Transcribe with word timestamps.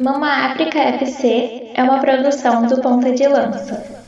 Mama 0.00 0.46
África 0.46 0.78
FC 0.78 1.72
é 1.74 1.82
uma 1.82 2.00
produção 2.00 2.66
do 2.66 2.80
Ponta 2.80 3.12
de 3.12 3.28
Lança. 3.28 3.99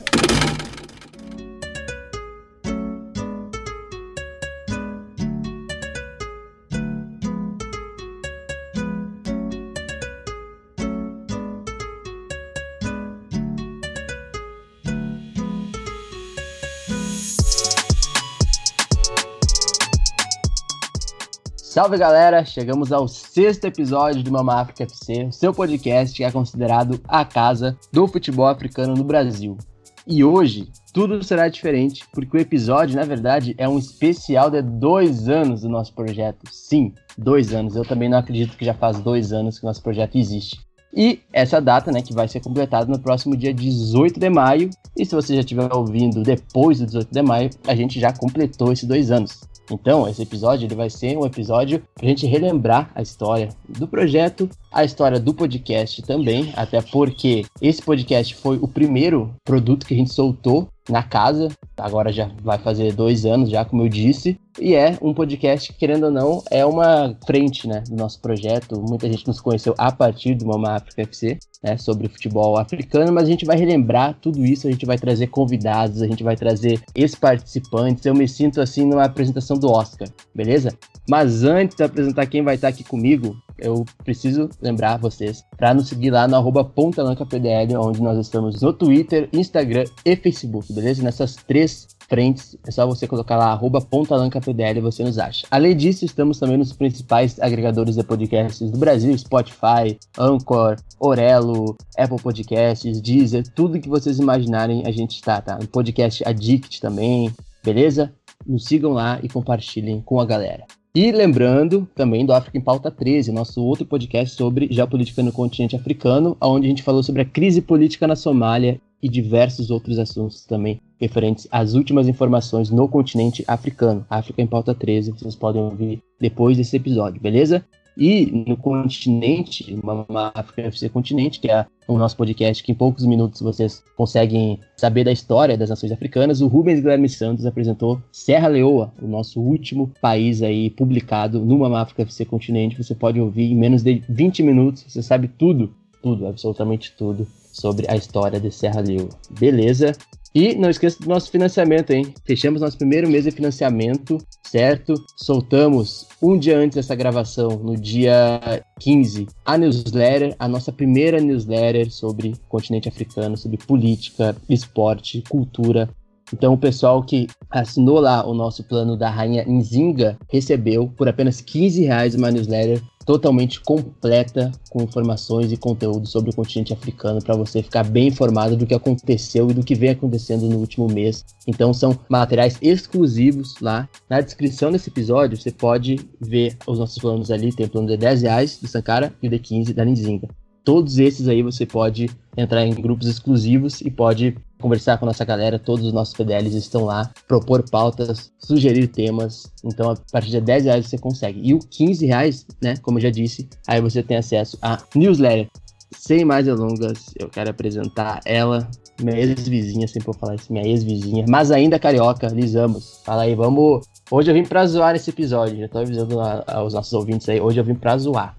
Salve 21.73 21.97
galera, 21.97 22.45
chegamos 22.45 22.91
ao 22.91 23.07
sexto 23.07 23.65
episódio 23.65 24.21
do 24.21 24.31
Mama 24.31 24.61
África 24.61 24.83
FC, 24.83 25.31
seu 25.31 25.51
podcast 25.51 26.15
que 26.15 26.23
é 26.23 26.31
considerado 26.31 27.01
a 27.07 27.25
casa 27.25 27.75
do 27.91 28.07
futebol 28.07 28.45
africano 28.45 28.93
no 28.93 29.03
Brasil. 29.03 29.57
E 30.05 30.23
hoje 30.23 30.67
tudo 30.93 31.23
será 31.23 31.49
diferente, 31.49 32.05
porque 32.13 32.37
o 32.37 32.39
episódio, 32.39 32.95
na 32.95 33.03
verdade, 33.05 33.55
é 33.57 33.67
um 33.67 33.79
especial 33.79 34.51
de 34.51 34.61
dois 34.61 35.27
anos 35.27 35.61
do 35.61 35.67
nosso 35.67 35.95
projeto. 35.95 36.47
Sim, 36.51 36.93
dois 37.17 37.51
anos. 37.55 37.75
Eu 37.75 37.83
também 37.83 38.07
não 38.07 38.19
acredito 38.19 38.55
que 38.55 38.65
já 38.65 38.75
faz 38.75 38.99
dois 38.99 39.33
anos 39.33 39.57
que 39.57 39.65
o 39.65 39.67
nosso 39.67 39.81
projeto 39.81 40.15
existe. 40.15 40.59
E 40.95 41.21
essa 41.33 41.59
data, 41.59 41.91
né, 41.91 42.03
que 42.03 42.13
vai 42.13 42.27
ser 42.27 42.39
completada 42.39 42.85
no 42.85 42.99
próximo 42.99 43.35
dia 43.35 43.51
18 43.51 44.19
de 44.19 44.29
maio. 44.29 44.69
E 44.95 45.03
se 45.03 45.15
você 45.15 45.33
já 45.33 45.39
estiver 45.39 45.73
ouvindo 45.73 46.21
depois 46.21 46.77
do 46.77 46.85
18 46.85 47.11
de 47.11 47.21
maio, 47.23 47.49
a 47.67 47.73
gente 47.73 47.99
já 47.99 48.13
completou 48.13 48.71
esses 48.71 48.87
dois 48.87 49.09
anos. 49.09 49.51
Então, 49.71 50.07
esse 50.07 50.21
episódio 50.21 50.65
ele 50.65 50.75
vai 50.75 50.89
ser 50.89 51.17
um 51.17 51.25
episódio 51.25 51.81
para 51.95 52.05
a 52.05 52.09
gente 52.09 52.27
relembrar 52.27 52.91
a 52.93 53.01
história 53.01 53.49
do 53.67 53.87
projeto, 53.87 54.49
a 54.73 54.83
história 54.83 55.19
do 55.19 55.33
podcast 55.33 56.01
também, 56.01 56.51
até 56.55 56.81
porque 56.81 57.45
esse 57.61 57.81
podcast 57.81 58.35
foi 58.35 58.57
o 58.57 58.67
primeiro 58.67 59.33
produto 59.45 59.85
que 59.85 59.93
a 59.93 59.97
gente 59.97 60.11
soltou 60.11 60.67
na 60.89 61.03
casa. 61.03 61.49
Agora 61.77 62.11
já 62.11 62.29
vai 62.41 62.57
fazer 62.57 62.93
dois 62.93 63.25
anos, 63.25 63.49
já 63.49 63.63
como 63.63 63.83
eu 63.83 63.89
disse. 63.89 64.37
E 64.59 64.75
é 64.75 64.97
um 65.01 65.13
podcast 65.13 65.71
que, 65.71 65.79
querendo 65.79 66.05
ou 66.05 66.11
não, 66.11 66.43
é 66.51 66.63
uma 66.65 67.15
frente 67.25 67.67
né, 67.67 67.83
do 67.87 67.95
nosso 67.95 68.21
projeto. 68.21 68.79
Muita 68.79 69.07
gente 69.09 69.25
nos 69.27 69.41
conheceu 69.41 69.73
a 69.77 69.91
partir 69.91 70.35
do 70.35 70.45
Mama 70.45 70.75
África 70.75 71.01
FC, 71.01 71.39
né, 71.63 71.77
sobre 71.77 72.07
futebol 72.07 72.57
africano, 72.57 73.11
mas 73.11 73.23
a 73.23 73.31
gente 73.31 73.45
vai 73.45 73.57
relembrar 73.57 74.15
tudo 74.21 74.45
isso, 74.45 74.67
a 74.67 74.71
gente 74.71 74.85
vai 74.85 74.97
trazer 74.97 75.27
convidados, 75.27 76.01
a 76.01 76.07
gente 76.07 76.23
vai 76.23 76.35
trazer 76.35 76.79
ex-participantes. 76.93 78.05
Eu 78.05 78.13
me 78.13 78.27
sinto 78.27 78.61
assim 78.61 78.85
numa 78.85 79.05
apresentação 79.05 79.57
do 79.57 79.71
Oscar, 79.71 80.07
beleza? 80.35 80.69
Mas 81.09 81.43
antes 81.43 81.75
de 81.75 81.83
apresentar 81.83 82.27
quem 82.27 82.43
vai 82.43 82.55
estar 82.55 82.67
aqui 82.67 82.83
comigo, 82.83 83.35
eu 83.63 83.85
preciso 84.03 84.49
lembrar 84.61 84.97
vocês 84.97 85.43
para 85.57 85.73
nos 85.73 85.87
seguir 85.87 86.11
lá 86.11 86.27
no 86.27 86.43
PontalancapDL, 86.65 87.75
onde 87.77 88.01
nós 88.01 88.19
estamos 88.19 88.61
no 88.61 88.73
Twitter, 88.73 89.29
Instagram 89.33 89.85
e 90.05 90.15
Facebook, 90.15 90.71
beleza? 90.73 91.01
Nessas 91.01 91.35
três 91.35 91.87
frentes, 92.07 92.55
é 92.67 92.71
só 92.71 92.85
você 92.85 93.07
colocar 93.07 93.37
lá 93.37 93.47
arroba 93.47 93.81
PontalancapDL 93.81 94.77
e 94.77 94.81
você 94.81 95.03
nos 95.03 95.17
acha. 95.17 95.47
Além 95.49 95.75
disso, 95.75 96.05
estamos 96.05 96.37
também 96.37 96.57
nos 96.57 96.73
principais 96.73 97.39
agregadores 97.39 97.95
de 97.95 98.03
podcasts 98.03 98.69
do 98.69 98.77
Brasil, 98.77 99.17
Spotify, 99.17 99.97
Anchor, 100.19 100.75
Orelo, 100.99 101.75
Apple 101.97 102.21
Podcasts, 102.21 103.01
Deezer, 103.01 103.43
tudo 103.55 103.79
que 103.79 103.89
vocês 103.89 104.19
imaginarem 104.19 104.83
a 104.85 104.91
gente 104.91 105.15
está, 105.15 105.41
tá? 105.41 105.57
No 105.57 105.67
podcast 105.67 106.23
Addict 106.27 106.81
também, 106.81 107.33
beleza? 107.63 108.13
Nos 108.45 108.65
sigam 108.65 108.91
lá 108.91 109.19
e 109.23 109.29
compartilhem 109.29 110.01
com 110.01 110.19
a 110.19 110.25
galera. 110.25 110.65
E 110.95 111.11
lembrando 111.11 111.89
também 111.95 112.23
do 112.23 112.31
África 112.31 112.55
em 112.55 112.61
Pauta 112.61 112.91
13, 112.91 113.31
nosso 113.31 113.63
outro 113.63 113.83
podcast 113.83 114.35
sobre 114.35 114.67
geopolítica 114.69 115.23
no 115.23 115.31
continente 115.31 115.75
africano, 115.75 116.37
onde 116.39 116.67
a 116.67 116.69
gente 116.69 116.83
falou 116.83 117.01
sobre 117.01 117.23
a 117.23 117.25
crise 117.25 117.63
política 117.63 118.05
na 118.05 118.15
Somália 118.15 118.79
e 119.01 119.09
diversos 119.09 119.71
outros 119.71 119.97
assuntos 119.97 120.45
também 120.45 120.79
referentes 121.01 121.47
às 121.51 121.73
últimas 121.73 122.07
informações 122.07 122.69
no 122.69 122.87
continente 122.87 123.43
africano. 123.47 124.05
África 124.07 124.39
em 124.39 124.45
Pauta 124.45 124.75
13, 124.75 125.13
vocês 125.13 125.35
podem 125.35 125.63
ouvir 125.63 125.99
depois 126.21 126.57
desse 126.57 126.75
episódio, 126.75 127.19
beleza? 127.19 127.65
E 127.97 128.43
no 128.47 128.57
continente, 128.57 129.77
uma 129.81 130.31
África 130.33 130.63
FC 130.63 130.89
Continente, 130.89 131.39
que 131.39 131.49
é 131.49 131.65
o 131.87 131.97
nosso 131.97 132.17
podcast, 132.17 132.63
que 132.63 132.71
em 132.71 132.75
poucos 132.75 133.05
minutos 133.05 133.41
vocês 133.41 133.83
conseguem 133.95 134.59
saber 134.75 135.03
da 135.03 135.11
história 135.11 135.57
das 135.57 135.69
nações 135.69 135.91
africanas, 135.91 136.41
o 136.41 136.47
Rubens 136.47 136.79
Guilherme 136.79 137.09
Santos 137.09 137.45
apresentou 137.45 138.01
Serra 138.11 138.47
Leoa, 138.47 138.91
o 139.01 139.07
nosso 139.07 139.39
último 139.39 139.91
país 140.01 140.41
aí 140.41 140.69
publicado 140.69 141.39
no 141.43 141.59
Mama 141.59 141.81
África 141.81 142.03
FC 142.03 142.25
Continente. 142.25 142.81
Você 142.81 142.95
pode 142.95 143.19
ouvir 143.19 143.51
em 143.51 143.55
menos 143.55 143.83
de 143.83 144.01
20 144.09 144.43
minutos, 144.43 144.85
você 144.87 145.03
sabe 145.03 145.27
tudo, 145.27 145.73
tudo, 146.01 146.27
absolutamente 146.27 146.93
tudo 146.97 147.27
sobre 147.51 147.85
a 147.89 147.95
história 147.95 148.39
de 148.39 148.51
Serra 148.51 148.81
Leoa. 148.81 149.09
Beleza? 149.39 149.93
E 150.35 150.55
não 150.55 150.69
esqueça 150.69 150.99
do 150.99 151.07
nosso 151.07 151.29
financiamento, 151.29 151.91
hein? 151.91 152.11
Fechamos 152.25 152.61
nosso 152.61 152.77
primeiro 152.77 153.07
mês 153.07 153.23
de 153.25 153.31
financiamento, 153.31 154.17
certo? 154.41 154.95
Soltamos 155.15 156.07
um 156.21 156.37
dia 156.37 156.57
antes 156.57 156.75
dessa 156.75 156.95
gravação, 156.95 157.49
no 157.49 157.77
dia 157.77 158.41
15, 158.79 159.27
a 159.45 159.57
newsletter, 159.57 160.35
a 160.39 160.47
nossa 160.47 160.71
primeira 160.71 161.21
newsletter 161.21 161.91
sobre 161.91 162.33
continente 162.49 162.89
africano, 162.89 163.37
sobre 163.37 163.57
política, 163.57 164.35
esporte, 164.49 165.23
cultura, 165.29 165.87
então, 166.33 166.53
o 166.53 166.57
pessoal 166.57 167.03
que 167.03 167.27
assinou 167.51 167.99
lá 167.99 168.25
o 168.25 168.33
nosso 168.33 168.63
plano 168.63 168.97
da 168.97 169.07
Rainha 169.07 169.45
Nzinga 169.47 170.17
recebeu 170.27 170.91
por 170.97 171.07
apenas 171.07 171.41
15 171.41 171.83
reais 171.83 172.15
uma 172.15 172.31
newsletter 172.31 172.81
totalmente 173.05 173.59
completa 173.61 174.51
com 174.69 174.81
informações 174.83 175.51
e 175.51 175.57
conteúdo 175.57 176.07
sobre 176.07 176.31
o 176.31 176.35
continente 176.35 176.73
africano 176.73 177.21
para 177.21 177.35
você 177.35 177.61
ficar 177.61 177.83
bem 177.83 178.07
informado 178.07 178.55
do 178.55 178.65
que 178.65 178.73
aconteceu 178.73 179.49
e 179.49 179.53
do 179.53 179.63
que 179.63 179.75
vem 179.75 179.91
acontecendo 179.91 180.47
no 180.47 180.57
último 180.57 180.87
mês. 180.87 181.23
Então 181.47 181.73
são 181.73 181.97
materiais 182.09 182.57
exclusivos 182.61 183.55
lá. 183.61 183.87
Na 184.09 184.21
descrição 184.21 184.71
desse 184.71 184.89
episódio 184.89 185.37
você 185.37 185.51
pode 185.51 185.99
ver 186.19 186.57
os 186.65 186.79
nossos 186.79 186.97
planos 186.97 187.31
ali. 187.31 187.53
Tem 187.53 187.65
o 187.65 187.69
plano 187.69 187.87
de 187.87 187.97
10 187.97 188.21
reais 188.23 188.57
do 188.57 188.67
Sankara 188.67 189.13
e 189.21 189.27
o 189.27 189.29
de 189.29 189.39
15 189.39 189.73
da 189.73 189.85
Nzinga. 189.85 190.27
Todos 190.63 190.97
esses 190.97 191.27
aí 191.27 191.43
você 191.43 191.65
pode 191.65 192.09
entrar 192.37 192.65
em 192.65 192.73
grupos 192.73 193.07
exclusivos 193.07 193.81
e 193.81 193.91
pode 193.91 194.37
conversar 194.63 194.97
com 194.97 195.03
a 195.03 195.07
nossa 195.07 195.25
galera, 195.25 195.59
todos 195.59 195.85
os 195.85 195.91
nossos 195.91 196.13
PDLs 196.13 196.55
estão 196.55 196.85
lá, 196.85 197.11
propor 197.27 197.69
pautas, 197.69 198.31
sugerir 198.39 198.87
temas. 198.87 199.51
Então, 199.61 199.91
a 199.91 199.95
partir 200.09 200.29
de 200.31 200.39
10 200.39 200.63
reais 200.63 200.87
você 200.87 200.97
consegue. 200.97 201.41
E 201.43 201.53
o 201.53 201.59
15 201.59 202.05
reais, 202.05 202.47
né, 202.61 202.75
como 202.81 202.97
eu 202.97 203.01
já 203.01 203.09
disse, 203.09 203.49
aí 203.67 203.81
você 203.81 204.01
tem 204.01 204.15
acesso 204.15 204.57
a 204.61 204.77
newsletter. 204.95 205.49
Sem 205.91 206.23
mais 206.23 206.45
delongas, 206.45 207.13
eu 207.19 207.29
quero 207.29 207.51
apresentar 207.51 208.21
ela, 208.25 208.67
minha 209.01 209.19
ex-vizinha, 209.19 209.87
sempre 209.87 210.05
vou 210.05 210.15
falar 210.15 210.35
isso, 210.35 210.51
minha 210.51 210.65
ex-vizinha, 210.65 211.25
mas 211.27 211.51
ainda 211.51 211.77
carioca, 211.77 212.27
lisamos. 212.27 213.01
Fala 213.05 213.23
aí, 213.23 213.35
vamos. 213.35 213.85
Hoje 214.09 214.31
eu 214.31 214.33
vim 214.33 214.43
pra 214.43 214.65
zoar 214.65 214.93
nesse 214.93 215.09
episódio, 215.09 215.59
já 215.59 215.67
tô 215.67 215.79
avisando 215.79 216.19
aos 216.47 216.73
nossos 216.73 216.93
ouvintes 216.93 217.27
aí, 217.27 217.39
hoje 217.39 217.59
eu 217.59 217.65
vim 217.65 217.75
pra 217.75 217.97
zoar. 217.97 218.35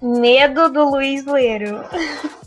Medo 0.00 0.70
do 0.70 0.88
Luiz 0.88 1.26
Leiro. 1.26 1.82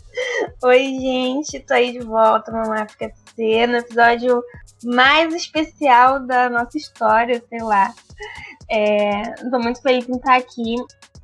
Oi, 0.64 0.98
gente, 1.00 1.60
tô 1.60 1.74
aí 1.74 1.92
de 1.92 2.00
volta 2.00 2.50
no 2.50 2.72
África 2.72 3.12
No 3.38 3.76
episódio 3.76 4.42
mais 4.84 5.34
especial 5.34 6.20
da 6.26 6.50
nossa 6.50 6.76
história, 6.76 7.42
sei 7.48 7.62
lá. 7.62 7.92
É, 8.70 9.22
tô 9.50 9.58
muito 9.58 9.80
feliz 9.80 10.08
em 10.08 10.16
estar 10.16 10.36
aqui. 10.36 10.74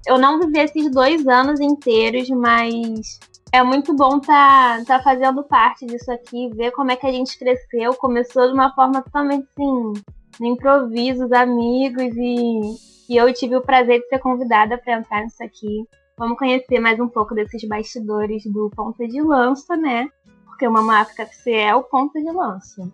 Eu 0.07 0.19
não 0.19 0.39
vivi 0.39 0.59
esses 0.59 0.91
dois 0.91 1.27
anos 1.27 1.61
inteiros, 1.61 2.29
mas 2.31 3.19
é 3.53 3.63
muito 3.63 3.95
bom 3.95 4.19
estar 4.19 4.79
tá, 4.79 4.85
tá 4.85 5.03
fazendo 5.03 5.43
parte 5.43 5.87
disso 5.87 6.11
aqui, 6.13 6.51
ver 6.55 6.71
como 6.73 6.91
é 6.91 6.97
que 6.97 7.07
a 7.07 7.13
gente 7.13 7.39
cresceu. 7.39 7.95
Começou 7.95 8.47
de 8.47 8.55
uma 8.55 8.73
forma 8.75 9.03
totalmente 9.03 9.47
assim, 9.57 9.93
no 10.41 10.47
improviso, 10.47 11.25
os 11.25 11.33
amigos, 11.33 12.15
e, 12.17 12.61
e 13.09 13.17
eu 13.17 13.33
tive 13.33 13.57
o 13.57 13.63
prazer 13.63 14.01
de 14.01 14.09
ser 14.09 14.19
convidada 14.19 14.79
para 14.79 14.99
entrar 14.99 15.23
nisso 15.23 15.43
aqui. 15.43 15.85
Vamos 16.17 16.39
conhecer 16.39 16.79
mais 16.79 17.01
um 17.01 17.09
pouco 17.09 17.35
desses 17.35 17.67
bastidores 17.67 18.45
do 18.45 18.71
ponta 18.71 19.07
de 19.07 19.21
lança, 19.21 19.77
né? 19.77 20.09
Porque 20.55 20.69
o 20.69 20.73
Mama 20.73 21.01
África 21.01 21.25
FC 21.25 21.51
é 21.51 21.75
o 21.75 21.83
ponta 21.83 22.21
de 22.21 22.31
lança. 22.31 22.89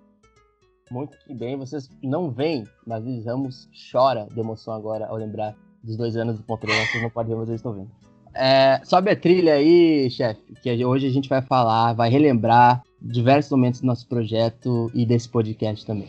Muito 0.90 1.16
que 1.18 1.34
bem, 1.34 1.58
vocês 1.58 1.90
não 2.02 2.30
veem, 2.30 2.66
mas 2.86 3.04
Liz 3.04 3.26
Ramos 3.26 3.68
chora 3.92 4.26
de 4.32 4.40
emoção 4.40 4.72
agora 4.72 5.06
ao 5.06 5.16
lembrar 5.16 5.54
dos 5.84 5.94
dois 5.94 6.16
anos 6.16 6.38
do 6.38 6.42
ponta 6.42 6.66
de 6.66 6.72
lança, 6.72 6.92
vocês 6.92 7.02
não 7.02 7.10
podem 7.10 7.36
ver, 7.36 7.42
eles 7.42 7.56
estão 7.56 7.74
vendo. 7.74 7.90
É, 8.34 8.80
sobe 8.82 9.10
a 9.10 9.16
trilha 9.16 9.54
aí, 9.54 10.10
chefe, 10.10 10.54
que 10.62 10.84
hoje 10.84 11.06
a 11.06 11.10
gente 11.10 11.28
vai 11.28 11.42
falar, 11.42 11.92
vai 11.92 12.08
relembrar 12.08 12.82
diversos 13.00 13.50
momentos 13.50 13.82
do 13.82 13.86
nosso 13.86 14.08
projeto 14.08 14.90
e 14.94 15.04
desse 15.04 15.28
podcast 15.28 15.84
também. 15.84 16.08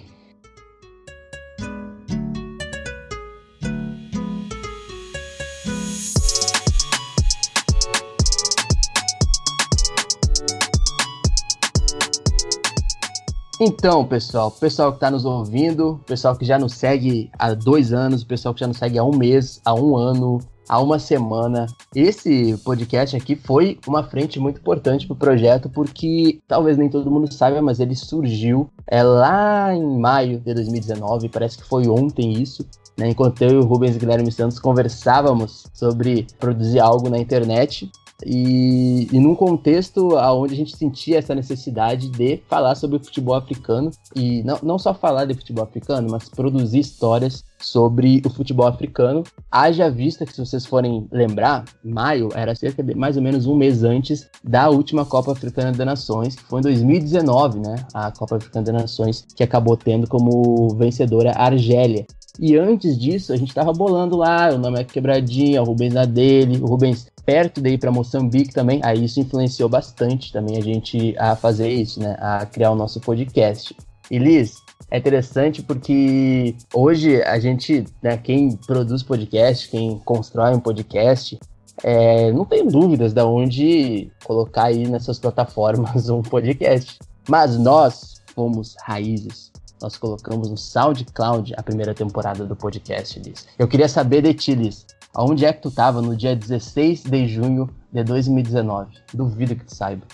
Então, 13.63 14.03
pessoal, 14.03 14.49
pessoal 14.49 14.89
que 14.91 14.97
está 14.97 15.11
nos 15.11 15.23
ouvindo, 15.23 16.01
pessoal 16.07 16.35
que 16.35 16.43
já 16.43 16.57
nos 16.57 16.73
segue 16.73 17.29
há 17.37 17.53
dois 17.53 17.93
anos, 17.93 18.23
pessoal 18.23 18.55
que 18.55 18.61
já 18.61 18.65
nos 18.65 18.77
segue 18.77 18.97
há 18.97 19.03
um 19.03 19.15
mês, 19.15 19.61
há 19.63 19.71
um 19.75 19.95
ano, 19.95 20.39
há 20.67 20.81
uma 20.81 20.97
semana. 20.97 21.67
Esse 21.95 22.57
podcast 22.65 23.15
aqui 23.15 23.35
foi 23.35 23.77
uma 23.85 24.01
frente 24.01 24.39
muito 24.39 24.59
importante 24.59 25.05
para 25.05 25.13
o 25.13 25.15
projeto, 25.15 25.69
porque 25.69 26.39
talvez 26.47 26.75
nem 26.75 26.89
todo 26.89 27.11
mundo 27.11 27.31
saiba, 27.31 27.61
mas 27.61 27.79
ele 27.79 27.95
surgiu 27.95 28.67
é, 28.87 29.03
lá 29.03 29.71
em 29.75 29.99
maio 29.99 30.39
de 30.39 30.55
2019, 30.55 31.29
parece 31.29 31.59
que 31.59 31.69
foi 31.69 31.87
ontem 31.87 32.41
isso. 32.41 32.65
Né, 32.97 33.09
enquanto 33.09 33.41
eu 33.43 33.51
e 33.51 33.57
o 33.57 33.63
Rubens 33.63 33.95
Guilherme 33.95 34.31
Santos 34.31 34.59
conversávamos 34.59 35.65
sobre 35.71 36.25
produzir 36.39 36.79
algo 36.79 37.09
na 37.09 37.19
internet, 37.19 37.89
e, 38.25 39.07
e 39.11 39.19
num 39.19 39.35
contexto 39.35 40.15
onde 40.15 40.53
a 40.53 40.57
gente 40.57 40.75
sentia 40.75 41.17
essa 41.17 41.35
necessidade 41.35 42.09
de 42.09 42.41
falar 42.47 42.75
sobre 42.75 42.97
o 42.97 43.03
futebol 43.03 43.35
africano 43.35 43.91
e 44.15 44.43
não, 44.43 44.59
não 44.63 44.79
só 44.79 44.93
falar 44.93 45.25
de 45.25 45.33
futebol 45.33 45.63
africano, 45.63 46.07
mas 46.09 46.29
produzir 46.29 46.79
histórias 46.79 47.43
sobre 47.59 48.21
o 48.25 48.29
futebol 48.29 48.67
africano. 48.67 49.23
Haja 49.51 49.89
vista 49.89 50.25
que, 50.25 50.33
se 50.33 50.43
vocês 50.43 50.65
forem 50.65 51.07
lembrar, 51.11 51.65
maio 51.83 52.29
era 52.33 52.55
cerca 52.55 52.83
de 52.83 52.95
mais 52.95 53.17
ou 53.17 53.23
menos 53.23 53.45
um 53.45 53.55
mês 53.55 53.83
antes 53.83 54.29
da 54.43 54.69
última 54.69 55.05
Copa 55.05 55.31
Africana 55.31 55.71
das 55.71 55.85
Nações, 55.85 56.35
que 56.35 56.43
foi 56.43 56.59
em 56.59 56.63
2019, 56.63 57.59
né? 57.59 57.75
A 57.93 58.11
Copa 58.11 58.37
Africana 58.37 58.65
das 58.65 58.81
Nações, 58.81 59.25
que 59.35 59.43
acabou 59.43 59.77
tendo 59.77 60.07
como 60.07 60.69
vencedora 60.75 61.31
a 61.31 61.45
Argélia. 61.45 62.05
E 62.39 62.57
antes 62.57 62.97
disso, 62.97 63.33
a 63.33 63.35
gente 63.35 63.53
tava 63.53 63.73
bolando 63.73 64.15
lá, 64.17 64.49
o 64.53 64.57
nome 64.57 64.79
é 64.79 64.83
Quebradinha, 64.83 65.61
o 65.61 65.65
Rubens 65.65 65.93
na 65.93 66.05
dele, 66.05 66.57
o 66.61 66.65
Rubens 66.65 67.07
perto 67.25 67.65
ir 67.65 67.77
para 67.77 67.91
Moçambique 67.91 68.53
também. 68.53 68.79
Aí 68.83 69.05
isso 69.05 69.19
influenciou 69.19 69.69
bastante 69.69 70.31
também 70.31 70.57
a 70.57 70.61
gente 70.61 71.15
a 71.17 71.35
fazer 71.35 71.69
isso, 71.69 71.99
né? 71.99 72.15
A 72.19 72.45
criar 72.45 72.71
o 72.71 72.75
nosso 72.75 72.99
podcast. 72.99 73.75
E 74.09 74.17
Liz, 74.17 74.55
é 74.89 74.97
interessante 74.97 75.61
porque 75.61 76.55
hoje 76.73 77.21
a 77.23 77.39
gente, 77.39 77.85
né, 78.01 78.17
quem 78.17 78.55
produz 78.55 79.03
podcast, 79.03 79.69
quem 79.69 79.97
constrói 79.99 80.53
um 80.53 80.59
podcast, 80.59 81.39
é, 81.83 82.31
não 82.31 82.45
tem 82.45 82.67
dúvidas 82.67 83.13
de 83.13 83.21
onde 83.21 84.11
colocar 84.23 84.65
aí 84.65 84.87
nessas 84.87 85.17
plataformas 85.19 86.09
um 86.11 86.21
podcast. 86.21 86.99
Mas 87.29 87.57
nós 87.57 88.15
fomos 88.35 88.75
raízes. 88.83 89.50
Nós 89.81 89.97
colocamos 89.97 90.49
no 90.49 90.57
SoundCloud 90.57 91.55
a 91.57 91.63
primeira 91.63 91.93
temporada 91.93 92.45
do 92.45 92.55
podcast, 92.55 93.19
Liz. 93.19 93.47
Eu 93.57 93.67
queria 93.67 93.89
saber 93.89 94.21
de 94.21 94.33
ti, 94.33 94.53
Liz. 94.53 94.85
Aonde 95.13 95.43
é 95.43 95.51
que 95.51 95.61
tu 95.61 95.71
tava 95.71 96.01
no 96.01 96.15
dia 96.15 96.35
16 96.35 97.03
de 97.03 97.27
junho 97.27 97.67
de 97.91 98.03
2019? 98.03 98.95
Duvido 99.11 99.55
que 99.55 99.65
tu 99.65 99.73
saiba. 99.73 100.05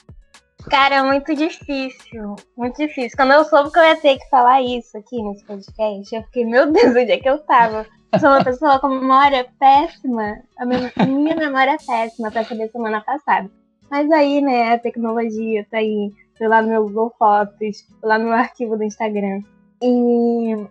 Cara, 0.70 1.04
muito 1.04 1.36
difícil. 1.36 2.36
Muito 2.56 2.78
difícil. 2.78 3.18
Quando 3.18 3.34
eu 3.34 3.44
soube 3.44 3.72
que 3.72 3.78
eu 3.78 3.84
ia 3.84 3.98
ter 3.98 4.18
que 4.18 4.30
falar 4.30 4.62
isso 4.62 4.98
aqui 4.98 5.22
nesse 5.22 5.44
podcast, 5.44 6.16
eu 6.16 6.24
fiquei, 6.24 6.46
meu 6.46 6.72
Deus, 6.72 6.92
onde 6.92 7.12
é 7.12 7.18
que 7.18 7.30
eu 7.30 7.40
tava? 7.40 7.86
Sou 8.20 8.30
uma 8.30 8.44
pessoa 8.44 8.80
com 8.80 8.88
memória 8.88 9.46
péssima. 9.60 10.38
A 10.58 10.66
minha 10.66 11.36
memória 11.36 11.72
é 11.72 11.78
péssima 11.78 12.32
pra 12.32 12.46
saber 12.46 12.70
semana 12.70 13.02
passada. 13.02 13.52
Mas 13.92 14.10
aí, 14.12 14.42
né, 14.42 14.74
a 14.74 14.80
tecnologia 14.80 15.66
tá 15.70 15.78
aí. 15.78 16.14
Fui 16.38 16.48
lá 16.48 16.62
no 16.62 16.70
meu 16.70 16.84
Google 16.84 17.14
Fotos, 17.18 17.86
lá 18.02 18.18
no 18.18 18.26
meu 18.26 18.34
arquivo 18.34 18.78
do 18.78 18.84
Instagram. 18.84 19.42
E 19.82 20.68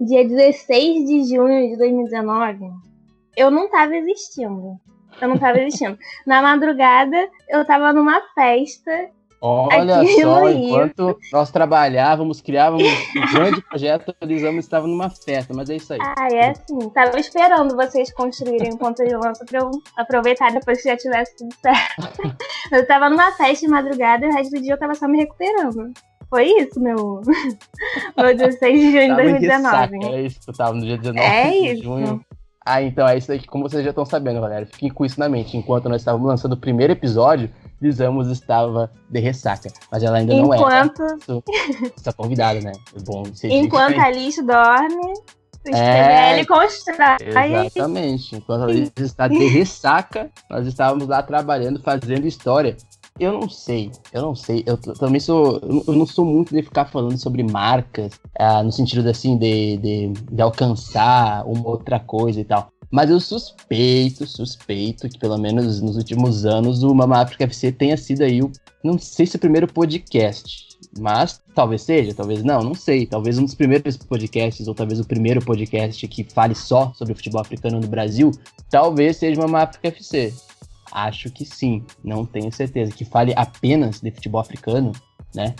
dia 0.00 0.26
16 0.26 1.04
de 1.06 1.24
junho 1.24 1.70
de 1.70 1.76
2019, 1.76 2.70
eu 3.36 3.50
não 3.50 3.70
tava 3.70 3.96
existindo. 3.96 4.78
Eu 5.20 5.28
não 5.28 5.38
tava 5.38 5.58
existindo. 5.58 5.98
Na 6.26 6.42
madrugada, 6.42 7.28
eu 7.48 7.64
tava 7.64 7.92
numa 7.92 8.20
festa. 8.34 9.10
Olha 9.40 10.04
só, 10.04 10.50
enquanto 10.50 11.16
nós 11.32 11.50
trabalhávamos, 11.52 12.40
criávamos 12.40 12.88
um 13.16 13.32
grande 13.32 13.62
projeto, 13.62 14.12
o 14.20 14.26
Lisama 14.26 14.58
estava 14.58 14.88
numa 14.88 15.08
festa, 15.10 15.54
mas 15.54 15.70
é 15.70 15.76
isso 15.76 15.92
aí. 15.92 16.00
Ah, 16.02 16.28
é 16.32 16.50
assim. 16.50 16.90
Tava 16.90 17.20
esperando 17.20 17.76
vocês 17.76 18.12
construírem 18.12 18.72
um 18.72 18.76
ponto 18.76 19.04
de 19.04 19.14
lança 19.14 19.44
pra 19.44 19.60
eu 19.60 19.70
aproveitar 19.96 20.50
depois 20.50 20.82
que 20.82 20.88
já 20.88 20.96
tivesse 20.96 21.36
tudo 21.36 21.54
certo. 21.54 22.36
eu 22.72 22.86
tava 22.88 23.08
numa 23.08 23.30
festa 23.32 23.64
de 23.64 23.70
madrugada 23.70 24.26
e 24.26 24.28
o 24.28 24.32
resto 24.32 24.50
do 24.56 24.60
dia 24.60 24.74
eu 24.74 24.78
tava 24.78 24.96
só 24.96 25.06
me 25.06 25.18
recuperando. 25.18 25.92
Foi 26.30 26.44
isso, 26.44 26.80
meu, 26.80 27.20
meu 28.16 28.36
16 28.36 28.80
de 28.80 28.92
junho 28.92 29.16
de 29.16 29.22
2019. 29.22 30.04
É 30.04 30.22
isso, 30.22 30.38
eu 30.46 30.54
tava 30.54 30.74
no 30.74 30.80
dia 30.80 30.98
19 30.98 31.26
é 31.26 31.50
de 31.50 31.72
isso. 31.72 31.82
junho. 31.82 32.20
Ah, 32.64 32.82
então 32.82 33.08
é 33.08 33.16
isso 33.16 33.32
aí 33.32 33.38
que, 33.38 33.46
como 33.46 33.66
vocês 33.66 33.82
já 33.82 33.90
estão 33.90 34.04
sabendo, 34.04 34.42
galera. 34.42 34.66
Fiquem 34.66 34.90
com 34.90 35.02
isso 35.02 35.18
na 35.18 35.26
mente. 35.26 35.56
Enquanto 35.56 35.88
nós 35.88 36.02
estávamos 36.02 36.28
lançando 36.28 36.52
o 36.52 36.56
primeiro 36.56 36.92
episódio, 36.92 37.50
Lisamos 37.80 38.28
estava 38.28 38.92
de 39.08 39.20
ressaca. 39.20 39.70
Mas 39.90 40.02
ela 40.02 40.18
ainda 40.18 40.34
Enquanto... 40.34 40.60
não 40.60 40.70
é. 40.70 40.84
Enquanto. 40.84 41.44
Está 41.96 42.12
convidada, 42.12 42.60
né? 42.60 42.72
É 42.94 43.00
bom 43.00 43.22
Enquanto 43.44 43.98
a 43.98 44.10
Liz 44.10 44.36
dorme, 44.36 45.14
o 45.66 45.76
é... 45.76 46.44
constrói. 46.44 47.16
Exatamente. 47.66 48.36
Enquanto 48.36 48.62
a 48.62 48.66
Liz 48.66 48.92
está 48.98 49.28
de 49.28 49.44
ressaca, 49.48 50.30
nós 50.50 50.66
estávamos 50.66 51.06
lá 51.08 51.22
trabalhando, 51.22 51.80
fazendo 51.82 52.26
história. 52.26 52.76
Eu 53.18 53.32
não 53.32 53.48
sei, 53.48 53.90
eu 54.12 54.22
não 54.22 54.34
sei. 54.34 54.62
Eu 54.66 54.76
também 54.76 55.20
sou. 55.20 55.60
Eu 55.86 55.94
não 55.94 56.06
sou 56.06 56.24
muito 56.24 56.54
de 56.54 56.62
ficar 56.62 56.86
falando 56.86 57.18
sobre 57.18 57.42
marcas, 57.42 58.12
ah, 58.38 58.62
no 58.62 58.70
sentido 58.70 59.08
assim, 59.08 59.36
de, 59.36 59.76
de, 59.78 60.08
de 60.30 60.42
alcançar 60.42 61.44
uma 61.46 61.68
outra 61.68 61.98
coisa 61.98 62.40
e 62.40 62.44
tal. 62.44 62.70
Mas 62.90 63.10
eu 63.10 63.20
suspeito, 63.20 64.26
suspeito 64.26 65.08
que 65.08 65.18
pelo 65.18 65.36
menos 65.36 65.80
nos 65.80 65.96
últimos 65.96 66.46
anos 66.46 66.82
o 66.82 66.94
Mama 66.94 67.18
África 67.18 67.44
FC 67.44 67.72
tenha 67.72 67.96
sido 67.96 68.22
aí 68.22 68.40
o. 68.40 68.50
Não 68.82 68.98
sei 68.98 69.26
se 69.26 69.36
o 69.36 69.40
primeiro 69.40 69.66
podcast, 69.66 70.68
mas 70.98 71.42
talvez 71.54 71.82
seja, 71.82 72.14
talvez 72.14 72.42
não, 72.42 72.62
não 72.62 72.74
sei. 72.74 73.04
Talvez 73.04 73.36
um 73.38 73.44
dos 73.44 73.54
primeiros 73.54 73.96
podcasts, 73.96 74.68
ou 74.68 74.74
talvez 74.74 75.00
o 75.00 75.04
primeiro 75.04 75.44
podcast 75.44 76.06
que 76.06 76.24
fale 76.24 76.54
só 76.54 76.92
sobre 76.94 77.14
futebol 77.14 77.40
africano 77.40 77.80
no 77.80 77.88
Brasil, 77.88 78.30
talvez 78.70 79.16
seja 79.16 79.40
o 79.40 79.42
Mama 79.44 79.64
África 79.64 79.88
FC. 79.88 80.32
Acho 80.90 81.30
que 81.30 81.44
sim, 81.44 81.84
não 82.02 82.24
tenho 82.24 82.52
certeza. 82.52 82.92
Que 82.92 83.04
fale 83.04 83.32
apenas 83.36 84.00
de 84.00 84.10
futebol 84.10 84.40
africano, 84.40 84.92
né? 85.34 85.54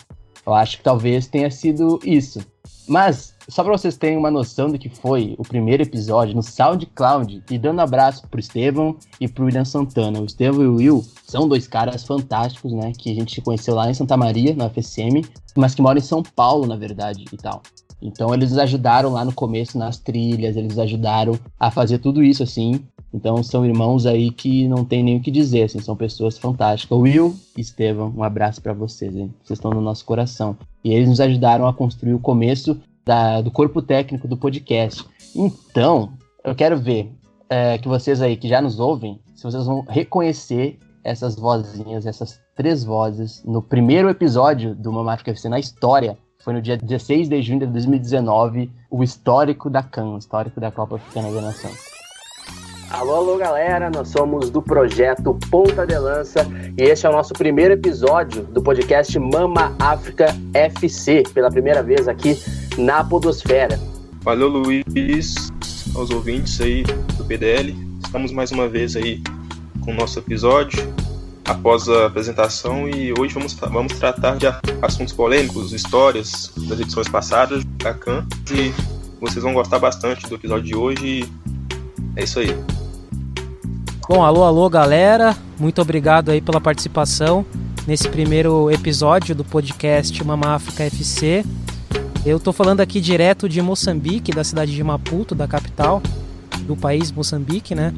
Eu 0.47 0.55
acho 0.55 0.79
que 0.79 0.83
talvez 0.83 1.27
tenha 1.27 1.51
sido 1.51 2.01
isso. 2.05 2.41
Mas, 2.89 3.35
só 3.49 3.63
para 3.63 3.77
vocês 3.77 3.99
terem 3.99 4.17
uma 4.17 4.31
noção 4.31 4.71
do 4.71 4.79
que 4.79 4.89
foi 4.89 5.35
o 5.37 5.43
primeiro 5.43 5.83
episódio 5.83 6.35
no 6.35 6.43
SoundCloud, 6.43 7.45
e 7.51 7.59
dando 7.59 7.81
abraço 7.81 8.27
pro 8.29 8.41
Estevão 8.41 8.97
e 9.21 9.29
pro 9.29 9.45
William 9.45 9.67
Santana. 9.67 10.21
O 10.21 10.25
Estevão 10.25 10.63
e 10.63 10.67
o 10.67 10.77
Will 10.77 11.05
são 11.27 11.47
dois 11.47 11.69
caras 11.69 12.03
fantásticos, 12.03 12.73
né? 12.73 12.93
Que 12.97 13.11
a 13.11 13.15
gente 13.15 13.43
conheceu 13.43 13.75
lá 13.75 13.91
em 13.91 13.95
Santa 13.95 14.17
Maria, 14.17 14.55
na 14.55 14.71
FSM, 14.71 15.23
mas 15.55 15.75
que 15.75 15.83
moram 15.83 15.99
em 15.99 16.03
São 16.03 16.23
Paulo, 16.23 16.67
na 16.67 16.77
verdade, 16.77 17.27
e 17.31 17.37
tal. 17.37 17.63
Então 18.01 18.33
eles 18.33 18.57
ajudaram 18.57 19.11
lá 19.11 19.25
no 19.25 19.33
começo 19.33 19.77
nas 19.77 19.99
trilhas, 19.99 20.57
eles 20.57 20.79
ajudaram 20.79 21.39
a 21.59 21.71
fazer 21.71 21.99
tudo 21.99 22.23
isso 22.23 22.43
assim. 22.43 22.81
Então 23.13 23.43
são 23.43 23.65
irmãos 23.65 24.07
aí 24.07 24.31
que 24.31 24.69
não 24.69 24.85
tem 24.85 25.03
nem 25.03 25.17
o 25.17 25.21
que 25.21 25.31
dizer, 25.31 25.65
assim, 25.65 25.81
são 25.81 25.97
pessoas 25.97 26.37
fantásticas. 26.37 26.99
Will 26.99 27.35
e 27.57 27.61
Estevam, 27.61 28.13
um 28.17 28.23
abraço 28.23 28.61
para 28.61 28.73
vocês, 28.73 29.17
hein? 29.17 29.33
Vocês 29.43 29.59
estão 29.59 29.71
no 29.71 29.81
nosso 29.81 30.05
coração. 30.05 30.57
E 30.85 30.93
eles 30.93 31.09
nos 31.09 31.21
ajudaram 31.21 31.67
a 31.67 31.73
construir 31.73 32.15
o 32.15 32.19
começo 32.19 32.79
da, 33.05 33.41
do 33.41 33.51
corpo 33.51 33.81
técnico 33.81 34.29
do 34.29 34.37
podcast. 34.37 35.05
Então, 35.35 36.13
eu 36.45 36.55
quero 36.55 36.79
ver 36.79 37.11
é, 37.49 37.79
que 37.79 37.89
vocês 37.89 38.21
aí 38.21 38.37
que 38.37 38.49
já 38.49 38.61
nos 38.61 38.79
ouvem, 38.79 39.19
se 39.35 39.43
vocês 39.43 39.65
vão 39.65 39.85
reconhecer 39.89 40.79
essas 41.03 41.37
vozinhas, 41.37 42.07
essas 42.07 42.39
três 42.55 42.85
vozes 42.85 43.43
no 43.45 43.63
primeiro 43.63 44.11
episódio 44.11 44.75
do 44.75 44.93
Mamática 44.93 45.31
FC 45.31 45.49
na 45.49 45.59
história. 45.59 46.19
Foi 46.41 46.53
no 46.53 46.63
dia 46.63 46.77
16 46.77 47.29
de 47.29 47.43
junho 47.43 47.61
de 47.61 47.67
2019, 47.67 48.71
o 48.91 49.03
histórico 49.03 49.69
da 49.69 49.83
CAN, 49.83 50.15
o 50.15 50.19
histórico 50.19 50.61
da 50.61 50.71
Copa 50.71 50.97
Africana 50.97 51.33
da 51.33 51.41
Nações. 51.41 51.88
Alô, 52.91 53.17
alô, 53.17 53.37
galera! 53.37 53.91
Nós 53.91 54.09
somos 54.09 54.49
do 54.49 54.63
projeto 54.63 55.39
Ponta 55.51 55.87
de 55.87 55.97
Lança 55.99 56.47
e 56.77 56.85
este 56.85 57.07
é 57.07 57.11
o 57.11 57.13
nosso 57.13 57.35
primeiro 57.35 57.75
episódio 57.75 58.45
do 58.45 58.63
podcast 58.63 59.19
Mama 59.19 59.77
África 59.79 60.35
FC, 60.55 61.23
pela 61.35 61.51
primeira 61.51 61.83
vez 61.83 62.09
aqui 62.09 62.43
na 62.79 63.05
Podosfera. 63.05 63.79
Valeu, 64.23 64.49
Luiz, 64.49 65.51
aos 65.95 66.11
ouvintes 66.11 66.59
aí 66.63 66.83
do 67.19 67.25
PDL. 67.25 67.77
Estamos 68.03 68.33
mais 68.33 68.53
uma 68.53 68.67
vez 68.67 68.97
aí 68.97 69.23
com 69.85 69.91
o 69.91 69.95
nosso 69.95 70.19
episódio 70.19 70.83
após 71.45 71.91
a 71.91 72.07
apresentação 72.07 72.89
e 72.89 73.13
hoje 73.19 73.35
vamos, 73.35 73.53
vamos 73.53 73.99
tratar 73.99 74.37
de 74.37 74.47
assuntos 74.81 75.13
polêmicos, 75.13 75.75
histórias 75.75 76.51
das 76.57 76.81
edições 76.81 77.09
passadas 77.09 77.65
da 77.65 77.93
CAN 77.93 78.27
e 78.51 78.73
vocês 79.21 79.43
vão 79.43 79.53
gostar 79.53 79.79
bastante 79.79 80.27
do 80.27 80.37
episódio 80.37 80.65
de 80.65 80.75
hoje. 80.75 81.31
É 82.17 82.25
isso 82.25 82.39
aí. 82.39 82.78
Bom, 84.09 84.25
alô, 84.25 84.43
alô, 84.43 84.71
galera. 84.71 85.37
Muito 85.61 85.83
obrigado 85.83 86.31
aí 86.31 86.41
pela 86.41 86.63
participação 86.63 87.45
nesse 87.87 88.09
primeiro 88.09 88.71
episódio 88.71 89.35
do 89.35 89.45
podcast 89.45 90.25
Mama 90.25 90.55
África 90.55 90.85
FC. 90.85 91.45
Eu 92.25 92.41
tô 92.41 92.51
falando 92.51 92.81
aqui 92.81 93.03
direto 93.03 93.47
de 93.47 93.61
Moçambique, 93.61 94.33
da 94.33 94.43
cidade 94.43 94.75
de 94.75 94.83
Maputo, 94.83 95.35
da 95.35 95.47
capital 95.47 96.01
do 96.63 96.75
país 96.75 97.13
Moçambique, 97.13 97.75
né? 97.75 97.93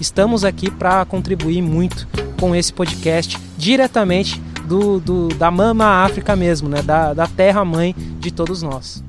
Estamos 0.00 0.42
aqui 0.42 0.72
para 0.72 1.04
contribuir 1.04 1.62
muito 1.62 2.08
com 2.40 2.52
esse 2.52 2.72
podcast 2.72 3.38
diretamente 3.56 4.40
do, 4.66 4.98
do, 4.98 5.28
da 5.28 5.52
Mama 5.52 6.04
África 6.04 6.34
mesmo, 6.34 6.68
né? 6.68 6.82
Da, 6.82 7.14
da 7.14 7.28
terra 7.28 7.64
mãe 7.64 7.94
de 8.18 8.32
todos 8.32 8.60
nós. 8.60 9.04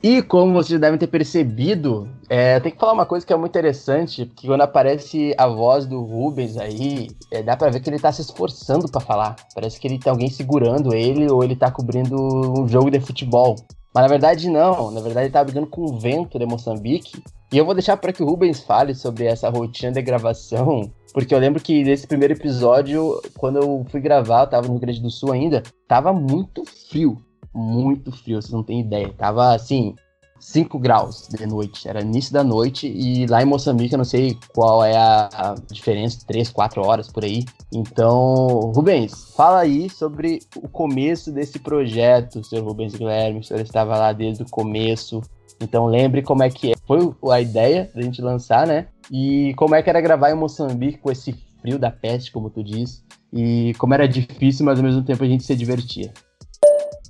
E 0.00 0.22
como 0.22 0.52
vocês 0.52 0.78
devem 0.78 0.98
ter 0.98 1.08
percebido, 1.08 2.08
É, 2.28 2.58
tem 2.60 2.72
que 2.72 2.78
falar 2.78 2.92
uma 2.92 3.06
coisa 3.06 3.26
que 3.26 3.32
é 3.32 3.36
muito 3.36 3.52
interessante, 3.52 4.24
porque 4.26 4.46
quando 4.46 4.62
aparece 4.62 5.34
a 5.36 5.46
voz 5.46 5.86
do 5.86 6.02
Rubens 6.02 6.56
aí, 6.56 7.08
é, 7.30 7.42
dá 7.42 7.56
pra 7.56 7.70
ver 7.70 7.80
que 7.80 7.90
ele 7.90 7.98
tá 7.98 8.10
se 8.12 8.22
esforçando 8.22 8.88
para 8.88 9.00
falar. 9.00 9.36
Parece 9.54 9.78
que 9.78 9.86
ele 9.86 9.98
tem 9.98 10.10
alguém 10.10 10.30
segurando 10.30 10.94
ele 10.94 11.30
ou 11.30 11.44
ele 11.44 11.56
tá 11.56 11.70
cobrindo 11.70 12.16
um 12.16 12.66
jogo 12.66 12.90
de 12.90 13.00
futebol. 13.00 13.56
Mas 13.94 14.02
na 14.02 14.08
verdade 14.08 14.48
não, 14.50 14.90
na 14.90 15.00
verdade 15.00 15.26
ele 15.26 15.32
tá 15.32 15.44
brigando 15.44 15.68
com 15.68 15.82
o 15.82 15.98
vento 15.98 16.38
de 16.38 16.46
Moçambique. 16.46 17.22
E 17.52 17.58
eu 17.58 17.64
vou 17.64 17.74
deixar 17.74 17.96
para 17.96 18.12
que 18.12 18.22
o 18.22 18.26
Rubens 18.26 18.60
fale 18.60 18.94
sobre 18.94 19.26
essa 19.26 19.48
rotina 19.48 19.92
de 19.92 20.02
gravação, 20.02 20.90
porque 21.12 21.32
eu 21.32 21.38
lembro 21.38 21.62
que 21.62 21.84
nesse 21.84 22.04
primeiro 22.04 22.34
episódio, 22.34 23.22
quando 23.38 23.58
eu 23.58 23.86
fui 23.88 24.00
gravar, 24.00 24.40
eu 24.40 24.46
tava 24.48 24.66
no 24.66 24.72
Rio 24.72 24.80
Grande 24.80 25.00
do 25.00 25.10
Sul 25.10 25.30
ainda, 25.30 25.62
tava 25.86 26.12
muito 26.12 26.64
frio, 26.90 27.22
muito 27.54 28.10
frio, 28.10 28.42
vocês 28.42 28.52
não 28.52 28.64
têm 28.64 28.80
ideia. 28.80 29.14
Tava 29.16 29.54
assim, 29.54 29.94
5 30.44 30.78
graus 30.78 31.26
de 31.26 31.46
noite, 31.46 31.88
era 31.88 32.02
início 32.02 32.30
da 32.30 32.44
noite, 32.44 32.86
e 32.86 33.26
lá 33.26 33.42
em 33.42 33.46
Moçambique 33.46 33.94
eu 33.94 33.98
não 33.98 34.04
sei 34.04 34.38
qual 34.54 34.84
é 34.84 34.94
a, 34.94 35.54
diferença, 35.72 36.22
3, 36.26 36.50
4 36.50 36.82
horas 36.86 37.10
por 37.10 37.24
aí. 37.24 37.46
Então, 37.72 38.70
Rubens, 38.76 39.32
fala 39.34 39.60
aí 39.60 39.88
sobre 39.88 40.40
o 40.56 40.68
começo 40.68 41.32
desse 41.32 41.58
projeto, 41.58 42.44
senhor 42.44 42.62
Rubens 42.62 42.94
Guilherme, 42.94 43.40
o 43.40 43.42
senhor 43.42 43.62
estava 43.62 43.96
lá 43.96 44.12
desde 44.12 44.42
o 44.42 44.50
começo, 44.50 45.22
então 45.62 45.86
lembre 45.86 46.20
como 46.20 46.42
é 46.42 46.50
que 46.50 46.72
é. 46.72 46.74
foi 46.86 47.10
a 47.32 47.40
ideia 47.40 47.90
da 47.94 48.02
gente 48.02 48.20
lançar, 48.20 48.66
né? 48.66 48.88
E 49.10 49.54
como 49.56 49.74
é 49.74 49.82
que 49.82 49.88
era 49.88 50.00
gravar 50.02 50.30
em 50.30 50.36
Moçambique 50.36 50.98
com 50.98 51.10
esse 51.10 51.32
frio 51.62 51.78
da 51.78 51.90
peste, 51.90 52.30
como 52.30 52.50
tu 52.50 52.62
diz, 52.62 53.02
e 53.32 53.72
como 53.78 53.94
era 53.94 54.06
difícil, 54.06 54.66
mas 54.66 54.78
ao 54.78 54.84
mesmo 54.84 55.02
tempo 55.02 55.24
a 55.24 55.26
gente 55.26 55.42
se 55.42 55.56
divertia. 55.56 56.12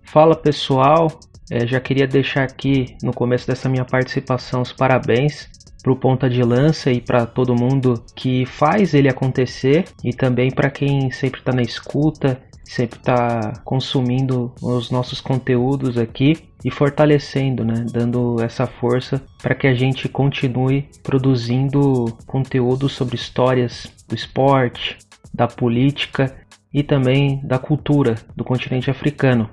Fala 0.04 0.36
pessoal, 0.36 1.08
é, 1.50 1.66
já 1.66 1.80
queria 1.80 2.06
deixar 2.06 2.44
aqui 2.44 2.96
no 3.02 3.12
começo 3.12 3.46
dessa 3.46 3.68
minha 3.68 3.84
participação 3.84 4.62
os 4.62 4.72
parabéns 4.72 5.48
para 5.82 5.92
o 5.92 5.96
ponta 5.96 6.30
de 6.30 6.42
lança 6.42 6.90
e 6.90 7.00
para 7.00 7.26
todo 7.26 7.54
mundo 7.54 8.02
que 8.16 8.46
faz 8.46 8.94
ele 8.94 9.08
acontecer 9.08 9.84
e 10.02 10.14
também 10.14 10.50
para 10.50 10.70
quem 10.70 11.10
sempre 11.10 11.40
está 11.40 11.52
na 11.52 11.60
escuta, 11.60 12.40
sempre 12.64 12.98
está 12.98 13.52
consumindo 13.64 14.52
os 14.62 14.90
nossos 14.90 15.20
conteúdos 15.20 15.98
aqui 15.98 16.48
e 16.64 16.70
fortalecendo, 16.70 17.62
né, 17.62 17.84
dando 17.92 18.42
essa 18.42 18.66
força 18.66 19.22
para 19.42 19.54
que 19.54 19.66
a 19.66 19.74
gente 19.74 20.08
continue 20.08 20.88
produzindo 21.02 22.06
conteúdo 22.26 22.88
sobre 22.88 23.16
histórias 23.16 23.92
do 24.08 24.14
esporte, 24.14 24.96
da 25.34 25.46
política 25.46 26.34
e 26.72 26.82
também 26.82 27.40
da 27.44 27.58
cultura 27.58 28.14
do 28.34 28.42
continente 28.42 28.90
africano. 28.90 29.50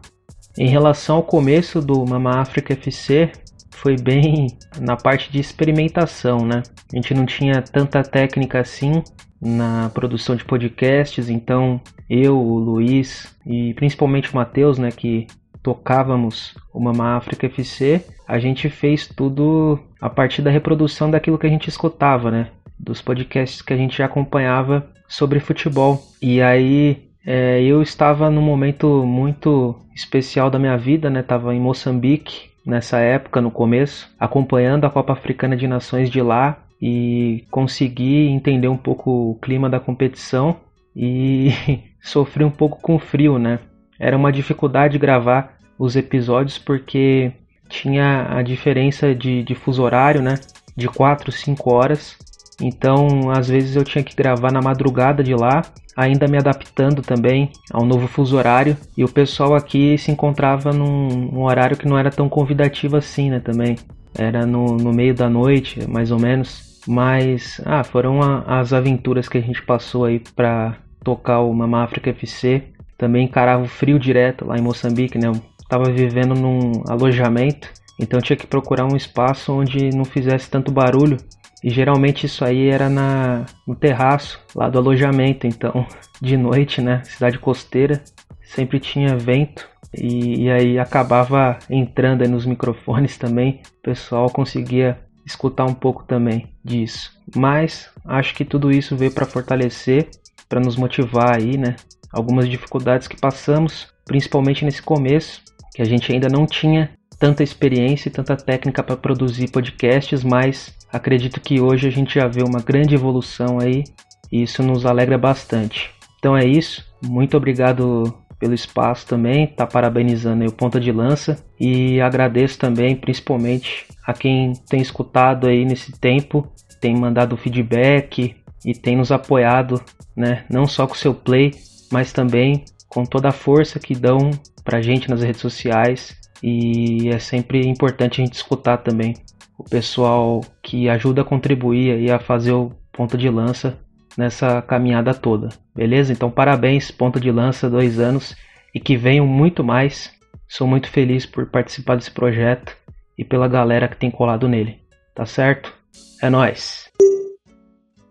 Em 0.57 0.67
relação 0.67 1.17
ao 1.17 1.23
começo 1.23 1.81
do 1.81 2.05
Mama 2.05 2.39
África 2.39 2.73
FC, 2.73 3.31
foi 3.71 3.95
bem 3.95 4.47
na 4.79 4.95
parte 4.95 5.31
de 5.31 5.39
experimentação, 5.39 6.45
né? 6.45 6.61
A 6.91 6.95
gente 6.95 7.13
não 7.13 7.25
tinha 7.25 7.61
tanta 7.61 8.03
técnica 8.03 8.59
assim 8.59 9.01
na 9.41 9.89
produção 9.93 10.35
de 10.35 10.45
podcasts, 10.45 11.29
então 11.29 11.81
eu, 12.09 12.37
o 12.37 12.59
Luiz 12.59 13.35
e 13.45 13.73
principalmente 13.73 14.31
o 14.31 14.35
Matheus, 14.35 14.77
né, 14.77 14.91
que 14.91 15.25
tocávamos 15.63 16.53
o 16.73 16.79
Mama 16.79 17.15
África 17.15 17.47
FC, 17.47 18.05
a 18.27 18.37
gente 18.37 18.69
fez 18.69 19.07
tudo 19.07 19.79
a 19.99 20.09
partir 20.09 20.41
da 20.41 20.51
reprodução 20.51 21.09
daquilo 21.09 21.37
que 21.37 21.47
a 21.47 21.49
gente 21.49 21.69
escutava, 21.69 22.29
né? 22.29 22.49
Dos 22.79 23.01
podcasts 23.01 23.61
que 23.61 23.73
a 23.73 23.77
gente 23.77 24.01
acompanhava 24.01 24.87
sobre 25.07 25.39
futebol. 25.39 26.01
E 26.21 26.41
aí 26.41 27.10
é, 27.25 27.61
eu 27.61 27.81
estava 27.81 28.29
num 28.29 28.41
momento 28.41 29.05
muito 29.05 29.75
especial 29.93 30.49
da 30.49 30.57
minha 30.57 30.77
vida, 30.77 31.09
né? 31.09 31.21
Tava 31.21 31.53
em 31.53 31.59
Moçambique 31.59 32.49
nessa 32.65 32.99
época, 32.99 33.41
no 33.41 33.51
começo, 33.51 34.09
acompanhando 34.19 34.85
a 34.85 34.89
Copa 34.89 35.13
Africana 35.13 35.55
de 35.55 35.67
Nações 35.67 36.09
de 36.09 36.21
lá 36.21 36.63
e 36.81 37.45
consegui 37.51 38.27
entender 38.27 38.67
um 38.67 38.77
pouco 38.77 39.31
o 39.31 39.35
clima 39.35 39.69
da 39.69 39.79
competição 39.79 40.57
e 40.95 41.51
sofri 42.01 42.43
um 42.43 42.49
pouco 42.51 42.79
com 42.81 42.97
frio, 42.97 43.37
né? 43.37 43.59
Era 43.99 44.17
uma 44.17 44.31
dificuldade 44.31 44.97
gravar 44.97 45.57
os 45.77 45.95
episódios 45.95 46.57
porque 46.57 47.31
tinha 47.69 48.27
a 48.29 48.41
diferença 48.41 49.13
de, 49.13 49.43
de 49.43 49.53
fuso 49.53 49.83
horário, 49.83 50.21
né? 50.21 50.35
De 50.75 50.87
4, 50.87 51.31
5 51.31 51.71
horas. 51.71 52.17
Então, 52.59 53.29
às 53.29 53.47
vezes 53.47 53.75
eu 53.75 53.83
tinha 53.83 54.03
que 54.03 54.15
gravar 54.15 54.51
na 54.51 54.61
madrugada 54.61 55.23
de 55.23 55.35
lá 55.35 55.61
ainda 55.95 56.27
me 56.27 56.37
adaptando 56.37 57.01
também 57.01 57.49
ao 57.71 57.85
novo 57.85 58.07
fuso 58.07 58.37
horário 58.37 58.77
e 58.97 59.03
o 59.03 59.11
pessoal 59.11 59.55
aqui 59.55 59.97
se 59.97 60.11
encontrava 60.11 60.71
num, 60.71 61.07
num 61.07 61.43
horário 61.43 61.77
que 61.77 61.87
não 61.87 61.97
era 61.97 62.09
tão 62.09 62.29
convidativo 62.29 62.97
assim, 62.97 63.29
né, 63.29 63.39
também. 63.39 63.75
Era 64.17 64.45
no, 64.45 64.77
no 64.77 64.91
meio 64.91 65.13
da 65.13 65.29
noite, 65.29 65.87
mais 65.87 66.11
ou 66.11 66.19
menos. 66.19 66.81
Mas, 66.87 67.61
ah, 67.65 67.83
foram 67.83 68.21
a, 68.21 68.59
as 68.59 68.73
aventuras 68.73 69.29
que 69.29 69.37
a 69.37 69.41
gente 69.41 69.61
passou 69.61 70.05
aí 70.05 70.21
para 70.35 70.77
tocar 71.03 71.39
o 71.41 71.53
Mama 71.53 71.83
África 71.83 72.09
FC. 72.09 72.63
Também 72.97 73.25
encarava 73.25 73.63
o 73.63 73.67
frio 73.67 73.97
direto 73.97 74.45
lá 74.45 74.57
em 74.57 74.61
Moçambique, 74.61 75.17
né? 75.17 75.27
Eu 75.27 75.41
tava 75.69 75.91
vivendo 75.91 76.35
num 76.35 76.83
alojamento, 76.89 77.69
então 77.99 78.19
tinha 78.19 78.35
que 78.35 78.45
procurar 78.45 78.85
um 78.85 78.97
espaço 78.97 79.53
onde 79.53 79.89
não 79.95 80.03
fizesse 80.03 80.49
tanto 80.49 80.71
barulho 80.71 81.17
e 81.63 81.69
geralmente 81.69 82.25
isso 82.25 82.43
aí 82.43 82.69
era 82.69 82.89
na, 82.89 83.45
no 83.67 83.75
terraço 83.75 84.39
lá 84.55 84.69
do 84.69 84.79
alojamento. 84.79 85.45
Então, 85.45 85.85
de 86.21 86.35
noite, 86.35 86.81
né? 86.81 87.03
Cidade 87.03 87.37
costeira, 87.37 88.01
sempre 88.41 88.79
tinha 88.79 89.15
vento. 89.15 89.69
E, 89.95 90.45
e 90.45 90.51
aí 90.51 90.79
acabava 90.79 91.59
entrando 91.69 92.27
nos 92.27 92.45
microfones 92.45 93.17
também. 93.17 93.61
O 93.79 93.83
pessoal 93.83 94.29
conseguia 94.29 94.99
escutar 95.25 95.65
um 95.65 95.73
pouco 95.73 96.03
também 96.03 96.47
disso. 96.63 97.11
Mas 97.35 97.89
acho 98.05 98.33
que 98.33 98.43
tudo 98.43 98.71
isso 98.71 98.97
veio 98.97 99.11
para 99.11 99.25
fortalecer, 99.25 100.09
para 100.49 100.59
nos 100.59 100.75
motivar 100.75 101.35
aí, 101.35 101.57
né? 101.57 101.75
Algumas 102.11 102.49
dificuldades 102.49 103.07
que 103.07 103.19
passamos, 103.19 103.87
principalmente 104.05 104.65
nesse 104.65 104.81
começo, 104.81 105.41
que 105.73 105.81
a 105.81 105.85
gente 105.85 106.11
ainda 106.11 106.27
não 106.27 106.45
tinha 106.45 106.89
tanta 107.21 107.43
experiência 107.43 108.09
e 108.09 108.11
tanta 108.11 108.35
técnica 108.35 108.81
para 108.81 108.97
produzir 108.97 109.51
podcasts, 109.51 110.23
mas 110.23 110.75
acredito 110.91 111.39
que 111.39 111.61
hoje 111.61 111.87
a 111.87 111.91
gente 111.91 112.15
já 112.15 112.27
vê 112.27 112.41
uma 112.41 112.59
grande 112.59 112.95
evolução 112.95 113.59
aí 113.59 113.83
e 114.31 114.41
isso 114.41 114.63
nos 114.63 114.87
alegra 114.87 115.19
bastante. 115.19 115.91
Então 116.17 116.35
é 116.35 116.43
isso, 116.43 116.83
muito 116.99 117.37
obrigado 117.37 118.11
pelo 118.39 118.55
espaço 118.55 119.05
também, 119.05 119.45
tá 119.45 119.67
parabenizando 119.67 120.43
o 120.45 120.51
Ponta 120.51 120.79
de 120.79 120.91
Lança. 120.91 121.37
E 121.59 122.01
agradeço 122.01 122.57
também 122.57 122.95
principalmente 122.95 123.85
a 124.03 124.13
quem 124.13 124.53
tem 124.67 124.81
escutado 124.81 125.47
aí 125.47 125.63
nesse 125.63 125.91
tempo, 125.91 126.51
tem 126.81 126.95
mandado 126.95 127.37
feedback 127.37 128.35
e 128.65 128.73
tem 128.73 128.97
nos 128.97 129.11
apoiado, 129.11 129.79
né, 130.17 130.43
não 130.49 130.65
só 130.65 130.87
com 130.87 130.95
seu 130.95 131.13
play, 131.13 131.51
mas 131.91 132.11
também 132.11 132.65
com 132.89 133.05
toda 133.05 133.29
a 133.29 133.31
força 133.31 133.79
que 133.79 133.93
dão 133.93 134.31
pra 134.63 134.81
gente 134.81 135.07
nas 135.07 135.21
redes 135.21 135.39
sociais 135.39 136.19
e 136.41 137.09
é 137.09 137.19
sempre 137.19 137.67
importante 137.67 138.21
a 138.21 138.25
gente 138.25 138.33
escutar 138.33 138.77
também 138.77 139.15
o 139.57 139.63
pessoal 139.63 140.41
que 140.61 140.89
ajuda 140.89 141.21
a 141.21 141.25
contribuir 141.25 141.99
e 141.99 142.11
a 142.11 142.19
fazer 142.19 142.51
o 142.51 142.71
ponta 142.91 143.17
de 143.17 143.29
lança 143.29 143.77
nessa 144.17 144.61
caminhada 144.61 145.13
toda. 145.13 145.49
Beleza? 145.75 146.11
Então 146.11 146.31
parabéns, 146.31 146.91
ponta 146.91 147.19
de 147.19 147.31
lança, 147.31 147.69
dois 147.69 147.99
anos 147.99 148.35
e 148.73 148.79
que 148.79 148.97
venham 148.97 149.27
muito 149.27 149.63
mais. 149.63 150.11
Sou 150.47 150.67
muito 150.67 150.89
feliz 150.89 151.25
por 151.25 151.45
participar 151.45 151.95
desse 151.95 152.11
projeto 152.11 152.75
e 153.17 153.23
pela 153.23 153.47
galera 153.47 153.87
que 153.87 153.97
tem 153.97 154.11
colado 154.11 154.49
nele. 154.49 154.79
Tá 155.15 155.25
certo? 155.25 155.73
É 156.21 156.29
nós. 156.29 156.90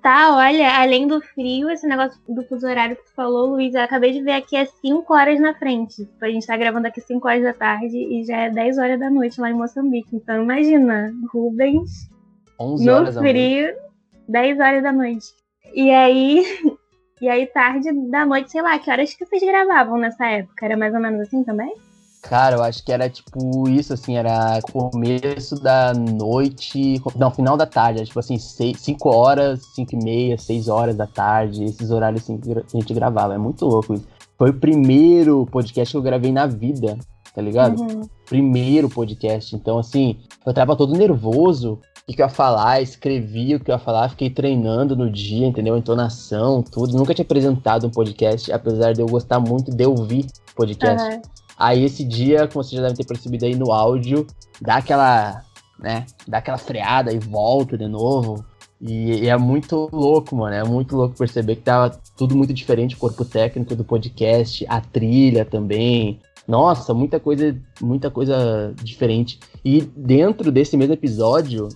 Tá, 0.02 0.34
olha, 0.34 0.80
além 0.80 1.06
do 1.06 1.20
frio, 1.20 1.68
esse 1.68 1.86
negócio 1.86 2.18
do 2.26 2.42
fuso 2.44 2.66
horário 2.66 2.96
que 2.96 3.04
tu 3.04 3.14
falou, 3.14 3.50
Luiz, 3.50 3.74
eu 3.74 3.82
acabei 3.82 4.12
de 4.12 4.22
ver 4.22 4.32
aqui 4.32 4.56
é 4.56 4.64
5 4.64 5.12
horas 5.12 5.38
na 5.38 5.52
frente. 5.54 6.06
Tipo, 6.06 6.24
a 6.24 6.30
gente 6.30 6.46
tá 6.46 6.56
gravando 6.56 6.86
aqui 6.86 7.02
5 7.02 7.28
horas 7.28 7.42
da 7.42 7.52
tarde 7.52 7.96
e 7.96 8.24
já 8.24 8.36
é 8.38 8.50
10 8.50 8.78
horas 8.78 8.98
da 8.98 9.10
noite 9.10 9.38
lá 9.38 9.50
em 9.50 9.54
Moçambique. 9.54 10.16
Então 10.16 10.42
imagina, 10.42 11.12
Rubens 11.30 12.08
11 12.58 12.86
no 12.86 13.12
frio, 13.12 13.74
10 14.26 14.58
horas 14.58 14.82
da 14.82 14.92
noite. 14.92 15.26
E 15.74 15.90
aí, 15.90 16.46
e 17.20 17.28
aí 17.28 17.46
tarde 17.46 17.92
da 18.08 18.24
noite, 18.24 18.52
sei 18.52 18.62
lá, 18.62 18.78
que 18.78 18.90
horas 18.90 19.12
que 19.12 19.26
vocês 19.26 19.42
gravavam 19.42 19.98
nessa 19.98 20.24
época? 20.26 20.64
Era 20.64 20.78
mais 20.78 20.94
ou 20.94 21.00
menos 21.00 21.20
assim 21.20 21.44
também? 21.44 21.74
Cara, 22.22 22.56
eu 22.56 22.62
acho 22.62 22.84
que 22.84 22.92
era 22.92 23.08
tipo 23.08 23.68
isso, 23.68 23.94
assim, 23.94 24.16
era 24.16 24.60
começo 24.72 25.56
da 25.56 25.94
noite, 25.94 27.02
não, 27.16 27.30
final 27.30 27.56
da 27.56 27.66
tarde, 27.66 28.00
era, 28.00 28.06
tipo 28.06 28.20
assim, 28.20 28.38
5 28.38 29.08
horas, 29.08 29.60
5 29.74 29.94
e 29.94 30.04
meia, 30.04 30.38
6 30.38 30.68
horas 30.68 30.96
da 30.96 31.06
tarde, 31.06 31.64
esses 31.64 31.90
horários 31.90 32.22
assim 32.22 32.36
que 32.36 32.52
a 32.52 32.62
gente 32.78 32.92
gravava, 32.92 33.34
é 33.34 33.38
muito 33.38 33.64
louco 33.64 33.94
isso. 33.94 34.06
Foi 34.36 34.50
o 34.50 34.54
primeiro 34.54 35.46
podcast 35.46 35.92
que 35.92 35.96
eu 35.96 36.02
gravei 36.02 36.30
na 36.30 36.46
vida, 36.46 36.98
tá 37.34 37.40
ligado? 37.40 37.80
Uhum. 37.80 38.02
Primeiro 38.26 38.88
podcast, 38.90 39.56
então 39.56 39.78
assim, 39.78 40.18
eu 40.44 40.52
tava 40.52 40.76
todo 40.76 40.92
nervoso, 40.92 41.80
o 42.06 42.12
que 42.12 42.20
eu 42.20 42.26
ia 42.26 42.30
falar, 42.30 42.82
escrevi 42.82 43.54
o 43.54 43.60
que 43.60 43.70
eu 43.70 43.74
ia 43.74 43.78
falar, 43.78 44.10
fiquei 44.10 44.28
treinando 44.28 44.94
no 44.94 45.10
dia, 45.10 45.46
entendeu? 45.46 45.76
Entonação, 45.76 46.62
tudo, 46.62 46.96
nunca 46.96 47.14
tinha 47.14 47.24
apresentado 47.24 47.86
um 47.86 47.90
podcast, 47.90 48.52
apesar 48.52 48.92
de 48.92 49.00
eu 49.00 49.06
gostar 49.06 49.40
muito 49.40 49.70
de 49.70 49.86
ouvir 49.86 50.26
podcast. 50.54 51.02
Aham. 51.02 51.22
Aí 51.60 51.84
esse 51.84 52.02
dia, 52.02 52.48
como 52.48 52.64
vocês 52.64 52.80
já 52.80 52.88
devem 52.88 52.96
ter 52.96 53.06
percebido 53.06 53.44
aí 53.44 53.54
no 53.54 53.70
áudio, 53.70 54.26
dá 54.62 54.76
aquela 54.76 55.44
né, 55.78 56.06
dá 56.26 56.38
aquela 56.38 56.58
freada 56.58 57.12
e 57.12 57.18
volta 57.18 57.76
de 57.76 57.86
novo. 57.86 58.44
E, 58.80 59.24
e, 59.24 59.28
é 59.28 59.36
muito 59.36 59.88
louco, 59.92 60.34
mano. 60.34 60.54
É 60.54 60.64
muito 60.64 60.96
louco 60.96 61.16
perceber 61.16 61.56
que 61.56 61.62
tava 61.62 61.90
tudo 62.16 62.34
muito 62.34 62.52
diferente, 62.54 62.94
o 62.94 62.98
corpo 62.98 63.24
técnico 63.24 63.74
do 63.74 63.84
podcast, 63.84 64.64
a 64.68 64.80
trilha 64.80 65.44
também. 65.44 66.20
Nossa, 66.48 66.94
muita 66.94 67.20
coisa, 67.20 67.56
muita 67.80 68.10
coisa 68.10 68.74
diferente. 68.82 69.38
E 69.64 69.82
dentro 69.82 70.50
desse 70.50 70.76
mesmo 70.76 70.94
episódio, 70.94 71.68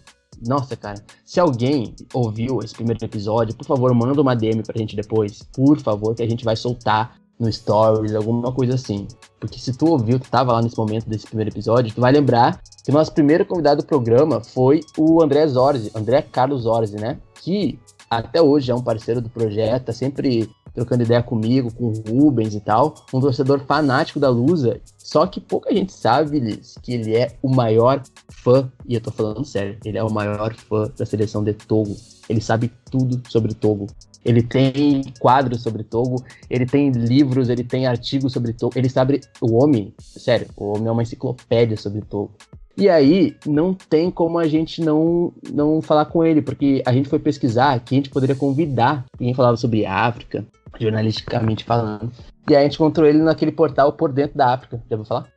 nossa, 0.46 0.76
cara, 0.76 1.02
se 1.24 1.38
alguém 1.38 1.94
ouviu 2.12 2.60
esse 2.62 2.74
primeiro 2.74 3.04
episódio, 3.04 3.54
por 3.54 3.66
favor, 3.66 3.92
manda 3.94 4.20
uma 4.20 4.34
DM 4.34 4.62
pra 4.62 4.78
gente 4.78 4.96
depois. 4.96 5.42
Por 5.54 5.78
favor, 5.78 6.14
que 6.14 6.22
a 6.22 6.28
gente 6.28 6.44
vai 6.44 6.56
soltar 6.56 7.16
no 7.38 7.52
Stories, 7.52 8.14
alguma 8.14 8.52
coisa 8.52 8.74
assim. 8.74 9.06
Porque 9.44 9.60
se 9.60 9.74
tu 9.74 9.86
ouviu, 9.86 10.18
tu 10.18 10.30
tava 10.30 10.52
lá 10.52 10.62
nesse 10.62 10.78
momento 10.78 11.06
desse 11.06 11.26
primeiro 11.26 11.50
episódio, 11.50 11.94
tu 11.94 12.00
vai 12.00 12.10
lembrar 12.10 12.62
que 12.82 12.90
o 12.90 12.94
nosso 12.94 13.12
primeiro 13.12 13.44
convidado 13.44 13.82
do 13.82 13.86
programa 13.86 14.40
foi 14.40 14.80
o 14.96 15.22
André 15.22 15.46
Zorzi, 15.46 15.90
André 15.94 16.22
Carlos 16.22 16.62
Zorzi, 16.62 16.96
né? 16.96 17.18
Que 17.42 17.78
até 18.08 18.40
hoje 18.40 18.70
é 18.70 18.74
um 18.74 18.82
parceiro 18.82 19.20
do 19.20 19.28
projeto, 19.28 19.84
tá 19.84 19.92
sempre 19.92 20.48
trocando 20.74 21.02
ideia 21.02 21.22
comigo, 21.22 21.72
com 21.72 21.88
o 21.88 22.22
Rubens 22.22 22.54
e 22.54 22.60
tal, 22.60 22.94
um 23.12 23.20
torcedor 23.20 23.60
fanático 23.60 24.18
da 24.18 24.28
Lusa, 24.28 24.80
só 24.98 25.26
que 25.26 25.40
pouca 25.40 25.72
gente 25.72 25.92
sabe, 25.92 26.40
Liz, 26.40 26.76
que 26.82 26.94
ele 26.94 27.14
é 27.14 27.36
o 27.42 27.54
maior 27.54 28.02
fã, 28.28 28.72
e 28.86 28.94
eu 28.94 29.00
tô 29.00 29.10
falando 29.10 29.44
sério, 29.44 29.78
ele 29.84 29.98
é 29.98 30.02
o 30.02 30.10
maior 30.10 30.54
fã 30.54 30.90
da 30.96 31.06
seleção 31.06 31.44
de 31.44 31.52
Togo. 31.52 31.94
Ele 32.28 32.40
sabe 32.40 32.72
tudo 32.90 33.22
sobre 33.28 33.54
Togo. 33.54 33.86
Ele 34.24 34.42
tem 34.42 35.02
quadros 35.18 35.62
sobre 35.62 35.82
Togo, 35.82 36.24
ele 36.48 36.66
tem 36.66 36.90
livros, 36.90 37.48
ele 37.48 37.62
tem 37.62 37.86
artigos 37.86 38.32
sobre 38.32 38.52
Togo, 38.52 38.72
ele 38.76 38.88
sabe. 38.88 39.20
O 39.40 39.62
homem, 39.62 39.92
sério, 40.00 40.46
o 40.56 40.72
homem 40.72 40.88
é 40.88 40.90
uma 40.90 41.02
enciclopédia 41.02 41.76
sobre 41.76 42.00
Togo. 42.00 42.32
E 42.76 42.88
aí, 42.88 43.36
não 43.46 43.72
tem 43.72 44.10
como 44.10 44.36
a 44.36 44.48
gente 44.48 44.80
não, 44.80 45.32
não 45.52 45.80
falar 45.80 46.06
com 46.06 46.24
ele, 46.24 46.42
porque 46.42 46.82
a 46.84 46.92
gente 46.92 47.08
foi 47.08 47.20
pesquisar 47.20 47.78
que 47.78 47.94
a 47.94 47.98
gente 47.98 48.10
poderia 48.10 48.34
convidar 48.34 49.04
quem 49.16 49.32
falava 49.32 49.56
sobre 49.56 49.86
África, 49.86 50.44
jornalisticamente 50.80 51.62
falando. 51.62 52.10
E 52.48 52.54
aí 52.54 52.62
a 52.62 52.64
gente 52.64 52.74
encontrou 52.74 53.06
ele 53.06 53.18
naquele 53.18 53.52
portal 53.52 53.92
Por 53.92 54.12
Dentro 54.12 54.36
da 54.36 54.52
África. 54.52 54.82
Já 54.90 54.96
ouviu 54.96 55.04
falar? 55.04 55.28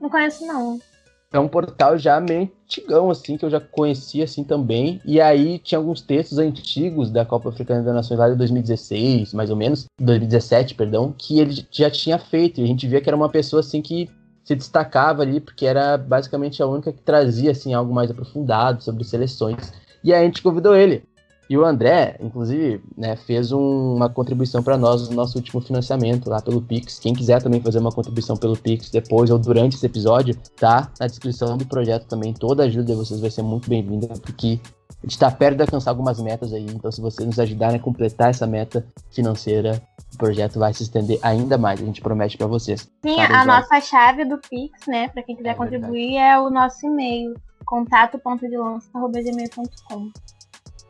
Não 0.00 0.08
conheço, 0.08 0.46
não. 0.46 0.78
É 1.30 1.38
um 1.38 1.46
portal 1.46 1.98
já 1.98 2.18
meio 2.20 2.50
antigão, 2.64 3.10
assim, 3.10 3.36
que 3.36 3.44
eu 3.44 3.50
já 3.50 3.60
conhecia, 3.60 4.24
assim, 4.24 4.42
também. 4.42 5.00
E 5.04 5.20
aí 5.20 5.58
tinha 5.58 5.78
alguns 5.78 6.00
textos 6.00 6.38
antigos 6.38 7.10
da 7.10 7.24
Copa 7.24 7.50
Africana 7.50 7.82
das 7.82 7.94
Nações 7.94 8.18
lá 8.18 8.30
de 8.30 8.36
2016, 8.36 9.34
mais 9.34 9.50
ou 9.50 9.56
menos, 9.56 9.84
2017, 10.00 10.74
perdão, 10.74 11.14
que 11.16 11.38
ele 11.38 11.66
já 11.70 11.90
tinha 11.90 12.18
feito. 12.18 12.60
E 12.60 12.64
a 12.64 12.66
gente 12.66 12.86
via 12.86 13.00
que 13.00 13.10
era 13.10 13.16
uma 13.16 13.28
pessoa, 13.28 13.60
assim, 13.60 13.82
que 13.82 14.08
se 14.42 14.54
destacava 14.54 15.22
ali, 15.22 15.40
porque 15.40 15.66
era 15.66 15.98
basicamente 15.98 16.62
a 16.62 16.66
única 16.66 16.92
que 16.92 17.02
trazia, 17.02 17.50
assim, 17.50 17.74
algo 17.74 17.92
mais 17.92 18.10
aprofundado 18.10 18.82
sobre 18.82 19.04
seleções. 19.04 19.70
E 20.02 20.14
aí 20.14 20.22
a 20.22 20.24
gente 20.24 20.42
convidou 20.42 20.74
ele. 20.74 21.02
E 21.48 21.56
o 21.56 21.64
André, 21.64 22.16
inclusive, 22.20 22.82
né, 22.96 23.16
fez 23.16 23.52
um, 23.52 23.94
uma 23.94 24.10
contribuição 24.10 24.62
para 24.62 24.76
nós 24.76 25.08
no 25.08 25.16
nosso 25.16 25.38
último 25.38 25.62
financiamento 25.62 26.28
lá 26.28 26.42
pelo 26.42 26.60
Pix. 26.60 26.98
Quem 26.98 27.14
quiser 27.14 27.42
também 27.42 27.62
fazer 27.62 27.78
uma 27.78 27.90
contribuição 27.90 28.36
pelo 28.36 28.54
Pix 28.56 28.90
depois 28.90 29.30
ou 29.30 29.38
durante 29.38 29.76
esse 29.76 29.86
episódio, 29.86 30.36
tá 30.60 30.92
na 31.00 31.06
descrição 31.06 31.56
do 31.56 31.64
projeto 31.64 32.06
também. 32.06 32.34
Toda 32.34 32.64
ajuda 32.64 32.84
de 32.84 32.94
vocês 32.94 33.18
vai 33.18 33.30
ser 33.30 33.40
muito 33.42 33.66
bem-vinda, 33.66 34.08
porque 34.20 34.60
a 34.62 35.06
gente 35.06 35.12
está 35.12 35.30
perto 35.30 35.56
de 35.56 35.62
alcançar 35.62 35.90
algumas 35.90 36.20
metas 36.20 36.52
aí. 36.52 36.66
Então, 36.66 36.92
se 36.92 37.00
vocês 37.00 37.26
nos 37.26 37.38
ajudarem 37.38 37.76
a 37.76 37.82
completar 37.82 38.28
essa 38.28 38.46
meta 38.46 38.86
financeira, 39.10 39.80
o 40.12 40.18
projeto 40.18 40.58
vai 40.58 40.74
se 40.74 40.82
estender 40.82 41.18
ainda 41.22 41.56
mais. 41.56 41.80
A 41.80 41.84
gente 41.84 42.02
promete 42.02 42.36
para 42.36 42.46
vocês. 42.46 42.90
Sim, 43.02 43.16
tá, 43.16 43.40
a 43.40 43.46
nossa 43.46 43.80
chave 43.80 44.26
do 44.26 44.36
Pix, 44.38 44.86
né, 44.86 45.08
para 45.08 45.22
quem 45.22 45.34
quiser 45.34 45.48
é 45.50 45.54
contribuir, 45.54 46.12
verdade. 46.12 46.16
é 46.16 46.38
o 46.38 46.50
nosso 46.50 46.84
e-mail 46.84 47.32
contato.delança.gmail.com. 47.64 50.10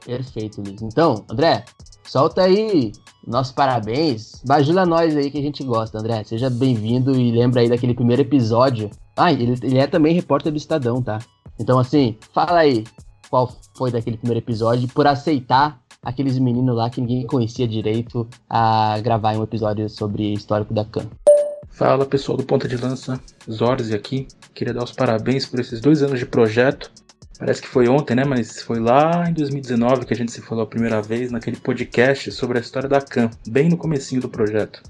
Perfeito, 0.05 0.63
Liz. 0.63 0.83
Então, 0.83 1.25
André, 1.31 1.65
solta 2.05 2.43
aí 2.43 2.93
nosso 3.27 3.55
parabéns. 3.55 4.43
Bajula 4.47 4.87
nós 4.87 5.15
aí 5.17 5.31
que 5.31 5.39
a 5.39 5.43
gente 5.43 5.63
gosta, 5.63 5.99
André. 5.99 6.25
Seja 6.25 6.49
bem-vindo 6.49 7.15
e 7.15 7.31
lembra 7.31 7.61
aí 7.61 7.69
daquele 7.69 7.95
primeiro 7.95 8.23
episódio. 8.23 8.91
Ah, 9.17 9.33
ele, 9.33 9.59
ele 9.63 9.79
é 9.79 9.87
também 9.87 10.15
repórter 10.15 10.51
do 10.51 10.57
Estadão, 10.59 11.03
tá? 11.03 11.19
Então, 11.59 11.79
assim, 11.79 12.17
fala 12.33 12.61
aí 12.61 12.85
qual 13.29 13.53
foi 13.77 13.91
daquele 13.91 14.17
primeiro 14.17 14.39
episódio 14.39 14.89
por 14.89 15.07
aceitar 15.07 15.81
aqueles 16.03 16.39
meninos 16.39 16.75
lá 16.75 16.89
que 16.89 17.01
ninguém 17.01 17.27
conhecia 17.27 17.67
direito 17.67 18.27
a 18.49 18.99
gravar 19.01 19.37
um 19.37 19.43
episódio 19.43 19.89
sobre 19.89 20.33
histórico 20.33 20.73
da 20.73 20.85
CAN. 20.85 21.07
Fala 21.69 22.07
pessoal 22.07 22.37
do 22.39 22.45
Ponta 22.45 22.67
de 22.67 22.77
Lança, 22.77 23.21
Zorzi 23.51 23.95
aqui. 23.95 24.27
Queria 24.55 24.75
dar 24.75 24.85
os 24.85 24.93
parabéns 24.93 25.47
por 25.47 25.61
esses 25.61 25.81
dois 25.81 26.03
anos 26.03 26.19
de 26.19 26.27
projeto. 26.27 26.91
Parece 27.39 27.63
que 27.63 27.69
foi 27.69 27.89
ontem, 27.89 28.17
né? 28.17 28.25
Mas 28.25 28.61
foi 28.61 28.81
lá 28.81 29.25
em 29.29 29.33
2019 29.33 30.07
que 30.07 30.13
a 30.13 30.17
gente 30.17 30.33
se 30.33 30.43
falou 30.43 30.65
a 30.65 30.67
primeira 30.67 31.01
vez 31.01 31.31
naquele 31.31 31.57
podcast 31.57 32.33
sobre 32.33 32.59
a 32.59 32.61
história 32.61 32.89
da 32.89 33.01
CAM, 33.01 33.31
bem 33.49 33.69
no 33.69 33.77
comecinho 33.77 34.21
do 34.21 34.29
projeto. 34.29 34.83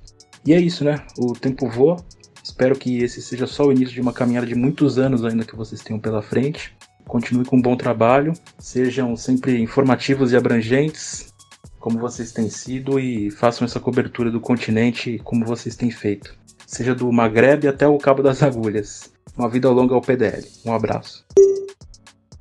E 0.47 0.55
é 0.55 0.61
isso, 0.61 0.83
né? 0.83 1.05
O 1.19 1.35
tempo 1.35 1.69
voa. 1.69 1.97
Espero 2.43 2.75
que 2.75 3.03
esse 3.03 3.21
seja 3.21 3.47
só 3.47 3.65
o 3.65 3.73
início 3.73 3.95
de 3.95 4.01
uma 4.01 4.13
caminhada 4.13 4.47
de 4.47 4.55
muitos 4.55 4.99
anos 4.99 5.23
ainda 5.25 5.45
que 5.45 5.55
vocês 5.55 5.83
tenham 5.83 6.01
pela 6.01 6.23
frente. 6.23 6.75
Continue 7.07 7.45
com 7.45 7.57
um 7.57 7.63
bom 7.63 7.77
trabalho, 7.77 8.33
sejam 8.59 9.15
sempre 9.17 9.61
informativos 9.61 10.33
e 10.33 10.37
abrangentes, 10.37 11.33
como 11.79 11.99
vocês 11.99 12.33
têm 12.33 12.49
sido, 12.49 12.99
e 12.99 13.31
façam 13.31 13.65
essa 13.67 13.81
cobertura 13.81 14.31
do 14.31 14.41
continente 14.41 15.21
como 15.25 15.45
vocês 15.45 15.77
têm 15.77 15.91
feito. 15.91 16.35
Seja 16.67 16.95
do 16.95 17.11
Maghreb 17.13 17.67
até 17.67 17.87
o 17.87 17.99
Cabo 17.99 18.23
das 18.23 18.43
Agulhas. 18.43 19.11
Uma 19.37 19.49
vida 19.49 19.71
longa 19.71 19.95
ao 19.95 20.03
PDL. 20.03 20.47
Um 20.65 20.73
abraço. 20.73 21.25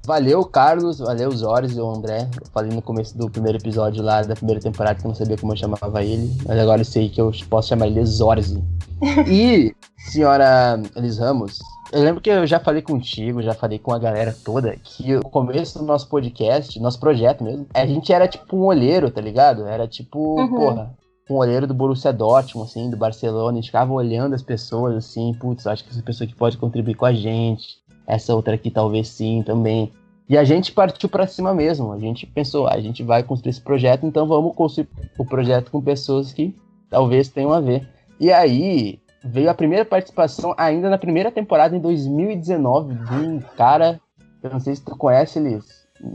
Valeu, 0.08 0.46
Carlos. 0.46 1.00
Valeu, 1.00 1.30
Zores 1.32 1.76
e 1.76 1.82
o 1.82 1.90
André. 1.90 2.30
Eu 2.40 2.48
falei 2.54 2.72
no 2.72 2.82
começo 2.82 3.18
do 3.18 3.30
primeiro 3.30 3.58
episódio 3.58 4.02
lá 4.02 4.22
da 4.22 4.36
primeira 4.36 4.62
temporada 4.62 4.98
que 4.98 5.06
eu 5.06 5.10
não 5.10 5.16
sabia 5.16 5.36
como 5.36 5.52
eu 5.52 5.58
chamava 5.58 6.02
ele. 6.02 6.34
Mas 6.48 6.58
agora 6.58 6.80
eu 6.80 6.86
sei 6.86 7.10
que 7.10 7.20
eu 7.20 7.30
posso 7.50 7.68
chamar 7.68 7.88
ele 7.88 8.06
Zorzi. 8.06 8.64
e, 9.28 9.76
senhora 10.10 10.82
Elis 10.96 11.18
Ramos, 11.18 11.60
eu 11.92 12.02
lembro 12.04 12.22
que 12.22 12.30
eu 12.30 12.48
já 12.48 12.58
falei 12.58 12.82
contigo, 12.82 13.42
já 13.42 13.54
falei 13.54 13.80
com 13.80 13.94
a 13.94 14.00
galera 14.00 14.34
toda, 14.46 14.78
que 14.82 15.14
o 15.18 15.24
começo 15.24 15.78
do 15.78 15.84
nosso 15.84 16.08
podcast, 16.08 16.80
nosso 16.80 17.02
projeto 17.02 17.44
mesmo, 17.44 17.68
a 17.74 17.86
gente 17.86 18.14
era 18.14 18.30
tipo 18.30 18.56
um 18.56 18.64
olheiro, 18.64 19.12
tá 19.12 19.20
ligado? 19.20 19.68
Era 19.68 19.90
tipo, 19.90 20.40
uhum. 20.40 20.48
porra, 20.48 20.96
um 21.30 21.36
olheiro 21.36 21.68
do 21.68 21.74
Borussia 21.74 22.14
Dortmund, 22.14 22.70
assim, 22.70 22.90
do 22.90 22.96
Barcelona, 22.96 23.52
a 23.52 23.56
gente 23.56 23.66
ficava 23.66 23.92
olhando 23.92 24.36
as 24.36 24.42
pessoas, 24.42 24.96
assim, 24.96 25.34
putz, 25.34 25.68
acho 25.68 25.84
que 25.84 25.90
essa 25.90 26.02
pessoa 26.02 26.26
aqui 26.26 26.36
pode 26.36 26.58
contribuir 26.58 26.96
com 26.96 27.06
a 27.06 27.14
gente 27.14 27.86
essa 28.08 28.34
outra 28.34 28.56
aqui 28.56 28.72
talvez 28.72 29.10
sim 29.10 29.44
também. 29.44 29.92
E 30.30 30.38
a 30.38 30.44
gente 30.44 30.72
partiu 30.72 31.08
para 31.08 31.28
cima 31.28 31.54
mesmo. 31.54 31.92
A 31.92 32.00
gente 32.00 32.26
pensou, 32.26 32.68
ah, 32.68 32.74
a 32.74 32.82
gente 32.82 33.04
vai 33.04 33.24
construir 33.24 33.52
esse 33.52 33.62
projeto, 33.62 34.06
então 34.06 34.28
vamos 34.28 34.56
construir 34.56 34.88
o 35.18 35.26
projeto 35.26 35.72
com 35.72 35.82
pessoas 35.82 36.34
que 36.34 36.56
talvez 36.90 37.30
tenham 37.30 37.54
a 37.54 37.60
ver. 37.60 37.88
E 38.20 38.32
aí 38.32 39.00
veio 39.24 39.50
a 39.50 39.54
primeira 39.54 39.86
participação 39.86 40.54
ainda 40.58 40.90
na 40.90 40.98
primeira 40.98 41.32
temporada 41.32 41.76
em 41.76 41.80
2019 41.80 42.96
de 42.96 43.14
um 43.14 43.40
cara, 43.40 44.00
eu 44.42 44.50
não 44.50 44.60
sei 44.60 44.76
se 44.76 44.84
tu 44.84 44.98
conhece 44.98 45.40
ele. 45.40 45.60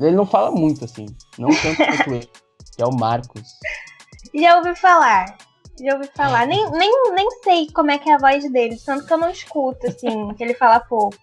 Ele 0.01 0.17
não 0.17 0.27
fala 0.27 0.51
muito 0.51 0.85
assim, 0.85 1.07
não 1.39 1.49
tanto 1.49 1.77
quanto 1.77 2.11
ele, 2.15 2.29
que 2.77 2.83
é 2.83 2.87
o 2.87 2.95
Marcos. 2.95 3.43
Já 4.35 4.59
ouvi 4.59 4.75
falar 4.77 5.37
já 5.81 5.95
ouvi 5.95 6.09
falar. 6.15 6.47
Nem, 6.47 6.71
nem, 6.73 7.13
nem 7.13 7.31
sei 7.43 7.67
como 7.73 7.91
é 7.91 7.99
que 7.99 8.11
é 8.11 8.15
a 8.15 8.19
voz 8.19 8.51
dele, 8.51 8.77
tanto 8.85 9.07
que 9.07 9.13
eu 9.13 9.19
não 9.19 9.31
escuto, 9.31 9.87
assim, 9.87 10.33
que 10.35 10.43
ele 10.43 10.55
fala 10.55 10.81
pouco. 10.81 11.17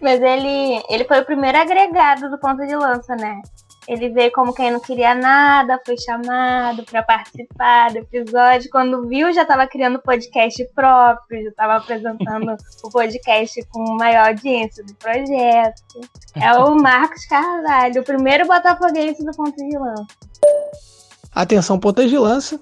Mas 0.00 0.20
ele, 0.20 0.82
ele 0.88 1.04
foi 1.04 1.20
o 1.20 1.24
primeiro 1.24 1.58
agregado 1.58 2.30
do 2.30 2.38
ponto 2.38 2.66
de 2.66 2.76
lança, 2.76 3.14
né? 3.16 3.40
Ele 3.86 4.08
veio 4.08 4.32
como 4.32 4.54
quem 4.54 4.70
não 4.70 4.80
queria 4.80 5.14
nada, 5.14 5.78
foi 5.84 5.94
chamado 5.98 6.84
para 6.84 7.02
participar 7.02 7.92
do 7.92 7.98
episódio. 7.98 8.70
Quando 8.70 9.06
viu, 9.06 9.30
já 9.30 9.42
estava 9.42 9.66
criando 9.66 10.00
podcast 10.00 10.64
próprio, 10.74 11.42
já 11.42 11.50
estava 11.50 11.76
apresentando 11.76 12.56
o 12.82 12.88
podcast 12.88 13.62
com 13.68 13.96
maior 13.98 14.28
audiência 14.28 14.82
do 14.84 14.94
projeto. 14.94 15.82
É 16.34 16.54
o 16.54 16.74
Marcos 16.74 17.26
Carvalho, 17.26 18.00
o 18.00 18.04
primeiro 18.04 18.46
botafoguense 18.46 19.22
do 19.22 19.32
ponto 19.32 19.56
de 19.56 19.78
lança. 19.78 20.06
Atenção, 21.34 21.78
ponta 21.78 22.06
de 22.06 22.16
lança 22.16 22.58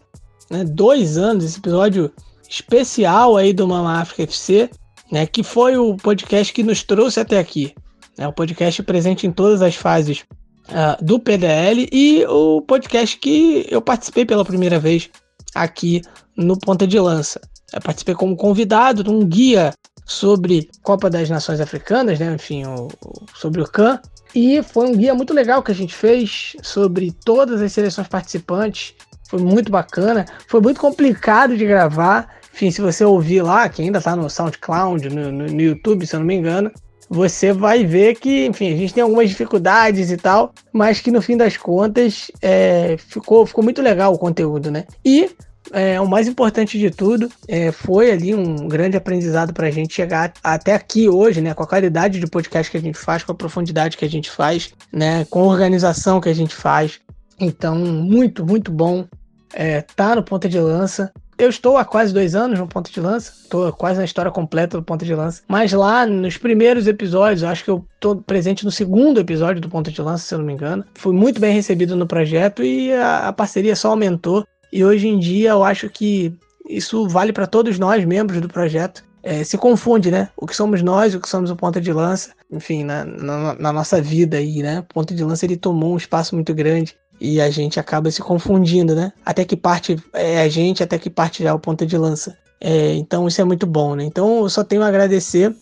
né, 0.50 0.64
dois 0.64 1.16
anos, 1.16 1.44
esse 1.44 1.59
episódio 1.59 2.12
especial 2.48 3.37
aí 3.37 3.52
do 3.52 3.66
Mama 3.66 4.00
África 4.00 4.24
FC, 4.24 4.70
né, 5.11 5.26
que 5.26 5.42
foi 5.42 5.76
o 5.76 5.96
podcast 5.96 6.52
que 6.52 6.62
nos 6.62 6.83
trouxe 6.83 7.20
até 7.20 7.38
aqui. 7.38 7.74
Né, 8.18 8.28
o 8.28 8.33
podcast 8.33 8.83
presente 8.83 9.26
em 9.26 9.33
todas 9.33 9.62
as 9.62 9.74
fases 9.74 10.24
uh, 10.68 11.02
do 11.02 11.18
PDL 11.18 11.88
e 11.90 12.24
o 12.26 12.61
podcast 12.62 13.18
que 13.18 13.66
eu 13.70 13.81
participei 13.81 14.24
pela 14.24 14.44
primeira 14.44 14.78
vez 14.78 15.09
aqui 15.55 16.02
no 16.37 16.59
Ponta 16.59 16.87
de 16.87 16.98
Lança. 16.98 17.40
Eu 17.72 17.81
participei 17.81 18.14
como 18.14 18.37
convidado 18.37 19.02
de 19.02 19.11
um 19.11 19.20
guia 19.20 19.72
sobre 20.05 20.68
Copa 20.83 21.09
das 21.09 21.31
Nações 21.31 21.61
Africanas, 21.61 22.18
né, 22.18 22.35
enfim, 22.35 22.64
o, 22.66 22.88
o, 23.05 23.26
sobre 23.35 23.62
o 23.62 23.66
CAN. 23.66 24.00
E 24.35 24.62
foi 24.62 24.88
um 24.88 24.96
guia 24.96 25.14
muito 25.14 25.33
legal 25.33 25.62
que 25.62 25.72
a 25.72 25.74
gente 25.74 25.94
fez 25.94 26.57
sobre 26.62 27.12
todas 27.24 27.61
as 27.61 27.72
seleções 27.72 28.09
participantes 28.09 28.94
foi 29.32 29.40
muito 29.40 29.72
bacana. 29.72 30.26
Foi 30.46 30.60
muito 30.60 30.78
complicado 30.78 31.56
de 31.56 31.64
gravar. 31.64 32.28
Enfim, 32.52 32.70
se 32.70 32.82
você 32.82 33.02
ouvir 33.02 33.40
lá, 33.40 33.66
que 33.66 33.80
ainda 33.80 33.98
tá 33.98 34.14
no 34.14 34.28
SoundCloud, 34.28 35.08
no, 35.08 35.32
no, 35.32 35.46
no 35.46 35.60
YouTube, 35.60 36.06
se 36.06 36.14
eu 36.14 36.20
não 36.20 36.26
me 36.26 36.34
engano, 36.34 36.70
você 37.08 37.50
vai 37.50 37.82
ver 37.82 38.16
que, 38.16 38.44
enfim, 38.44 38.74
a 38.74 38.76
gente 38.76 38.92
tem 38.92 39.02
algumas 39.02 39.30
dificuldades 39.30 40.10
e 40.10 40.18
tal, 40.18 40.52
mas 40.70 41.00
que 41.00 41.10
no 41.10 41.22
fim 41.22 41.34
das 41.34 41.56
contas 41.56 42.30
é, 42.42 42.96
ficou, 42.98 43.46
ficou 43.46 43.64
muito 43.64 43.80
legal 43.80 44.12
o 44.12 44.18
conteúdo, 44.18 44.70
né? 44.70 44.84
E 45.02 45.30
é, 45.72 45.98
o 45.98 46.06
mais 46.06 46.28
importante 46.28 46.78
de 46.78 46.90
tudo 46.90 47.30
é, 47.48 47.72
foi 47.72 48.10
ali 48.10 48.34
um 48.34 48.68
grande 48.68 48.98
aprendizado 48.98 49.54
para 49.54 49.68
a 49.68 49.70
gente 49.70 49.94
chegar 49.94 50.34
até 50.44 50.74
aqui 50.74 51.08
hoje, 51.08 51.40
né? 51.40 51.54
Com 51.54 51.62
a 51.62 51.66
qualidade 51.66 52.20
de 52.20 52.26
podcast 52.26 52.70
que 52.70 52.76
a 52.76 52.82
gente 52.82 52.98
faz, 52.98 53.24
com 53.24 53.32
a 53.32 53.34
profundidade 53.34 53.96
que 53.96 54.04
a 54.04 54.10
gente 54.10 54.30
faz, 54.30 54.74
né? 54.92 55.24
Com 55.30 55.40
a 55.40 55.46
organização 55.46 56.20
que 56.20 56.28
a 56.28 56.34
gente 56.34 56.54
faz. 56.54 57.00
Então, 57.42 57.74
muito, 57.76 58.46
muito 58.46 58.70
bom 58.70 59.04
é, 59.52 59.80
tá 59.80 60.14
no 60.14 60.22
ponta 60.22 60.48
de 60.48 60.58
lança. 60.58 61.12
Eu 61.38 61.48
estou 61.48 61.76
há 61.76 61.84
quase 61.84 62.12
dois 62.12 62.34
anos 62.34 62.58
no 62.58 62.68
Ponta 62.68 62.90
de 62.90 63.00
Lança, 63.00 63.32
estou 63.42 63.72
quase 63.72 63.98
na 63.98 64.04
história 64.04 64.30
completa 64.30 64.76
do 64.76 64.82
Ponta 64.82 65.04
de 65.04 65.14
Lança. 65.14 65.42
Mas 65.48 65.72
lá 65.72 66.06
nos 66.06 66.36
primeiros 66.36 66.86
episódios, 66.86 67.42
acho 67.42 67.64
que 67.64 67.70
eu 67.70 67.84
estou 67.94 68.16
presente 68.16 68.64
no 68.64 68.70
segundo 68.70 69.18
episódio 69.18 69.60
do 69.60 69.68
Ponta 69.68 69.90
de 69.90 70.00
Lança, 70.00 70.24
se 70.24 70.34
eu 70.34 70.38
não 70.38 70.46
me 70.46 70.52
engano. 70.52 70.84
Fui 70.94 71.12
muito 71.12 71.40
bem 71.40 71.52
recebido 71.52 71.96
no 71.96 72.06
projeto 72.06 72.62
e 72.62 72.92
a, 72.92 73.28
a 73.28 73.32
parceria 73.32 73.74
só 73.74 73.88
aumentou. 73.88 74.46
E 74.72 74.84
hoje 74.84 75.08
em 75.08 75.18
dia 75.18 75.50
eu 75.50 75.64
acho 75.64 75.88
que 75.88 76.32
isso 76.68 77.08
vale 77.08 77.32
para 77.32 77.46
todos 77.46 77.78
nós, 77.78 78.04
membros 78.04 78.40
do 78.40 78.48
projeto. 78.48 79.02
É, 79.22 79.42
se 79.42 79.56
confunde, 79.58 80.10
né? 80.10 80.28
O 80.36 80.46
que 80.46 80.54
somos 80.54 80.82
nós, 80.82 81.14
o 81.14 81.20
que 81.20 81.28
somos 81.28 81.50
o 81.50 81.56
ponta 81.56 81.80
de 81.80 81.92
lança, 81.92 82.30
enfim, 82.50 82.84
na, 82.84 83.04
na, 83.04 83.54
na, 83.54 83.72
nossa 83.72 84.02
vida 84.02 84.36
aí, 84.36 84.62
né? 84.62 84.80
O 84.80 84.82
ponta 84.82 85.14
de 85.14 85.24
lança 85.24 85.44
ele 85.44 85.56
tomou 85.56 85.94
um 85.94 85.96
espaço 85.96 86.34
muito 86.34 86.52
grande 86.52 86.96
e 87.22 87.40
a 87.40 87.48
gente 87.50 87.78
acaba 87.78 88.11
se 88.11 88.20
confundindo, 88.20 88.96
né? 88.96 89.12
Até 89.24 89.44
que 89.44 89.56
parte 89.56 89.96
é 90.12 90.40
a 90.40 90.48
gente, 90.48 90.82
até 90.82 90.98
que 90.98 91.08
parte 91.08 91.44
já 91.44 91.50
é 91.50 91.52
o 91.52 91.58
ponta 91.58 91.87
de 91.87 91.96
lança. 91.96 92.37
É, 92.61 92.94
então 92.94 93.28
isso 93.28 93.40
é 93.40 93.44
muito 93.44 93.64
bom, 93.64 93.94
né? 93.94 94.04
Então 94.04 94.40
eu 94.40 94.50
só 94.50 94.64
tenho 94.64 94.82
a 94.82 94.88
agradecer 94.88 95.54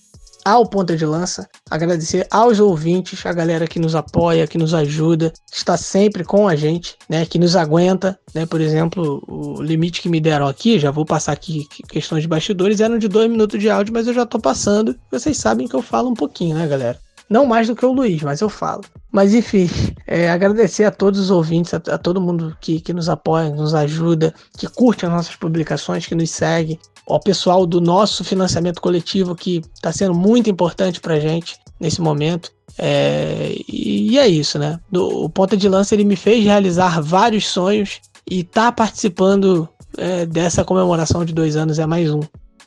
ao 0.42 0.66
Ponta 0.66 0.96
de 0.96 1.04
Lança, 1.04 1.46
agradecer 1.70 2.26
aos 2.30 2.60
ouvintes, 2.60 3.26
a 3.26 3.32
galera 3.32 3.66
que 3.66 3.78
nos 3.78 3.94
apoia, 3.94 4.46
que 4.46 4.56
nos 4.56 4.72
ajuda, 4.72 5.30
está 5.52 5.76
sempre 5.76 6.24
com 6.24 6.48
a 6.48 6.56
gente, 6.56 6.96
né, 7.10 7.26
que 7.26 7.38
nos 7.38 7.54
aguenta, 7.54 8.18
né, 8.34 8.46
por 8.46 8.58
exemplo, 8.58 9.22
o 9.28 9.60
limite 9.60 10.00
que 10.00 10.08
me 10.08 10.18
deram 10.18 10.46
aqui, 10.46 10.78
já 10.78 10.90
vou 10.90 11.04
passar 11.04 11.32
aqui 11.32 11.68
questões 11.86 12.22
de 12.22 12.28
bastidores, 12.28 12.80
eram 12.80 12.96
de 12.96 13.06
dois 13.06 13.30
minutos 13.30 13.60
de 13.60 13.68
áudio, 13.68 13.92
mas 13.92 14.06
eu 14.06 14.14
já 14.14 14.24
tô 14.24 14.38
passando, 14.38 14.96
vocês 15.10 15.36
sabem 15.36 15.68
que 15.68 15.76
eu 15.76 15.82
falo 15.82 16.08
um 16.08 16.14
pouquinho, 16.14 16.56
né, 16.56 16.66
galera? 16.66 16.98
Não 17.28 17.44
mais 17.44 17.68
do 17.68 17.76
que 17.76 17.84
o 17.84 17.92
Luiz, 17.92 18.22
mas 18.22 18.40
eu 18.40 18.48
falo. 18.48 18.82
Mas 19.12 19.34
enfim, 19.34 19.68
é, 20.06 20.30
agradecer 20.30 20.84
a 20.84 20.90
todos 20.90 21.18
os 21.18 21.30
ouvintes, 21.30 21.74
a, 21.74 21.78
a 21.78 21.98
todo 21.98 22.20
mundo 22.20 22.56
que, 22.60 22.80
que 22.80 22.92
nos 22.92 23.08
apoia, 23.08 23.50
nos 23.50 23.74
ajuda, 23.74 24.32
que 24.56 24.68
curte 24.68 25.04
as 25.04 25.12
nossas 25.12 25.36
publicações, 25.36 26.06
que 26.06 26.14
nos 26.14 26.30
segue, 26.30 26.78
ao 27.06 27.20
pessoal 27.20 27.66
do 27.66 27.80
nosso 27.80 28.22
financiamento 28.22 28.80
coletivo 28.80 29.34
que 29.34 29.62
está 29.74 29.92
sendo 29.92 30.14
muito 30.14 30.48
importante 30.48 31.00
para 31.00 31.18
gente 31.18 31.58
nesse 31.78 32.00
momento. 32.00 32.52
É, 32.78 33.56
e 33.68 34.18
é 34.18 34.28
isso, 34.28 34.58
né? 34.58 34.78
Do, 34.90 35.24
o 35.24 35.28
Ponta 35.28 35.56
de 35.56 35.68
Lança 35.68 35.94
ele 35.94 36.04
me 36.04 36.16
fez 36.16 36.44
realizar 36.44 37.00
vários 37.02 37.48
sonhos 37.48 38.00
e 38.30 38.44
tá 38.44 38.70
participando 38.70 39.68
é, 39.98 40.24
dessa 40.24 40.64
comemoração 40.64 41.24
de 41.24 41.32
dois 41.32 41.56
anos 41.56 41.78
é 41.78 41.86
mais 41.86 42.12
um. 42.12 42.20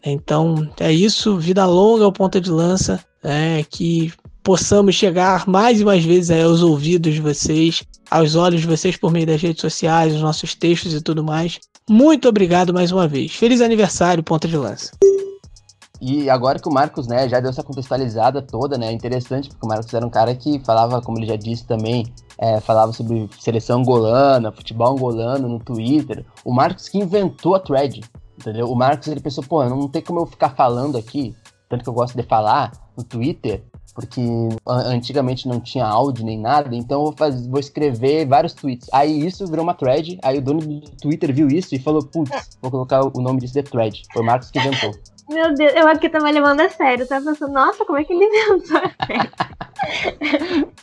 Então 0.05 0.69
é 0.79 0.91
isso, 0.91 1.37
vida 1.37 1.65
longa 1.65 2.03
ao 2.03 2.11
Ponta 2.11 2.41
de 2.41 2.51
Lança, 2.51 2.99
é, 3.23 3.63
que 3.69 4.11
possamos 4.43 4.95
chegar 4.95 5.47
mais 5.47 5.79
e 5.79 5.85
mais 5.85 6.03
vezes 6.03 6.29
aos 6.29 6.61
ouvidos 6.61 7.13
de 7.13 7.21
vocês, 7.21 7.83
aos 8.11 8.35
olhos 8.35 8.61
de 8.61 8.67
vocês 8.67 8.97
por 8.97 9.11
meio 9.11 9.25
das 9.25 9.41
redes 9.41 9.61
sociais, 9.61 10.13
os 10.13 10.21
nossos 10.21 10.53
textos 10.53 10.93
e 10.93 11.01
tudo 11.01 11.23
mais. 11.23 11.59
Muito 11.89 12.27
obrigado 12.27 12.73
mais 12.73 12.91
uma 12.91 13.07
vez. 13.07 13.33
Feliz 13.33 13.61
aniversário, 13.61 14.23
ponta 14.23 14.47
de 14.47 14.57
lança. 14.57 14.91
E 16.05 16.29
agora 16.29 16.59
que 16.59 16.67
o 16.67 16.73
Marcos, 16.73 17.07
né, 17.07 17.29
já 17.29 17.39
deu 17.39 17.49
essa 17.49 17.63
contextualizada 17.63 18.41
toda, 18.41 18.77
né, 18.77 18.87
é 18.87 18.91
interessante, 18.91 19.47
porque 19.47 19.65
o 19.65 19.69
Marcos 19.69 19.93
era 19.93 20.05
um 20.05 20.09
cara 20.09 20.35
que 20.35 20.59
falava, 20.59 21.01
como 21.01 21.17
ele 21.17 21.27
já 21.27 21.37
disse 21.37 21.65
também, 21.65 22.05
é, 22.37 22.59
falava 22.59 22.91
sobre 22.91 23.29
seleção 23.39 23.79
angolana, 23.79 24.51
futebol 24.51 24.91
angolano 24.91 25.47
no 25.47 25.59
Twitter. 25.59 26.25
O 26.43 26.53
Marcos 26.53 26.89
que 26.89 26.97
inventou 26.97 27.55
a 27.55 27.59
thread, 27.59 28.01
entendeu? 28.37 28.69
O 28.69 28.75
Marcos, 28.75 29.07
ele 29.07 29.21
pensou, 29.21 29.45
pô, 29.45 29.63
não 29.63 29.87
tem 29.87 30.01
como 30.01 30.19
eu 30.19 30.25
ficar 30.25 30.49
falando 30.49 30.97
aqui, 30.97 31.33
tanto 31.69 31.83
que 31.85 31.89
eu 31.89 31.93
gosto 31.93 32.17
de 32.17 32.23
falar 32.23 32.73
no 32.97 33.03
Twitter, 33.05 33.63
porque 33.93 34.21
antigamente 34.67 35.47
não 35.47 35.59
tinha 35.59 35.85
áudio 35.85 36.25
nem 36.25 36.39
nada, 36.39 36.75
então 36.75 36.99
eu 36.99 37.05
vou, 37.05 37.13
fazer, 37.15 37.49
vou 37.49 37.59
escrever 37.59 38.25
vários 38.25 38.53
tweets. 38.53 38.87
Aí 38.91 39.25
isso 39.25 39.45
virou 39.47 39.63
uma 39.63 39.73
thread, 39.73 40.17
aí 40.23 40.39
o 40.39 40.41
dono 40.41 40.59
do 40.59 40.81
Twitter 41.01 41.33
viu 41.33 41.47
isso 41.47 41.75
e 41.75 41.79
falou, 41.79 42.03
putz, 42.03 42.57
vou 42.61 42.71
colocar 42.71 43.01
o 43.05 43.21
nome 43.21 43.39
disso 43.39 43.53
de 43.53 43.63
thread. 43.63 44.03
Foi 44.11 44.21
o 44.21 44.25
Marcos 44.25 44.49
que 44.49 44.59
inventou. 44.59 44.91
Meu 45.29 45.53
Deus, 45.53 45.73
eu 45.73 45.87
aqui 45.87 46.09
tava 46.09 46.29
levando 46.29 46.59
a 46.59 46.69
sério, 46.69 47.07
tava 47.07 47.25
pensando, 47.25 47.53
nossa, 47.53 47.85
como 47.85 47.97
é 47.97 48.03
que 48.03 48.11
ele 48.11 48.25
inventou 48.25 48.81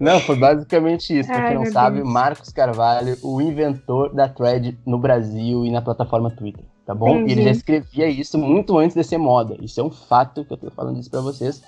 Não, 0.00 0.18
foi 0.20 0.36
basicamente 0.36 1.18
isso. 1.18 1.28
Pra 1.28 1.48
quem 1.48 1.56
não 1.56 1.66
sabe, 1.66 1.96
Deus. 1.96 2.10
Marcos 2.10 2.48
Carvalho, 2.50 3.18
o 3.22 3.40
inventor 3.40 4.14
da 4.14 4.28
thread 4.28 4.78
no 4.86 4.98
Brasil 4.98 5.64
e 5.64 5.70
na 5.70 5.82
plataforma 5.82 6.30
Twitter 6.30 6.64
tá 6.86 6.94
bom? 6.94 7.16
Entendi. 7.16 7.30
E 7.30 7.32
ele 7.32 7.42
já 7.44 7.50
escrevia 7.50 8.08
isso 8.08 8.38
muito 8.38 8.78
antes 8.78 8.96
de 8.96 9.04
ser 9.04 9.18
moda. 9.18 9.56
Isso 9.60 9.80
é 9.80 9.84
um 9.84 9.90
fato 9.90 10.44
que 10.44 10.52
eu 10.52 10.56
tô 10.56 10.70
falando 10.70 10.98
isso 10.98 11.10
pra 11.10 11.20
vocês. 11.20 11.62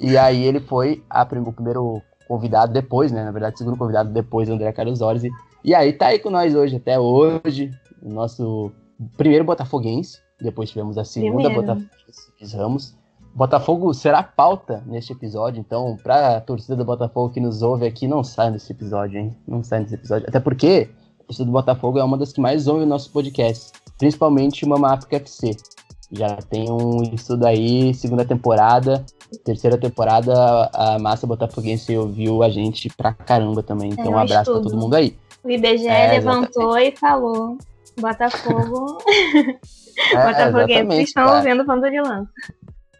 E 0.00 0.16
aí 0.16 0.42
ele 0.42 0.60
foi 0.60 1.02
a, 1.08 1.22
o 1.22 1.52
primeiro 1.52 2.02
convidado 2.26 2.72
depois, 2.72 3.12
né? 3.12 3.24
Na 3.24 3.32
verdade, 3.32 3.56
o 3.56 3.58
segundo 3.58 3.76
convidado 3.76 4.10
depois 4.10 4.48
do 4.48 4.54
André 4.54 4.72
Carlos 4.72 5.00
Orsi. 5.00 5.30
E 5.64 5.74
aí 5.74 5.92
tá 5.92 6.06
aí 6.06 6.18
com 6.18 6.30
nós 6.30 6.54
hoje, 6.54 6.76
até 6.76 6.98
hoje, 6.98 7.70
o 8.02 8.08
nosso 8.08 8.72
primeiro 9.16 9.44
botafoguense. 9.44 10.18
Depois 10.40 10.70
tivemos 10.70 10.96
a 10.96 11.04
segunda 11.04 11.50
Botafoguense 11.50 12.56
Ramos. 12.56 12.96
Botafogo 13.34 13.92
será 13.94 14.22
pauta 14.22 14.82
neste 14.86 15.12
episódio, 15.12 15.60
então, 15.60 15.96
pra 16.02 16.40
torcida 16.40 16.74
do 16.74 16.84
Botafogo 16.84 17.32
que 17.32 17.38
nos 17.38 17.62
ouve 17.62 17.86
aqui, 17.86 18.08
não 18.08 18.24
sai 18.24 18.50
desse 18.50 18.72
episódio, 18.72 19.20
hein? 19.20 19.36
Não 19.46 19.62
sai 19.62 19.82
desse 19.82 19.94
episódio. 19.94 20.26
Até 20.28 20.40
porque 20.40 20.88
a 21.20 21.24
torcida 21.24 21.44
do 21.44 21.52
Botafogo 21.52 21.98
é 21.98 22.04
uma 22.04 22.18
das 22.18 22.32
que 22.32 22.40
mais 22.40 22.66
ouve 22.66 22.84
o 22.84 22.86
nosso 22.86 23.12
podcast 23.12 23.72
principalmente 24.00 24.66
Mama 24.66 24.94
África 24.94 25.16
FC. 25.16 25.54
Já 26.10 26.36
tem 26.36 26.68
um 26.72 27.02
estudo 27.14 27.46
aí, 27.46 27.94
segunda 27.94 28.24
temporada, 28.24 29.04
terceira 29.44 29.78
temporada, 29.78 30.68
a 30.74 30.98
massa 30.98 31.24
botafoguense 31.24 31.96
ouviu 31.96 32.42
a 32.42 32.48
gente 32.48 32.88
pra 32.88 33.12
caramba 33.12 33.62
também. 33.62 33.90
Então, 33.90 34.06
é 34.06 34.08
um, 34.08 34.12
um 34.14 34.18
abraço 34.18 34.50
estudo. 34.50 34.62
pra 34.62 34.70
todo 34.70 34.80
mundo 34.80 34.94
aí. 34.94 35.16
O 35.44 35.50
IBGE 35.50 35.86
é, 35.86 36.10
levantou 36.12 36.76
exatamente. 36.76 36.96
e 36.96 36.98
falou: 36.98 37.58
Botafogo. 38.00 38.98
é, 40.12 40.26
Botafoguenses 40.26 41.08
estão 41.08 41.26
cara. 41.26 41.36
ouvindo 41.36 41.64
Ponta 41.64 41.90
de 41.90 42.00
Lança. 42.00 42.30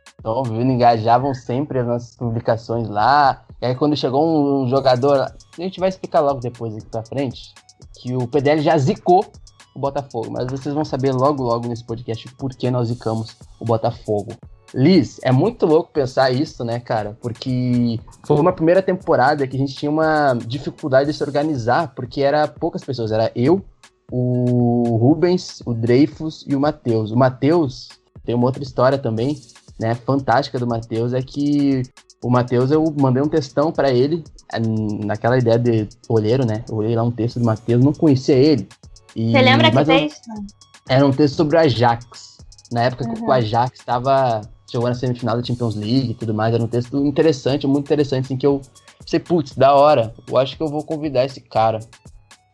Estão 0.07 0.33
ouvindo, 0.35 0.71
engajavam 0.71 1.35
sempre 1.35 1.81
as 1.81 1.87
nossas 1.87 2.17
publicações 2.17 2.89
lá. 2.89 3.43
E 3.61 3.67
aí, 3.67 3.75
quando 3.75 3.97
chegou 3.97 4.63
um 4.63 4.69
jogador, 4.69 5.23
a 5.23 5.33
gente 5.61 5.81
vai 5.81 5.89
explicar 5.89 6.21
logo 6.21 6.41
depois 6.41 6.77
aqui 6.77 6.87
pra 6.87 7.03
frente, 7.03 7.55
que 7.99 8.15
o 8.15 8.29
PDL 8.29 8.61
já 8.61 8.79
zicou 8.79 9.21
o 9.21 9.25
Botafogo, 9.81 10.31
mas 10.31 10.47
vocês 10.47 10.75
vão 10.75 10.85
saber 10.85 11.13
logo 11.13 11.43
logo 11.43 11.69
nesse 11.69 11.85
podcast 11.85 12.33
por 12.35 12.51
que 12.55 12.71
nós 12.71 12.89
zicamos 12.89 13.37
o 13.59 13.65
Botafogo. 13.65 14.33
Liz, 14.73 15.19
é 15.23 15.33
muito 15.33 15.67
louco 15.67 15.91
pensar 15.93 16.31
isso, 16.31 16.65
né, 16.65 16.79
cara? 16.79 17.19
Porque 17.21 17.99
foi 18.25 18.39
uma 18.39 18.53
primeira 18.53 18.81
temporada 18.81 19.47
que 19.47 19.57
a 19.57 19.59
gente 19.59 19.75
tinha 19.75 19.91
uma 19.91 20.35
dificuldade 20.35 21.11
de 21.11 21.17
se 21.17 21.25
organizar, 21.25 21.93
porque 21.95 22.23
era 22.23 22.47
poucas 22.47 22.85
pessoas, 22.85 23.11
era 23.11 23.33
eu, 23.35 23.65
o 24.13 24.97
Rubens, 24.97 25.61
o 25.67 25.75
Dreyfus 25.75 26.45
e 26.47 26.55
o 26.55 26.61
Matheus. 26.61 27.11
O 27.11 27.17
Matheus 27.17 27.89
tem 28.25 28.35
uma 28.35 28.47
outra 28.47 28.63
história 28.63 28.99
também, 28.99 29.41
né, 29.79 29.95
fantástica 29.95 30.59
do 30.59 30.67
Matheus, 30.67 31.13
é 31.13 31.23
que 31.23 31.83
o 32.23 32.31
Matheus, 32.31 32.71
eu 32.71 32.85
mandei 33.01 33.23
um 33.23 33.29
textão 33.29 33.73
para 33.73 33.91
ele, 33.91 34.23
naquela 35.05 35.39
ideia 35.39 35.59
de 35.59 35.89
olheiro, 36.07 36.45
né? 36.45 36.63
Eu 36.69 36.77
olhei 36.77 36.95
lá 36.95 37.03
um 37.03 37.11
texto 37.11 37.39
do 37.39 37.47
Matheus, 37.47 37.83
não 37.83 37.95
conhecia 37.95 38.37
ele. 38.37 38.69
E, 39.15 39.33
Você 39.33 39.43
lembra 39.43 39.71
que 39.71 39.85
texto? 39.85 40.31
Era 40.89 41.07
um 41.07 41.11
texto 41.11 41.37
sobre 41.37 41.57
o 41.57 41.61
Ajax. 41.61 42.39
Na 42.73 42.85
época 42.85 43.05
uhum. 43.05 43.15
que 43.15 43.23
o 43.23 43.33
Ajax 43.33 43.79
estava 43.79 44.43
chegou 44.71 44.89
na 44.89 44.95
semifinal 44.95 45.37
da 45.37 45.43
Champions 45.43 45.75
League 45.75 46.11
e 46.11 46.15
tudo 46.15 46.33
mais. 46.33 46.55
Era 46.55 46.63
um 46.63 46.69
texto 46.69 47.05
interessante, 47.05 47.67
muito 47.67 47.87
interessante, 47.87 48.27
assim, 48.27 48.37
que 48.37 48.47
eu 48.47 48.61
pensei, 49.01 49.19
putz, 49.19 49.57
da 49.57 49.75
hora, 49.75 50.15
eu 50.29 50.37
acho 50.39 50.57
que 50.57 50.63
eu 50.63 50.69
vou 50.69 50.85
convidar 50.85 51.25
esse 51.25 51.41
cara. 51.41 51.81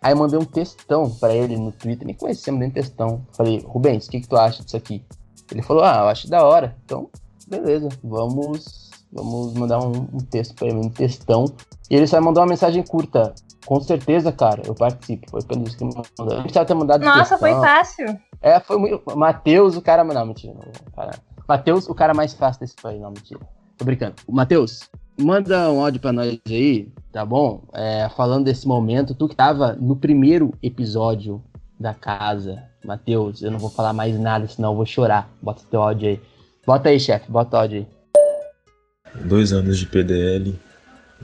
Aí 0.03 0.13
eu 0.13 0.17
mandei 0.17 0.39
um 0.39 0.45
textão 0.45 1.11
para 1.11 1.35
ele 1.35 1.57
no 1.57 1.73
Twitter, 1.73 2.07
nem 2.07 2.15
conhecia, 2.15 2.53
mandei 2.53 2.69
um 2.69 2.73
textão. 2.73 3.27
Falei, 3.33 3.63
Rubens, 3.67 4.07
o 4.07 4.11
que, 4.11 4.21
que 4.21 4.29
tu 4.29 4.37
acha 4.37 4.63
disso 4.63 4.77
aqui? 4.77 5.05
Ele 5.51 5.63
falou, 5.63 5.85
ah, 5.85 5.99
eu 6.03 6.09
acho 6.09 6.29
da 6.29 6.45
hora. 6.45 6.77
Então, 6.85 7.09
beleza, 7.47 7.89
vamos, 8.03 8.91
vamos 9.13 9.55
mandar 9.55 9.81
um, 9.81 10.09
um 10.13 10.19
texto 10.19 10.55
para 10.55 10.69
ele, 10.69 10.79
um 10.79 10.89
textão. 10.89 11.47
E 11.91 11.97
ele 11.97 12.07
só 12.07 12.21
mandou 12.21 12.43
uma 12.43 12.49
mensagem 12.49 12.83
curta. 12.83 13.35
Com 13.65 13.81
certeza, 13.81 14.31
cara, 14.33 14.63
eu 14.65 14.75
participo. 14.75 15.31
Foi 15.31 15.43
pelo 15.43 15.65
isso 15.65 15.77
que 15.77 15.85
me 15.85 15.95
mandou. 16.19 16.39
A 16.39 16.43
gente 16.43 16.65
ter 16.65 16.75
mandado 16.75 17.05
Nossa, 17.05 17.39
foi 17.39 17.53
fácil. 17.53 18.19
É, 18.41 18.61
foi 18.61 18.79
muito. 18.79 19.03
Matheus, 19.17 19.77
o 19.77 19.83
cara. 19.83 20.05
Não, 20.05 20.27
mentira. 20.27 20.55
Cara... 20.95 21.13
Matheus, 21.49 21.89
o 21.89 21.95
cara 21.95 22.15
mais 22.15 22.33
fácil 22.33 22.61
desse 22.61 22.77
país. 22.77 23.01
Não, 23.01 23.11
mentira. 23.11 23.41
Tô 23.77 23.85
brincando. 23.85 24.15
Matheus, 24.29 24.89
manda 25.21 25.71
um 25.71 25.85
áudio 25.85 26.01
pra 26.01 26.13
nós 26.13 26.39
aí, 26.47 26.89
tá 27.13 27.25
bom? 27.25 27.63
É, 27.73 28.09
falando 28.17 28.45
desse 28.45 28.67
momento. 28.67 29.15
Tu 29.15 29.29
que 29.29 29.37
tava 29.37 29.75
no 29.75 29.97
primeiro 29.97 30.53
episódio 30.63 31.43
da 31.79 31.93
casa. 31.95 32.63
Matheus, 32.85 33.43
eu 33.43 33.51
não 33.51 33.59
vou 33.59 33.71
falar 33.71 33.93
mais 33.93 34.19
nada, 34.19 34.47
senão 34.47 34.71
eu 34.71 34.77
vou 34.77 34.87
chorar. 34.87 35.29
Bota 35.43 35.63
teu 35.71 35.83
áudio 35.83 36.09
aí. 36.09 36.21
Bota 36.65 36.89
aí, 36.89 36.99
chefe, 36.99 37.31
bota 37.31 37.57
o 37.57 37.61
áudio 37.61 37.79
aí. 37.79 39.25
dois 39.25 39.53
anos 39.53 39.79
de 39.79 39.87
PDL 39.87 40.66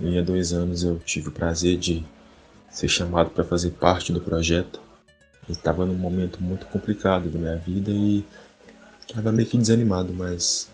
e 0.00 0.18
há 0.18 0.22
dois 0.22 0.52
anos 0.52 0.82
eu 0.82 0.98
tive 0.98 1.28
o 1.28 1.32
prazer 1.32 1.76
de 1.78 2.04
ser 2.70 2.88
chamado 2.88 3.30
para 3.30 3.44
fazer 3.44 3.70
parte 3.70 4.12
do 4.12 4.20
projeto. 4.20 4.80
Estava 5.48 5.84
num 5.84 5.94
momento 5.94 6.42
muito 6.42 6.66
complicado 6.66 7.28
da 7.28 7.38
minha 7.38 7.56
vida 7.56 7.90
e 7.90 8.24
estava 9.06 9.32
meio 9.32 9.48
que 9.48 9.58
desanimado, 9.58 10.12
mas 10.12 10.68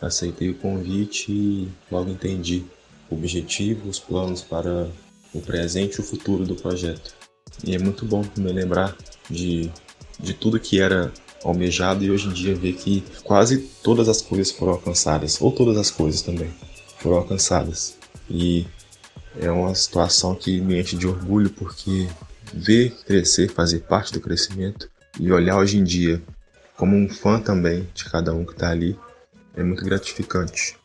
aceitei 0.00 0.50
o 0.50 0.54
convite 0.54 1.30
e 1.30 1.68
logo 1.90 2.10
entendi 2.10 2.64
o 3.10 3.14
objetivo, 3.14 3.88
os 3.88 3.98
planos 3.98 4.42
para 4.42 4.88
o 5.32 5.40
presente 5.40 5.96
e 5.96 6.00
o 6.00 6.04
futuro 6.04 6.44
do 6.44 6.54
projeto. 6.54 7.14
E 7.64 7.74
é 7.74 7.78
muito 7.78 8.04
bom 8.04 8.24
me 8.36 8.52
lembrar 8.52 8.96
de, 9.28 9.70
de 10.18 10.34
tudo 10.34 10.60
que 10.60 10.80
era 10.80 11.12
almejado 11.44 12.04
e 12.04 12.10
hoje 12.10 12.28
em 12.28 12.32
dia 12.32 12.54
ver 12.54 12.74
que 12.74 13.02
quase 13.22 13.58
todas 13.82 14.08
as 14.08 14.20
coisas 14.20 14.50
foram 14.50 14.72
alcançadas, 14.72 15.40
ou 15.40 15.52
todas 15.52 15.76
as 15.76 15.90
coisas 15.90 16.22
também 16.22 16.50
foram 16.98 17.18
alcançadas. 17.18 17.97
E 18.28 18.66
é 19.40 19.50
uma 19.50 19.74
situação 19.74 20.34
que 20.34 20.60
me 20.60 20.80
enche 20.80 20.96
de 20.96 21.06
orgulho 21.06 21.50
porque 21.50 22.08
ver 22.52 22.90
crescer, 23.06 23.50
fazer 23.50 23.80
parte 23.80 24.12
do 24.12 24.20
crescimento 24.20 24.90
e 25.18 25.30
olhar 25.32 25.58
hoje 25.58 25.78
em 25.78 25.84
dia 25.84 26.22
como 26.76 26.96
um 26.96 27.08
fã 27.08 27.40
também 27.40 27.88
de 27.92 28.04
cada 28.04 28.32
um 28.32 28.44
que 28.44 28.52
está 28.52 28.70
ali 28.70 28.98
é 29.54 29.62
muito 29.62 29.84
gratificante. 29.84 30.76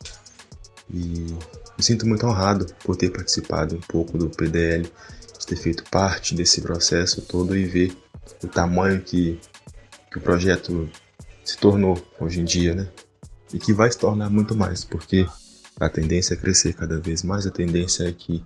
E 0.91 1.36
me 1.77 1.84
sinto 1.84 2.08
muito 2.08 2.25
honrado 2.25 2.65
por 2.84 2.95
ter 2.95 3.12
participado 3.12 3.75
um 3.75 3.82
pouco 3.82 4.17
do 4.17 4.29
PDL, 4.29 4.91
de 5.39 5.45
ter 5.45 5.56
feito 5.56 5.84
parte 5.89 6.34
desse 6.34 6.62
processo 6.62 7.21
todo 7.21 7.56
e 7.56 7.65
ver 7.65 7.95
o 8.43 8.47
tamanho 8.47 9.01
que, 9.01 9.39
que 10.12 10.17
o 10.17 10.21
projeto 10.21 10.89
se 11.43 11.58
tornou 11.58 12.01
hoje 12.19 12.39
em 12.39 12.45
dia, 12.45 12.73
né? 12.73 12.88
E 13.53 13.60
que 13.60 13.71
vai 13.71 13.91
se 13.91 13.97
tornar 13.97 14.29
muito 14.29 14.56
mais, 14.56 14.84
porque 14.84 15.27
a 15.79 15.89
tendência 15.89 16.33
é 16.33 16.38
crescer 16.38 16.73
cada 16.73 16.99
vez 16.99 17.23
mais, 17.23 17.45
a 17.45 17.51
tendência 17.51 18.07
é 18.07 18.12
que 18.12 18.43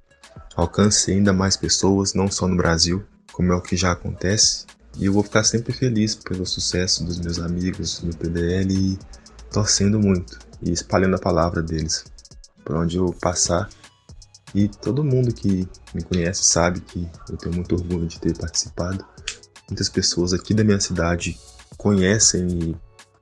alcance 0.56 1.12
ainda 1.12 1.34
mais 1.34 1.56
pessoas, 1.58 2.14
não 2.14 2.30
só 2.30 2.48
no 2.48 2.56
Brasil, 2.56 3.04
como 3.32 3.52
é 3.52 3.56
o 3.56 3.62
que 3.62 3.76
já 3.76 3.92
acontece. 3.92 4.66
E 4.98 5.06
eu 5.06 5.14
vou 5.14 5.22
ficar 5.22 5.44
sempre 5.44 5.74
feliz 5.74 6.16
pelo 6.16 6.46
sucesso 6.46 7.04
dos 7.04 7.20
meus 7.20 7.40
amigos 7.40 8.02
no 8.02 8.16
PDL 8.16 8.74
e 8.74 9.00
torcendo 9.52 10.00
muito 10.00 10.40
e 10.62 10.72
espalhando 10.72 11.16
a 11.16 11.20
palavra 11.20 11.62
deles 11.62 12.06
por 12.66 12.76
onde 12.76 12.98
eu 12.98 13.14
passar. 13.14 13.70
E 14.56 14.68
todo 14.68 15.04
mundo 15.04 15.34
que 15.34 15.68
me 15.94 16.04
conhece 16.04 16.44
sabe 16.44 16.80
que 16.80 17.08
eu 17.30 17.38
tenho 17.38 17.54
muito 17.54 17.76
orgulho 17.76 18.08
de 18.08 18.20
ter 18.20 18.36
participado. 18.36 19.06
Muitas 19.70 19.90
pessoas 19.90 20.34
aqui 20.34 20.54
da 20.54 20.64
minha 20.64 20.80
cidade 20.80 21.38
conhecem 21.78 22.48
e 22.48 22.76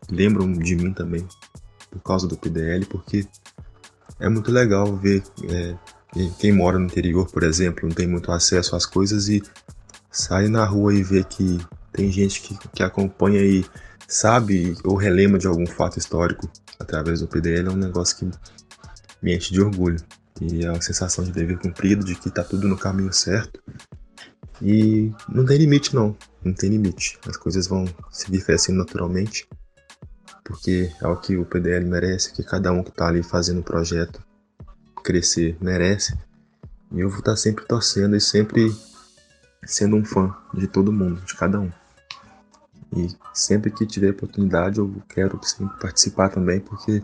lembram 0.09 0.53
de 0.53 0.75
mim 0.75 0.93
também 0.93 1.27
por 1.91 2.01
causa 2.01 2.27
do 2.27 2.37
PDL, 2.37 2.85
porque 2.85 3.27
é 4.19 4.29
muito 4.29 4.51
legal 4.51 4.95
ver 4.95 5.23
é, 5.49 5.75
quem 6.39 6.51
mora 6.51 6.79
no 6.79 6.85
interior, 6.85 7.29
por 7.29 7.43
exemplo, 7.43 7.87
não 7.87 7.95
tem 7.95 8.07
muito 8.07 8.31
acesso 8.31 8.75
às 8.75 8.85
coisas 8.85 9.27
e 9.27 9.43
sai 10.11 10.47
na 10.47 10.65
rua 10.65 10.93
e 10.93 11.03
vê 11.03 11.23
que 11.23 11.59
tem 11.91 12.11
gente 12.11 12.41
que, 12.41 12.57
que 12.69 12.83
acompanha 12.83 13.41
e 13.41 13.65
sabe 14.07 14.75
ou 14.83 14.95
relembra 14.95 15.39
de 15.39 15.47
algum 15.47 15.65
fato 15.65 15.97
histórico 15.97 16.49
através 16.79 17.21
do 17.21 17.27
PDL 17.27 17.69
é 17.69 17.71
um 17.71 17.77
negócio 17.77 18.17
que 18.17 18.29
me 19.21 19.35
enche 19.35 19.53
de 19.53 19.61
orgulho. 19.61 19.97
E 20.41 20.65
é 20.65 20.69
uma 20.69 20.81
sensação 20.81 21.23
de 21.23 21.31
dever 21.31 21.57
cumprido, 21.57 22.03
de 22.03 22.15
que 22.15 22.27
está 22.27 22.43
tudo 22.43 22.67
no 22.67 22.77
caminho 22.77 23.11
certo. 23.13 23.61
E 24.61 25.11
não 25.29 25.45
tem 25.45 25.57
limite, 25.57 25.95
não. 25.95 26.15
Não 26.43 26.53
tem 26.53 26.69
limite. 26.69 27.17
As 27.27 27.37
coisas 27.37 27.67
vão 27.67 27.85
seguir 28.11 28.43
crescendo 28.43 28.79
naturalmente 28.79 29.47
porque 30.45 30.91
é 31.01 31.07
o 31.07 31.17
que 31.17 31.35
o 31.35 31.43
PDL 31.43 31.85
merece, 31.85 32.31
que 32.31 32.43
cada 32.43 32.71
um 32.71 32.83
que 32.83 32.91
está 32.91 33.07
ali 33.07 33.23
fazendo 33.23 33.59
o 33.59 33.63
projeto 33.63 34.23
crescer 35.03 35.57
merece. 35.59 36.17
E 36.91 36.99
eu 36.99 37.09
vou 37.09 37.19
estar 37.19 37.31
tá 37.31 37.37
sempre 37.37 37.65
torcendo 37.65 38.15
e 38.15 38.21
sempre 38.21 38.73
sendo 39.65 39.95
um 39.95 40.05
fã 40.05 40.33
de 40.53 40.67
todo 40.67 40.93
mundo, 40.93 41.19
de 41.21 41.35
cada 41.35 41.59
um. 41.59 41.71
E 42.95 43.07
sempre 43.33 43.71
que 43.71 43.85
tiver 43.87 44.11
oportunidade 44.11 44.77
eu 44.77 45.01
quero 45.09 45.39
sempre 45.43 45.77
participar 45.79 46.29
também, 46.29 46.59
porque 46.59 47.01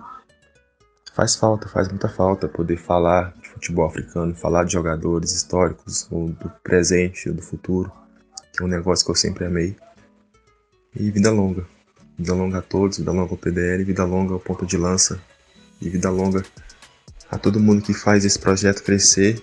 faz 1.13 1.35
falta, 1.35 1.67
faz 1.67 1.89
muita 1.89 2.07
falta 2.07 2.47
poder 2.47 2.77
falar 2.77 3.33
de 3.41 3.49
futebol 3.49 3.85
africano, 3.85 4.35
falar 4.35 4.65
de 4.65 4.73
jogadores 4.73 5.33
históricos, 5.33 6.07
ou 6.11 6.29
do 6.29 6.49
presente, 6.63 7.27
ou 7.27 7.35
do 7.35 7.41
futuro, 7.41 7.91
que 8.53 8.61
é 8.61 8.65
um 8.65 8.69
negócio 8.69 9.03
que 9.03 9.11
eu 9.11 9.15
sempre 9.15 9.45
amei. 9.45 9.75
E 10.95 11.09
vida 11.09 11.31
longa. 11.31 11.65
Vida 12.21 12.35
longa 12.35 12.59
a 12.59 12.61
todos, 12.61 12.99
vida 12.99 13.11
longa 13.11 13.31
ao 13.31 13.37
PDL, 13.37 13.83
vida 13.83 14.05
longa 14.05 14.35
ao 14.35 14.39
ponto 14.39 14.63
de 14.63 14.77
lança 14.77 15.19
e 15.81 15.89
vida 15.89 16.07
longa 16.11 16.45
a 17.31 17.35
todo 17.35 17.59
mundo 17.59 17.81
que 17.81 17.95
faz 17.95 18.23
esse 18.23 18.37
projeto 18.37 18.83
crescer, 18.83 19.41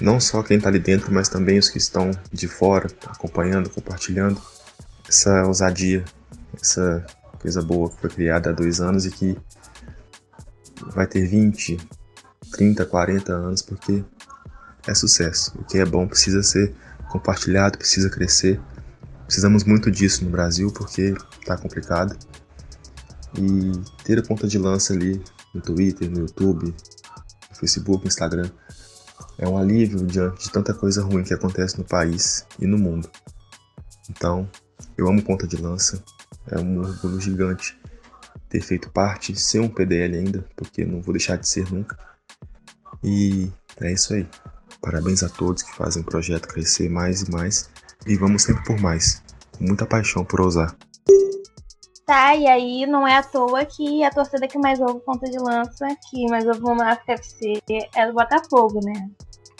não 0.00 0.20
só 0.20 0.40
quem 0.40 0.56
está 0.56 0.68
ali 0.68 0.78
dentro, 0.78 1.12
mas 1.12 1.28
também 1.28 1.58
os 1.58 1.68
que 1.68 1.78
estão 1.78 2.12
de 2.32 2.46
fora, 2.46 2.86
acompanhando, 3.08 3.68
compartilhando 3.68 4.40
essa 5.08 5.44
ousadia, 5.44 6.04
essa 6.62 7.04
coisa 7.40 7.60
boa 7.62 7.90
que 7.90 8.00
foi 8.00 8.10
criada 8.10 8.50
há 8.50 8.52
dois 8.52 8.80
anos 8.80 9.06
e 9.06 9.10
que 9.10 9.36
vai 10.94 11.08
ter 11.08 11.26
20, 11.26 11.78
30, 12.52 12.86
40 12.86 13.32
anos, 13.32 13.60
porque 13.60 14.04
é 14.86 14.94
sucesso. 14.94 15.52
O 15.58 15.64
que 15.64 15.78
é 15.78 15.84
bom 15.84 16.06
precisa 16.06 16.44
ser 16.44 16.72
compartilhado, 17.08 17.76
precisa 17.76 18.08
crescer. 18.08 18.60
Precisamos 19.30 19.62
muito 19.62 19.92
disso 19.92 20.24
no 20.24 20.30
Brasil 20.32 20.72
porque 20.72 21.14
tá 21.46 21.56
complicado. 21.56 22.18
E 23.38 23.70
ter 24.02 24.18
a 24.18 24.22
ponta 24.24 24.48
de 24.48 24.58
lança 24.58 24.92
ali 24.92 25.22
no 25.54 25.60
Twitter, 25.60 26.10
no 26.10 26.22
YouTube, 26.22 26.74
no 27.48 27.56
Facebook, 27.56 28.02
no 28.02 28.08
Instagram 28.08 28.50
é 29.38 29.48
um 29.48 29.56
alívio 29.56 30.04
diante 30.04 30.46
de 30.46 30.50
tanta 30.50 30.74
coisa 30.74 31.04
ruim 31.04 31.22
que 31.22 31.32
acontece 31.32 31.78
no 31.78 31.84
país 31.84 32.44
e 32.58 32.66
no 32.66 32.76
mundo. 32.76 33.08
Então, 34.10 34.50
eu 34.98 35.08
amo 35.08 35.22
ponta 35.22 35.46
de 35.46 35.56
lança, 35.56 36.02
é 36.48 36.58
um 36.58 36.80
orgulho 36.80 37.20
gigante 37.20 37.80
ter 38.48 38.60
feito 38.60 38.90
parte, 38.90 39.40
ser 39.40 39.60
um 39.60 39.68
PDL 39.68 40.16
ainda, 40.16 40.44
porque 40.56 40.84
não 40.84 41.00
vou 41.00 41.14
deixar 41.14 41.36
de 41.36 41.48
ser 41.48 41.70
nunca. 41.70 41.96
E 43.00 43.48
é 43.80 43.92
isso 43.92 44.12
aí. 44.12 44.28
Parabéns 44.82 45.22
a 45.22 45.28
todos 45.28 45.62
que 45.62 45.72
fazem 45.76 46.02
o 46.02 46.04
projeto 46.04 46.48
crescer 46.48 46.90
mais 46.90 47.22
e 47.22 47.30
mais. 47.30 47.69
E 48.06 48.16
vamos 48.16 48.42
sempre 48.42 48.64
por 48.64 48.80
mais, 48.80 49.22
com 49.56 49.64
muita 49.64 49.86
paixão 49.86 50.24
por 50.24 50.40
ousar. 50.40 50.76
Tá, 52.06 52.34
e 52.34 52.46
aí 52.48 52.86
não 52.86 53.06
é 53.06 53.18
à 53.18 53.22
toa 53.22 53.64
que 53.64 54.02
a 54.02 54.10
torcida 54.10 54.48
que 54.48 54.58
mais 54.58 54.80
ouve 54.80 54.98
ponta 55.04 55.30
de 55.30 55.38
lança, 55.38 55.86
que 56.10 56.28
mais 56.28 56.44
ouve 56.44 56.60
o 56.60 56.82
África 56.82 57.12
FC, 57.12 57.62
é 57.94 58.06
do 58.06 58.14
Botafogo, 58.14 58.80
né? 58.82 59.08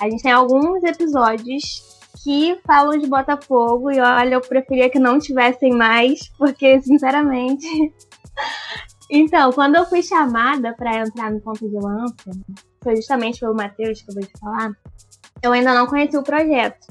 A 0.00 0.10
gente 0.10 0.22
tem 0.22 0.32
alguns 0.32 0.82
episódios 0.82 2.00
que 2.24 2.58
falam 2.66 2.98
de 2.98 3.06
Botafogo 3.06 3.90
e 3.90 4.00
olha, 4.00 4.34
eu 4.34 4.40
preferia 4.40 4.90
que 4.90 4.98
não 4.98 5.18
tivessem 5.18 5.72
mais, 5.72 6.28
porque 6.36 6.80
sinceramente. 6.82 7.66
então, 9.08 9.52
quando 9.52 9.76
eu 9.76 9.86
fui 9.86 10.02
chamada 10.02 10.74
para 10.74 11.00
entrar 11.00 11.30
no 11.30 11.40
ponto 11.40 11.68
de 11.68 11.76
lança, 11.76 12.30
foi 12.82 12.96
justamente 12.96 13.38
pelo 13.40 13.54
Matheus 13.54 14.02
que 14.02 14.10
eu 14.10 14.14
vou 14.14 14.24
te 14.24 14.40
falar, 14.40 14.72
eu 15.42 15.52
ainda 15.52 15.74
não 15.74 15.86
conheci 15.86 16.16
o 16.16 16.22
projeto. 16.22 16.86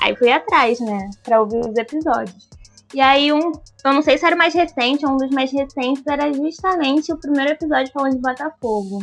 Aí 0.00 0.14
fui 0.16 0.30
atrás, 0.30 0.80
né, 0.80 1.10
para 1.22 1.40
ouvir 1.40 1.60
os 1.60 1.76
episódios. 1.76 2.48
E 2.94 3.00
aí, 3.00 3.32
um, 3.32 3.52
eu 3.84 3.92
não 3.92 4.00
sei 4.00 4.16
se 4.16 4.24
era 4.24 4.34
o 4.34 4.38
mais 4.38 4.54
recente, 4.54 5.04
um 5.04 5.16
dos 5.16 5.30
mais 5.30 5.52
recentes 5.52 6.06
era 6.06 6.32
justamente 6.32 7.12
o 7.12 7.18
primeiro 7.18 7.52
episódio 7.52 7.92
falando 7.92 8.14
de 8.14 8.22
Botafogo. 8.22 9.00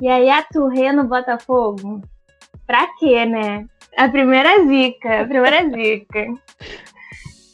E 0.00 0.08
aí, 0.08 0.28
a 0.28 0.42
Turrê 0.42 0.92
no 0.92 1.04
Botafogo? 1.04 2.02
Pra 2.66 2.86
quê, 2.98 3.24
né? 3.24 3.66
A 3.96 4.08
primeira 4.08 4.66
zica, 4.66 5.22
a 5.22 5.26
primeira 5.26 5.68
zica. 5.70 6.26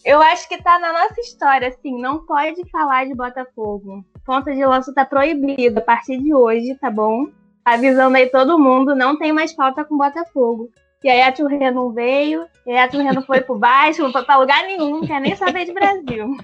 Eu 0.05 0.21
acho 0.23 0.49
que 0.49 0.61
tá 0.63 0.79
na 0.79 0.93
nossa 0.93 1.21
história, 1.21 1.69
assim, 1.69 2.01
não 2.01 2.25
pode 2.25 2.69
falar 2.71 3.07
de 3.07 3.15
Botafogo. 3.15 4.05
Ponta 4.25 4.53
de 4.53 4.65
lança 4.65 4.93
tá 4.95 5.05
proibido 5.05 5.79
a 5.79 5.83
partir 5.83 6.19
de 6.19 6.35
hoje, 6.35 6.75
tá 6.81 6.91
bom? 6.91 7.27
Avisando 7.65 8.17
aí 8.17 8.27
todo 8.29 8.59
mundo, 8.59 8.97
não 8.97 9.19
tem 9.19 9.33
mais 9.33 9.53
falta 9.53 9.85
com 9.85 9.99
Botafogo. 9.99 10.71
E 11.03 11.09
aí 11.09 11.23
a 11.23 11.33
Turrê 11.33 11.71
não 11.71 11.93
veio, 11.93 12.47
e 12.67 12.73
aí 12.73 12.79
a 12.79 12.89
Turrê 12.89 13.11
não 13.13 13.23
foi 13.23 13.41
pro 13.41 13.59
baixo, 13.59 14.03
não 14.03 14.13
foi 14.13 14.23
pra 14.23 14.39
lugar 14.39 14.63
nenhum, 14.65 14.91
não 14.91 15.07
quer 15.07 15.21
nem 15.21 15.35
saber 15.35 15.65
de 15.65 15.73
Brasil. 15.73 16.37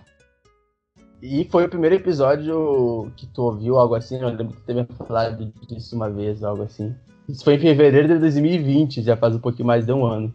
E 1.23 1.47
foi 1.51 1.64
o 1.64 1.69
primeiro 1.69 1.97
episódio 1.97 3.12
que 3.16 3.27
tu 3.27 3.42
ouviu, 3.42 3.77
algo 3.77 3.95
assim, 3.95 4.21
eu 4.21 4.29
lembro 4.29 4.49
que 4.49 4.61
tu 4.61 4.66
teve 4.66 4.85
falado 5.07 5.53
disso 5.69 5.97
uma 5.97 6.11
vez, 6.11 6.42
algo 6.42 6.62
assim. 6.62 6.95
Isso 7.29 7.45
foi 7.45 7.55
em 7.55 7.59
fevereiro 7.59 8.09
de 8.09 8.19
2020, 8.19 9.03
já 9.03 9.16
faz 9.16 9.35
um 9.35 9.40
pouquinho 9.40 9.66
mais 9.66 9.85
de 9.85 9.92
um 9.92 10.05
ano. 10.07 10.35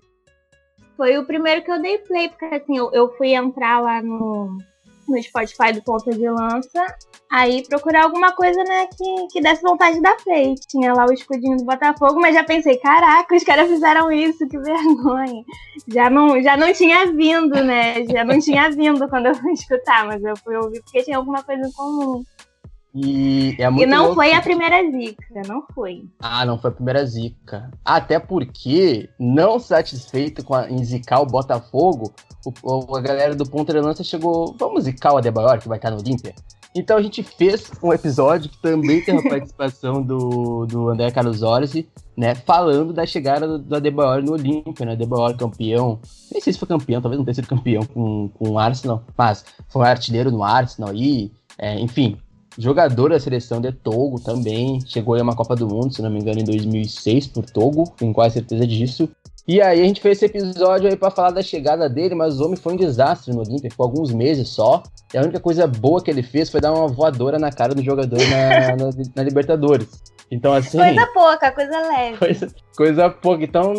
Foi 0.97 1.17
o 1.17 1.25
primeiro 1.25 1.63
que 1.63 1.71
eu 1.71 1.81
dei 1.81 1.97
play, 1.99 2.29
porque 2.29 2.45
assim, 2.45 2.77
eu, 2.77 2.91
eu 2.93 3.09
fui 3.15 3.33
entrar 3.33 3.79
lá 3.79 4.01
no, 4.01 4.57
no 5.11 5.21
Spotify 5.21 5.73
do 5.73 5.83
Ponta 5.83 6.11
de 6.11 6.29
Lança, 6.29 6.85
aí 7.29 7.63
procurar 7.67 8.03
alguma 8.03 8.31
coisa, 8.33 8.63
né, 8.63 8.87
que, 8.87 9.27
que 9.31 9.41
desse 9.41 9.61
vontade 9.61 9.97
de 9.97 10.01
dar 10.01 10.15
play. 10.17 10.55
Tinha 10.69 10.93
lá 10.93 11.05
o 11.05 11.13
escudinho 11.13 11.57
do 11.57 11.65
Botafogo, 11.65 12.19
mas 12.19 12.33
já 12.35 12.43
pensei, 12.43 12.77
caraca, 12.77 13.35
os 13.35 13.43
caras 13.43 13.69
fizeram 13.69 14.11
isso, 14.11 14.47
que 14.47 14.57
vergonha. 14.57 15.43
Já 15.87 16.09
não, 16.09 16.41
já 16.41 16.57
não 16.57 16.71
tinha 16.73 17.05
vindo, 17.07 17.63
né, 17.63 18.05
já 18.05 18.23
não 18.23 18.39
tinha 18.39 18.69
vindo 18.71 19.07
quando 19.09 19.27
eu 19.27 19.35
fui 19.35 19.51
escutar, 19.53 20.05
mas 20.05 20.23
eu 20.23 20.35
fui 20.37 20.55
ouvir 20.55 20.81
porque 20.83 21.03
tinha 21.03 21.17
alguma 21.17 21.43
coisa 21.43 21.67
em 21.67 21.71
comum. 21.71 22.23
E, 22.93 23.55
é 23.57 23.65
e 23.65 23.85
não 23.85 24.13
foi 24.13 24.33
a 24.33 24.41
primeira 24.41 24.83
zica, 24.91 25.41
não 25.47 25.63
foi. 25.73 26.03
Ah, 26.19 26.45
não 26.45 26.57
foi 26.57 26.71
a 26.71 26.73
primeira 26.73 27.05
zica. 27.05 27.71
Até 27.85 28.19
porque, 28.19 29.09
não 29.17 29.59
satisfeito 29.59 30.43
com 30.43 30.53
a, 30.53 30.69
em 30.69 30.83
zicar 30.83 31.21
o 31.21 31.25
Botafogo, 31.25 32.13
o, 32.61 32.95
a 32.95 33.01
galera 33.01 33.33
do 33.33 33.49
Ponta 33.49 33.71
de 33.71 33.79
Lança 33.79 34.03
chegou, 34.03 34.55
vamos 34.59 34.83
zicar 34.83 35.13
o 35.13 35.17
Adebayor, 35.17 35.59
que 35.59 35.69
vai 35.69 35.77
estar 35.77 35.89
no 35.89 35.99
Olímpia? 35.99 36.35
Então 36.73 36.97
a 36.97 37.01
gente 37.01 37.21
fez 37.21 37.69
um 37.83 37.91
episódio 37.91 38.49
que 38.49 38.57
também 38.61 39.03
tem 39.03 39.17
a 39.17 39.23
participação 39.29 40.01
do, 40.01 40.65
do 40.65 40.89
André 40.89 41.11
Carlos 41.11 41.43
Orsi, 41.43 41.87
né? 42.15 42.33
Falando 42.33 42.93
da 42.93 43.05
chegada 43.05 43.47
do, 43.47 43.59
do 43.59 43.75
Adebayor 43.75 44.23
no 44.23 44.33
Olímpia, 44.33 44.85
né? 44.85 44.93
Adebayor 44.93 45.35
campeão. 45.37 45.99
Nem 46.31 46.41
sei 46.41 46.53
se 46.53 46.59
foi 46.59 46.67
campeão, 46.67 47.01
talvez 47.01 47.17
não 47.17 47.25
tenha 47.25 47.35
sido 47.35 47.47
campeão 47.47 47.85
com, 47.85 48.29
com 48.29 48.49
o 48.49 48.59
Arsenal, 48.59 49.03
mas 49.17 49.45
foi 49.67 49.87
artilheiro 49.87 50.31
no 50.31 50.43
Arsenal 50.43 50.93
e, 50.93 51.31
é, 51.57 51.77
enfim, 51.79 52.17
jogador 52.57 53.09
da 53.09 53.19
seleção 53.19 53.61
de 53.61 53.71
Togo 53.71 54.19
também. 54.19 54.79
Chegou 54.85 55.17
em 55.17 55.21
uma 55.21 55.35
Copa 55.35 55.55
do 55.55 55.67
Mundo, 55.67 55.93
se 55.93 56.01
não 56.01 56.09
me 56.09 56.19
engano, 56.19 56.39
em 56.39 56.43
2006 56.43 57.27
por 57.27 57.45
Togo, 57.45 57.83
tenho 57.97 58.13
quase 58.13 58.35
certeza 58.35 58.65
disso. 58.67 59.09
E 59.51 59.61
aí 59.61 59.81
a 59.81 59.83
gente 59.83 59.99
fez 59.99 60.15
esse 60.15 60.27
episódio 60.27 60.87
aí 60.87 60.95
para 60.95 61.11
falar 61.11 61.31
da 61.31 61.41
chegada 61.41 61.89
dele, 61.89 62.15
mas 62.15 62.39
o 62.39 62.45
homem 62.45 62.55
foi 62.55 62.71
um 62.71 62.77
desastre 62.77 63.33
no 63.33 63.41
Olímpia, 63.41 63.69
ficou 63.69 63.85
alguns 63.85 64.13
meses 64.13 64.47
só. 64.47 64.81
E 65.13 65.17
a 65.17 65.21
única 65.21 65.41
coisa 65.41 65.67
boa 65.67 66.01
que 66.01 66.09
ele 66.09 66.23
fez 66.23 66.49
foi 66.49 66.61
dar 66.61 66.71
uma 66.71 66.87
voadora 66.87 67.37
na 67.37 67.51
cara 67.51 67.75
do 67.75 67.83
jogador 67.83 68.17
na, 68.29 68.77
na, 68.79 68.91
na 69.13 69.23
Libertadores. 69.23 69.89
Então, 70.31 70.53
assim. 70.53 70.77
Coisa 70.77 71.05
pouca, 71.07 71.51
coisa 71.51 71.81
leve. 71.81 72.17
Coisa, 72.17 72.47
coisa 72.77 73.09
pouca. 73.09 73.43
Então, 73.43 73.73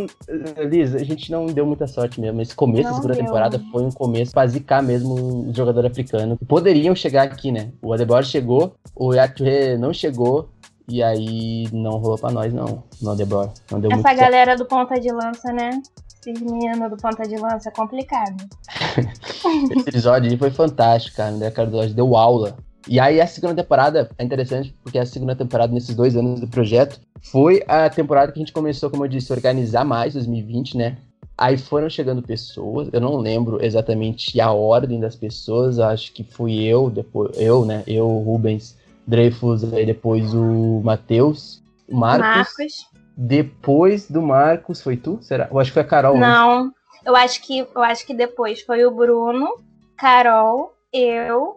Liz, 0.70 0.94
a 0.94 1.02
gente 1.02 1.30
não 1.30 1.46
deu 1.46 1.64
muita 1.64 1.86
sorte 1.86 2.20
mesmo. 2.20 2.42
Esse 2.42 2.54
começo 2.54 2.90
da 2.90 2.94
segunda 2.96 3.14
deu. 3.14 3.24
temporada 3.24 3.58
foi 3.72 3.82
um 3.82 3.90
começo 3.90 4.32
pra 4.32 4.46
zicar 4.46 4.82
mesmo 4.82 5.48
o 5.48 5.54
jogador 5.54 5.86
africano. 5.86 6.38
Poderiam 6.46 6.94
chegar 6.94 7.22
aqui, 7.22 7.50
né? 7.50 7.72
O 7.80 7.94
Adebayor 7.94 8.24
chegou, 8.24 8.74
o 8.94 9.14
Yature 9.14 9.78
não 9.78 9.94
chegou. 9.94 10.50
E 10.88 11.02
aí 11.02 11.68
não 11.72 11.92
rolou 11.92 12.18
pra 12.18 12.30
nós, 12.30 12.52
não. 12.52 12.82
Não 13.00 13.16
deu, 13.16 13.26
não 13.70 13.80
deu 13.80 13.90
Essa 13.92 14.14
galera 14.14 14.52
certo. 14.52 14.58
do 14.58 14.66
ponta 14.66 15.00
de 15.00 15.10
lança, 15.10 15.52
né? 15.52 15.82
Esses 16.26 16.40
meninos 16.40 16.90
do 16.90 16.96
ponta 16.96 17.22
de 17.26 17.36
lança 17.36 17.68
é 17.68 17.72
complicado. 17.72 18.36
Esse 19.70 19.88
episódio 19.88 20.30
aí 20.30 20.36
foi 20.36 20.50
fantástico, 20.50 21.16
cara. 21.16 21.30
André 21.30 21.50
Cardoso 21.50 21.94
deu 21.94 22.16
aula. 22.16 22.56
E 22.88 22.98
aí 22.98 23.20
a 23.20 23.26
segunda 23.26 23.54
temporada 23.54 24.10
é 24.18 24.24
interessante, 24.24 24.74
porque 24.82 24.98
a 24.98 25.06
segunda 25.06 25.36
temporada 25.36 25.72
nesses 25.72 25.94
dois 25.94 26.16
anos 26.16 26.40
do 26.40 26.48
projeto 26.48 27.00
foi 27.20 27.62
a 27.68 27.88
temporada 27.88 28.32
que 28.32 28.38
a 28.38 28.42
gente 28.42 28.52
começou, 28.52 28.90
como 28.90 29.04
eu 29.04 29.08
disse, 29.08 29.32
a 29.32 29.36
organizar 29.36 29.84
mais, 29.84 30.14
2020, 30.14 30.76
né? 30.76 30.96
Aí 31.38 31.56
foram 31.56 31.88
chegando 31.88 32.22
pessoas, 32.22 32.88
eu 32.92 33.00
não 33.00 33.16
lembro 33.16 33.64
exatamente 33.64 34.40
a 34.40 34.52
ordem 34.52 35.00
das 35.00 35.16
pessoas, 35.16 35.78
acho 35.78 36.12
que 36.12 36.22
fui 36.22 36.62
eu, 36.62 36.90
depois 36.90 37.30
eu, 37.36 37.64
né? 37.64 37.82
Eu, 37.86 38.06
Rubens, 38.06 38.76
Dreyfus, 39.06 39.72
aí 39.72 39.84
depois 39.86 40.34
o 40.34 40.80
Matheus, 40.84 41.62
o 41.88 41.96
Marcos. 41.96 42.26
Marcos. 42.26 42.92
Depois 43.16 44.10
do 44.10 44.22
Marcos, 44.22 44.80
foi 44.80 44.96
tu? 44.96 45.18
Será? 45.20 45.48
Eu 45.50 45.58
acho 45.58 45.70
que 45.70 45.74
foi 45.74 45.82
a 45.82 45.86
Carol. 45.86 46.16
Não, 46.16 46.66
antes. 46.66 46.74
eu 47.04 47.16
acho 47.16 47.42
que 47.42 47.58
eu 47.58 47.82
acho 47.82 48.06
que 48.06 48.14
depois 48.14 48.62
foi 48.62 48.84
o 48.86 48.90
Bruno, 48.90 49.56
Carol, 49.96 50.74
eu 50.92 51.56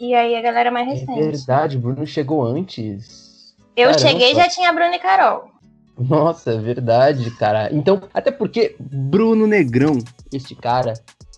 e 0.00 0.14
aí 0.14 0.34
a 0.36 0.42
galera 0.42 0.70
mais 0.70 0.88
é 0.88 0.90
recente. 0.92 1.20
É 1.20 1.22
verdade, 1.22 1.76
o 1.76 1.80
Bruno 1.80 2.06
chegou 2.06 2.44
antes. 2.44 3.54
Eu 3.76 3.90
Caramba. 3.90 4.08
cheguei 4.08 4.32
e 4.32 4.34
já 4.34 4.48
tinha 4.48 4.72
Bruno 4.72 4.94
e 4.94 4.98
Carol. 4.98 5.50
Nossa, 5.98 6.52
é 6.52 6.58
verdade, 6.58 7.30
cara. 7.32 7.68
Então, 7.72 8.02
até 8.12 8.30
porque 8.30 8.76
Bruno 8.80 9.46
Negrão, 9.46 9.98
este 10.32 10.54
cara 10.54 10.94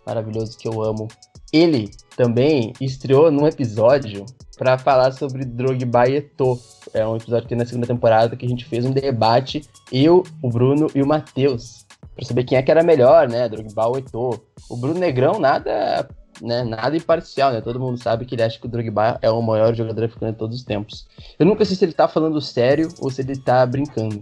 maravilhoso 0.07 0.57
que 0.57 0.69
eu 0.69 0.83
amo, 0.83 1.09
ele 1.53 1.91
também 2.17 2.73
estreou 2.81 3.31
num 3.31 3.47
episódio 3.47 4.25
para 4.57 4.79
falar 4.79 5.13
sobre 5.13 5.45
Drogba 5.45 6.09
e 6.09 6.17
Eto'o. 6.17 6.59
É 6.95 7.07
um 7.07 7.17
episódio 7.17 7.49
que 7.49 7.55
na 7.55 7.67
segunda 7.67 7.87
temporada 7.87 8.37
que 8.37 8.47
a 8.47 8.49
gente 8.49 8.65
fez 8.65 8.85
um 8.85 8.91
debate, 8.91 9.63
eu, 9.93 10.25
o 10.43 10.49
Bruno 10.49 10.89
e 10.95 11.03
o 11.03 11.07
Matheus, 11.07 11.87
para 12.15 12.25
saber 12.25 12.45
quem 12.45 12.57
é 12.57 12.63
que 12.63 12.71
era 12.71 12.83
melhor, 12.83 13.29
né, 13.29 13.49
Drogba 13.49 13.87
ou 13.87 13.99
Eto'o. 13.99 14.41
O 14.71 14.77
Bruno 14.77 14.99
Negrão 14.99 15.39
nada, 15.39 16.09
né, 16.41 16.65
nada 16.65 16.97
imparcial, 16.97 17.53
né? 17.53 17.61
Todo 17.61 17.79
mundo 17.79 18.03
sabe 18.03 18.25
que 18.25 18.35
ele 18.35 18.43
acha 18.43 18.59
que 18.59 18.67
o 18.67 18.71
Drogba 18.71 19.19
é 19.21 19.31
o 19.31 19.43
maior 19.43 19.75
jogador 19.75 20.05
africano 20.05 20.33
de 20.33 20.39
todos 20.39 20.57
os 20.57 20.65
tempos. 20.65 21.07
Eu 21.39 21.45
nunca 21.45 21.65
sei 21.65 21.77
se 21.77 21.85
ele 21.85 21.93
tá 21.93 22.09
falando 22.09 22.41
sério 22.41 22.89
ou 23.01 23.11
se 23.11 23.21
ele 23.21 23.37
tá 23.37 23.65
brincando. 23.67 24.21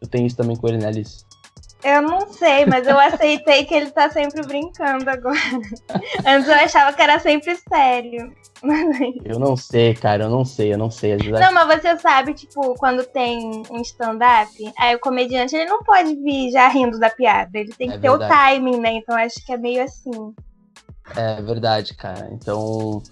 Eu 0.00 0.08
tenho 0.08 0.26
isso 0.26 0.36
também 0.36 0.56
com 0.56 0.68
ele, 0.68 0.78
né? 0.78 0.90
Eu 1.84 2.02
não 2.02 2.32
sei, 2.32 2.66
mas 2.66 2.86
eu 2.86 2.98
aceitei 2.98 3.64
que 3.64 3.74
ele 3.74 3.90
tá 3.90 4.10
sempre 4.10 4.42
brincando 4.46 5.08
agora. 5.08 5.36
Antes 6.26 6.48
eu 6.48 6.54
achava 6.54 6.92
que 6.92 7.02
era 7.02 7.18
sempre 7.18 7.56
sério. 7.68 8.32
Eu 9.24 9.38
não 9.38 9.56
sei, 9.56 9.94
cara, 9.94 10.24
eu 10.24 10.30
não 10.30 10.44
sei, 10.44 10.72
eu 10.72 10.78
não 10.78 10.90
sei. 10.90 11.16
Não, 11.16 11.52
mas 11.52 11.82
você 11.82 11.96
sabe, 11.98 12.34
tipo, 12.34 12.74
quando 12.74 13.04
tem 13.04 13.62
um 13.70 13.80
stand-up, 13.82 14.50
aí 14.78 14.94
o 14.96 15.00
comediante 15.00 15.54
ele 15.54 15.66
não 15.66 15.82
pode 15.82 16.14
vir 16.16 16.50
já 16.50 16.66
rindo 16.68 16.98
da 16.98 17.10
piada. 17.10 17.58
Ele 17.58 17.72
tem 17.72 17.88
que 17.88 17.96
é 17.96 17.98
ter 17.98 18.08
verdade. 18.08 18.32
o 18.32 18.36
timing, 18.36 18.80
né? 18.80 18.92
Então 18.94 19.14
acho 19.14 19.44
que 19.44 19.52
é 19.52 19.56
meio 19.56 19.84
assim. 19.84 20.34
É 21.14 21.40
verdade, 21.42 21.94
cara. 21.94 22.28
Então. 22.32 23.02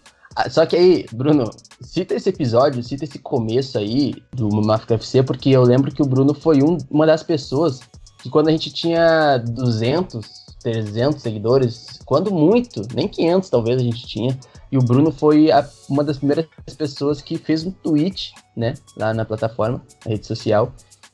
Só 0.50 0.66
que 0.66 0.74
aí, 0.74 1.06
Bruno, 1.12 1.48
cita 1.80 2.14
esse 2.14 2.28
episódio, 2.28 2.82
cita 2.82 3.04
esse 3.04 3.20
começo 3.20 3.78
aí 3.78 4.14
do 4.32 4.48
Mafia 4.48 4.96
FC, 4.96 5.22
porque 5.22 5.50
eu 5.50 5.62
lembro 5.62 5.94
que 5.94 6.02
o 6.02 6.06
Bruno 6.06 6.34
foi 6.34 6.60
um, 6.60 6.76
uma 6.90 7.06
das 7.06 7.22
pessoas 7.22 7.80
que 8.24 8.30
quando 8.30 8.48
a 8.48 8.50
gente 8.50 8.72
tinha 8.72 9.36
200, 9.36 10.26
300 10.62 11.20
seguidores, 11.20 12.00
quando 12.06 12.32
muito, 12.32 12.80
nem 12.94 13.06
500 13.06 13.50
talvez 13.50 13.78
a 13.78 13.84
gente 13.84 14.06
tinha, 14.06 14.38
e 14.72 14.78
o 14.78 14.82
Bruno 14.82 15.12
foi 15.12 15.52
a, 15.52 15.68
uma 15.90 16.02
das 16.02 16.16
primeiras 16.16 16.46
pessoas 16.74 17.20
que 17.20 17.36
fez 17.36 17.66
um 17.66 17.70
tweet, 17.70 18.32
né, 18.56 18.72
lá 18.96 19.12
na 19.12 19.26
plataforma, 19.26 19.82
na 20.06 20.12
rede 20.12 20.26
social, 20.26 20.72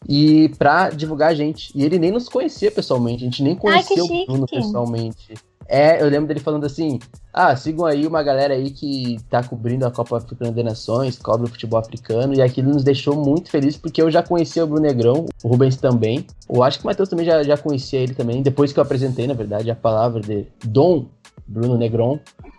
e 0.09 0.51
pra 0.51 0.91
divulgar 0.91 1.31
a 1.31 1.35
gente. 1.35 1.73
E 1.75 1.83
ele 1.85 1.99
nem 1.99 2.13
nos 2.13 2.29
conhecia 2.29 2.71
pessoalmente, 2.71 3.25
a 3.25 3.27
gente 3.27 3.43
nem 3.43 3.57
conheceu 3.57 4.07
Ai, 4.09 4.23
o 4.23 4.27
Bruno 4.27 4.47
pessoalmente. 4.47 5.35
É, 5.73 6.03
eu 6.03 6.09
lembro 6.09 6.27
dele 6.27 6.41
falando 6.41 6.67
assim: 6.67 6.99
ah, 7.33 7.55
sigam 7.55 7.87
aí 7.87 8.05
uma 8.05 8.25
galera 8.25 8.55
aí 8.55 8.71
que 8.71 9.19
tá 9.31 9.41
cobrindo 9.41 9.87
a 9.87 9.91
Copa 9.91 10.17
Africana 10.17 10.51
de 10.51 10.65
Nações, 10.65 11.17
cobre 11.17 11.47
o 11.47 11.49
futebol 11.51 11.79
africano, 11.79 12.35
e 12.35 12.43
aquilo 12.43 12.73
nos 12.73 12.83
deixou 12.83 13.15
muito 13.15 13.51
felizes 13.51 13.79
porque 13.79 14.03
eu 14.03 14.11
já 14.11 14.21
conhecia 14.21 14.65
o 14.65 14.67
Bruno 14.67 14.83
Negrão, 14.83 15.27
o 15.45 15.49
Rubens 15.49 15.77
também. 15.77 16.27
Eu 16.53 16.65
acho 16.65 16.81
que 16.81 16.85
o 16.85 16.89
Matheus 16.89 17.09
também 17.09 17.25
já, 17.25 17.45
já 17.45 17.57
conhecia 17.57 18.01
ele 18.01 18.15
também, 18.15 18.43
depois 18.43 18.73
que 18.73 18.81
eu 18.81 18.83
apresentei, 18.83 19.29
na 19.29 19.35
verdade, 19.35 19.71
a 19.71 19.77
palavra 19.77 20.21
de 20.21 20.45
Dom 20.65 21.07
Bruno 21.47 21.79
Negron, 21.79 22.19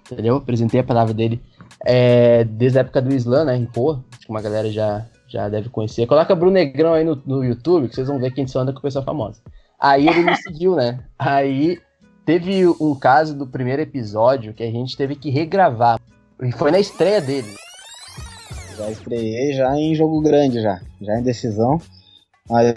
entendeu? 0.09 0.37
Apresentei 0.37 0.79
a 0.79 0.83
palavra 0.83 1.13
dele 1.13 1.41
é, 1.85 2.45
desde 2.45 2.77
a 2.77 2.81
época 2.81 3.01
do 3.01 3.13
Islã, 3.13 3.43
né? 3.43 3.57
Em 3.57 3.65
Pô, 3.65 3.99
acho 4.09 4.21
que 4.25 4.29
uma 4.29 4.41
galera 4.41 4.71
já, 4.71 5.05
já 5.27 5.49
deve 5.49 5.67
conhecer. 5.67 6.07
Coloca 6.07 6.33
Bruno 6.33 6.53
Negrão 6.53 6.93
aí 6.93 7.03
no, 7.03 7.21
no 7.25 7.43
YouTube, 7.43 7.89
que 7.89 7.95
vocês 7.95 8.07
vão 8.07 8.19
ver 8.19 8.31
quem 8.31 8.47
só 8.47 8.61
anda 8.61 8.71
com 8.71 8.79
pessoa 8.79 9.03
famosa. 9.03 9.41
Aí 9.77 10.07
ele 10.07 10.23
me 10.23 10.35
seguiu, 10.37 10.75
né? 10.77 10.99
Aí 11.19 11.77
Teve 12.31 12.65
um 12.79 12.95
caso 12.95 13.35
do 13.37 13.45
primeiro 13.45 13.81
episódio 13.81 14.53
que 14.53 14.63
a 14.63 14.71
gente 14.71 14.95
teve 14.95 15.17
que 15.17 15.29
regravar. 15.29 15.99
E 16.41 16.49
foi 16.53 16.71
na 16.71 16.79
estreia 16.79 17.19
dele. 17.19 17.53
Já 18.77 18.89
estreiei 18.89 19.51
já 19.51 19.75
em 19.75 19.93
jogo 19.93 20.21
grande 20.21 20.61
já, 20.61 20.79
já 21.01 21.19
em 21.19 21.23
decisão. 21.23 21.77
Mas, 22.49 22.73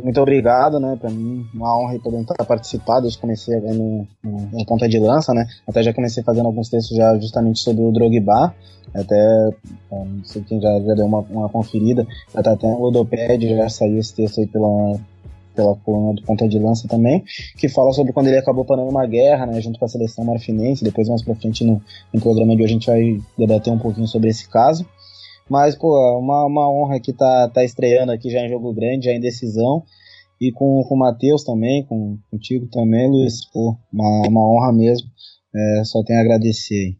muito 0.00 0.20
obrigado, 0.20 0.78
né? 0.78 0.96
Pra 1.00 1.10
mim, 1.10 1.44
uma 1.52 1.76
honra 1.76 1.98
poder 1.98 2.20
estar 2.20 2.44
participando. 2.44 3.02
Desde 3.02 3.18
comecei 3.18 3.58
no, 3.58 4.06
no, 4.22 4.40
no, 4.52 4.64
ponta 4.64 4.88
de 4.88 5.00
lança, 5.00 5.34
né? 5.34 5.44
Até 5.66 5.82
já 5.82 5.92
comecei 5.92 6.22
fazendo 6.22 6.46
alguns 6.46 6.68
textos 6.68 6.96
já 6.96 7.18
justamente 7.18 7.58
sobre 7.58 7.82
o 7.82 7.90
Drogba. 7.90 8.54
Até, 8.94 9.50
não 9.90 10.22
sei 10.22 10.40
quem 10.42 10.60
já, 10.60 10.70
já 10.70 10.94
deu 10.94 11.06
uma, 11.06 11.18
uma 11.30 11.48
conferida. 11.48 12.06
Até, 12.32 12.50
até 12.50 12.68
no 12.68 12.80
Ludoped 12.80 13.56
já 13.56 13.68
saiu 13.68 13.98
esse 13.98 14.14
texto 14.14 14.38
aí 14.38 14.46
pela, 14.46 15.00
pela 15.54 15.76
coluna 15.76 16.14
do 16.14 16.22
Ponta 16.22 16.48
de 16.48 16.58
Lança 16.58 16.88
também, 16.88 17.24
que 17.56 17.68
fala 17.68 17.92
sobre 17.92 18.12
quando 18.12 18.26
ele 18.26 18.38
acabou 18.38 18.64
parando 18.64 18.90
uma 18.90 19.06
guerra, 19.06 19.46
né, 19.46 19.60
junto 19.60 19.78
com 19.78 19.84
a 19.84 19.88
seleção 19.88 20.24
marfinense. 20.24 20.84
Depois, 20.84 21.08
mais 21.08 21.22
pra 21.22 21.34
frente, 21.34 21.64
no, 21.64 21.80
no 22.12 22.20
programa 22.20 22.54
de 22.56 22.62
hoje, 22.62 22.72
a 22.72 22.74
gente 22.74 22.86
vai 22.86 23.20
debater 23.38 23.72
um 23.72 23.78
pouquinho 23.78 24.06
sobre 24.08 24.30
esse 24.30 24.48
caso. 24.48 24.86
Mas, 25.48 25.76
pô, 25.76 26.18
uma, 26.18 26.46
uma 26.46 26.70
honra 26.70 26.96
aqui 26.96 27.12
tá, 27.12 27.48
tá 27.48 27.64
estreando 27.64 28.12
aqui 28.12 28.30
já 28.30 28.40
em 28.40 28.48
jogo 28.48 28.72
grande, 28.72 29.06
já 29.06 29.12
em 29.12 29.20
decisão. 29.20 29.82
E 30.40 30.50
com, 30.50 30.82
com 30.84 30.94
o 30.94 30.98
Matheus 30.98 31.44
também, 31.44 31.84
com, 31.84 32.18
contigo 32.30 32.66
também, 32.66 33.08
Luiz. 33.08 33.44
Pô, 33.50 33.76
uma, 33.92 34.28
uma 34.28 34.48
honra 34.48 34.72
mesmo. 34.72 35.08
É, 35.54 35.84
só 35.84 36.02
tenho 36.02 36.18
a 36.18 36.22
agradecer. 36.22 36.96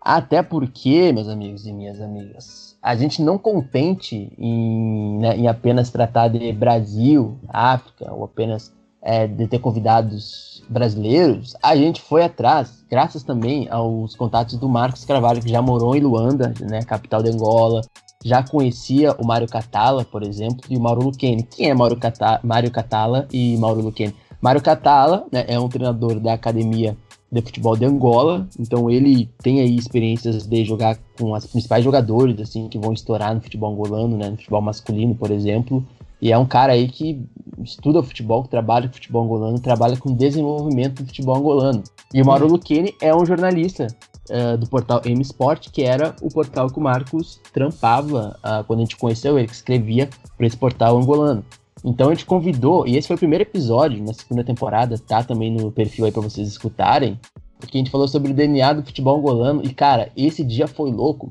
Até 0.00 0.42
porque, 0.42 1.12
meus 1.12 1.28
amigos 1.28 1.66
e 1.66 1.72
minhas 1.72 2.00
amigas, 2.00 2.76
a 2.82 2.96
gente 2.96 3.22
não 3.22 3.36
contente 3.36 4.32
em, 4.38 5.18
né, 5.18 5.36
em 5.36 5.46
apenas 5.46 5.90
tratar 5.90 6.28
de 6.28 6.52
Brasil, 6.52 7.38
África, 7.48 8.10
ou 8.10 8.24
apenas 8.24 8.72
é, 9.02 9.26
de 9.26 9.46
ter 9.46 9.58
convidados 9.58 10.64
brasileiros, 10.68 11.54
a 11.62 11.76
gente 11.76 12.00
foi 12.00 12.24
atrás, 12.24 12.84
graças 12.88 13.22
também 13.22 13.68
aos 13.70 14.14
contatos 14.14 14.56
do 14.56 14.68
Marcos 14.68 15.04
Carvalho, 15.04 15.42
que 15.42 15.50
já 15.50 15.60
morou 15.60 15.94
em 15.94 16.00
Luanda, 16.00 16.54
né, 16.60 16.82
capital 16.82 17.22
de 17.22 17.30
Angola, 17.30 17.82
já 18.24 18.42
conhecia 18.42 19.12
o 19.18 19.26
Mário 19.26 19.48
Catala, 19.48 20.04
por 20.04 20.22
exemplo, 20.22 20.60
e 20.68 20.76
o 20.76 20.80
Mauro 20.80 21.02
Luquene. 21.04 21.42
Quem 21.42 21.70
é 21.70 21.74
Mário 21.74 22.70
Catala 22.70 23.26
e 23.32 23.56
Mauro 23.56 23.80
Luquene? 23.80 24.14
Mário 24.40 24.62
Catala 24.62 25.26
né, 25.32 25.44
é 25.48 25.58
um 25.58 25.68
treinador 25.68 26.20
da 26.20 26.34
academia 26.34 26.96
de 27.30 27.40
futebol 27.42 27.76
de 27.76 27.84
Angola. 27.84 28.48
Então 28.58 28.90
ele 28.90 29.28
tem 29.42 29.60
aí 29.60 29.76
experiências 29.76 30.46
de 30.46 30.64
jogar 30.64 30.98
com 31.18 31.34
as 31.34 31.46
principais 31.46 31.84
jogadores 31.84 32.40
assim 32.40 32.68
que 32.68 32.78
vão 32.78 32.92
estourar 32.92 33.34
no 33.34 33.40
futebol 33.40 33.72
angolano, 33.72 34.16
né, 34.16 34.30
no 34.30 34.36
futebol 34.36 34.60
masculino, 34.60 35.14
por 35.14 35.30
exemplo. 35.30 35.84
E 36.20 36.32
é 36.32 36.36
um 36.36 36.44
cara 36.44 36.74
aí 36.74 36.86
que 36.88 37.22
estuda 37.62 38.02
futebol, 38.02 38.42
que 38.42 38.50
trabalha 38.50 38.88
com 38.88 38.94
futebol 38.94 39.24
angolano, 39.24 39.58
trabalha 39.58 39.96
com 39.96 40.12
desenvolvimento 40.12 41.02
do 41.02 41.06
futebol 41.06 41.36
angolano. 41.36 41.82
E 42.12 42.20
o 42.20 42.26
Mauro 42.26 42.46
Luquene 42.46 42.94
é 43.00 43.14
um 43.14 43.24
jornalista 43.24 43.86
uh, 44.28 44.58
do 44.58 44.68
portal 44.68 45.00
M 45.04 45.22
Sport, 45.22 45.68
que 45.70 45.82
era 45.82 46.14
o 46.20 46.28
portal 46.28 46.68
que 46.68 46.78
o 46.78 46.82
Marcos 46.82 47.40
trampava 47.54 48.36
uh, 48.44 48.64
quando 48.64 48.80
a 48.80 48.82
gente 48.82 48.96
conheceu 48.96 49.38
ele, 49.38 49.48
que 49.48 49.54
escrevia 49.54 50.10
para 50.36 50.46
esse 50.46 50.56
portal 50.56 50.98
angolano. 50.98 51.42
Então 51.84 52.08
a 52.08 52.14
gente 52.14 52.26
convidou, 52.26 52.86
e 52.86 52.96
esse 52.96 53.08
foi 53.08 53.16
o 53.16 53.18
primeiro 53.18 53.42
episódio 53.42 54.02
na 54.04 54.12
segunda 54.12 54.44
temporada, 54.44 54.98
tá 54.98 55.22
também 55.22 55.50
no 55.50 55.72
perfil 55.72 56.04
aí 56.04 56.12
para 56.12 56.22
vocês 56.22 56.46
escutarem, 56.46 57.18
porque 57.58 57.76
a 57.76 57.80
gente 57.80 57.90
falou 57.90 58.06
sobre 58.06 58.32
o 58.32 58.34
DNA 58.34 58.74
do 58.74 58.84
futebol 58.84 59.18
angolano, 59.18 59.62
e 59.64 59.72
cara, 59.72 60.10
esse 60.16 60.44
dia 60.44 60.66
foi 60.66 60.90
louco, 60.90 61.28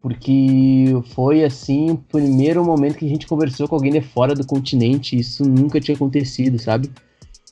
porque 0.00 0.86
foi 1.14 1.44
assim 1.44 1.90
o 1.90 1.96
primeiro 1.96 2.64
momento 2.64 2.98
que 2.98 3.06
a 3.06 3.08
gente 3.08 3.26
conversou 3.26 3.66
com 3.66 3.74
alguém 3.74 3.92
de 3.92 4.00
fora 4.02 4.34
do 4.34 4.46
continente, 4.46 5.16
isso 5.16 5.44
nunca 5.44 5.80
tinha 5.80 5.94
acontecido, 5.94 6.58
sabe? 6.58 6.90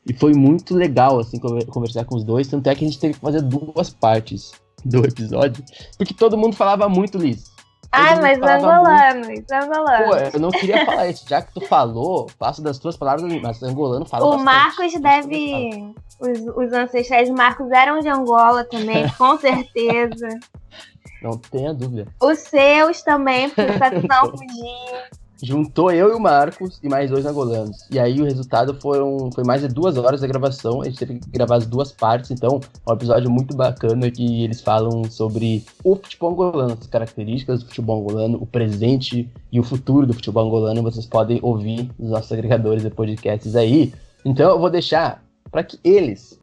E 0.06 0.12
foi 0.12 0.34
muito 0.34 0.74
legal, 0.74 1.18
assim, 1.18 1.38
conversar 1.38 2.04
com 2.04 2.16
os 2.16 2.24
dois, 2.24 2.46
tanto 2.46 2.68
é 2.68 2.74
que 2.74 2.84
a 2.84 2.88
gente 2.88 3.00
teve 3.00 3.14
que 3.14 3.20
fazer 3.20 3.40
duas 3.40 3.88
partes 3.88 4.52
do 4.84 4.98
episódio, 4.98 5.64
porque 5.96 6.12
todo 6.12 6.36
mundo 6.36 6.54
falava 6.54 6.86
muito, 6.90 7.16
Liz. 7.16 7.53
Ah, 7.94 8.16
mas 8.20 8.38
angolano, 8.38 9.26
muito... 9.26 9.52
angolano. 9.52 10.06
Pô, 10.06 10.16
eu 10.16 10.40
não 10.40 10.50
queria 10.50 10.84
falar 10.84 11.08
isso. 11.08 11.24
Já 11.28 11.42
que 11.42 11.54
tu 11.54 11.60
falou, 11.62 12.28
faço 12.38 12.62
das 12.62 12.78
tuas 12.78 12.96
palavras, 12.96 13.32
mas 13.40 13.62
angolano 13.62 14.04
fala 14.04 14.24
O 14.24 14.30
bastante. 14.30 14.44
Marcos 14.44 15.00
deve... 15.00 15.94
Os, 16.20 16.40
os 16.56 16.72
ancestrais 16.72 17.28
de 17.28 17.34
Marcos 17.34 17.70
eram 17.70 17.98
de 18.00 18.08
Angola 18.08 18.64
também, 18.64 19.08
com 19.18 19.36
certeza. 19.38 20.28
Não 21.22 21.38
tenha 21.38 21.74
dúvida. 21.74 22.06
Os 22.22 22.38
seus 22.38 23.02
também, 23.02 23.48
porque 23.50 23.62
o 24.04 24.08
não 24.08 24.30
podia 24.30 25.23
juntou 25.42 25.90
eu 25.90 26.10
e 26.10 26.14
o 26.14 26.20
Marcos 26.20 26.78
e 26.82 26.88
mais 26.88 27.10
dois 27.10 27.26
angolanos. 27.26 27.86
E 27.90 27.98
aí 27.98 28.20
o 28.20 28.24
resultado 28.24 28.74
foram, 28.80 29.30
foi 29.32 29.44
mais 29.44 29.62
de 29.62 29.68
duas 29.68 29.96
horas 29.96 30.20
da 30.20 30.26
gravação. 30.26 30.82
A 30.82 30.84
gente 30.84 30.98
teve 30.98 31.18
que 31.18 31.30
gravar 31.30 31.56
as 31.56 31.66
duas 31.66 31.92
partes, 31.92 32.30
então 32.30 32.60
é 32.86 32.90
um 32.90 32.94
episódio 32.94 33.30
muito 33.30 33.56
bacana 33.56 34.10
que 34.10 34.44
eles 34.44 34.60
falam 34.60 35.04
sobre 35.04 35.64
o 35.82 35.96
futebol 35.96 36.32
angolano, 36.32 36.76
as 36.80 36.86
características 36.86 37.60
do 37.60 37.68
futebol 37.68 38.00
angolano, 38.00 38.38
o 38.40 38.46
presente 38.46 39.30
e 39.50 39.60
o 39.60 39.64
futuro 39.64 40.06
do 40.06 40.14
futebol 40.14 40.46
angolano. 40.46 40.82
Vocês 40.82 41.06
podem 41.06 41.38
ouvir 41.42 41.90
nos 41.98 42.10
nossos 42.10 42.32
agregadores 42.32 42.82
de 42.82 42.90
podcasts 42.90 43.56
aí. 43.56 43.92
Então 44.24 44.50
eu 44.50 44.58
vou 44.58 44.70
deixar 44.70 45.22
para 45.50 45.62
que 45.62 45.78
eles, 45.84 46.40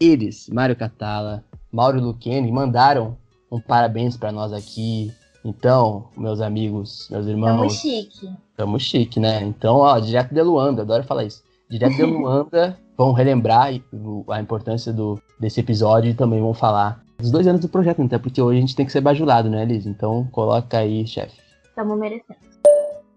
eles, 0.00 0.48
Mário 0.48 0.76
Catala, 0.76 1.44
Mauro 1.72 2.00
Luquene, 2.00 2.50
mandaram 2.50 3.16
um 3.50 3.60
parabéns 3.60 4.16
para 4.16 4.32
nós 4.32 4.52
aqui 4.52 5.12
então, 5.46 6.08
meus 6.16 6.40
amigos, 6.40 7.06
meus 7.08 7.24
irmãos. 7.26 7.56
Tamo 7.56 7.70
chique. 7.70 8.30
Tamo 8.56 8.80
chique, 8.80 9.20
né? 9.20 9.44
Então, 9.44 9.76
ó, 9.76 9.96
direto 10.00 10.34
de 10.34 10.42
Luanda, 10.42 10.82
adoro 10.82 11.04
falar 11.04 11.24
isso. 11.24 11.44
Direto 11.70 11.94
de 11.94 12.02
Luanda, 12.04 12.76
vão 12.98 13.12
relembrar 13.12 13.72
a 14.28 14.40
importância 14.40 14.92
do, 14.92 15.20
desse 15.38 15.60
episódio 15.60 16.10
e 16.10 16.14
também 16.14 16.40
vão 16.40 16.52
falar 16.52 17.00
dos 17.16 17.30
dois 17.30 17.46
anos 17.46 17.60
do 17.60 17.68
projeto, 17.68 18.02
até 18.02 18.18
porque 18.18 18.42
hoje 18.42 18.58
a 18.58 18.60
gente 18.60 18.74
tem 18.74 18.84
que 18.84 18.90
ser 18.90 19.00
bajulado, 19.00 19.48
né, 19.48 19.64
Liz? 19.64 19.86
Então, 19.86 20.26
coloca 20.32 20.78
aí, 20.78 21.06
chefe. 21.06 21.36
Tamo 21.76 21.94
merecendo. 21.94 22.40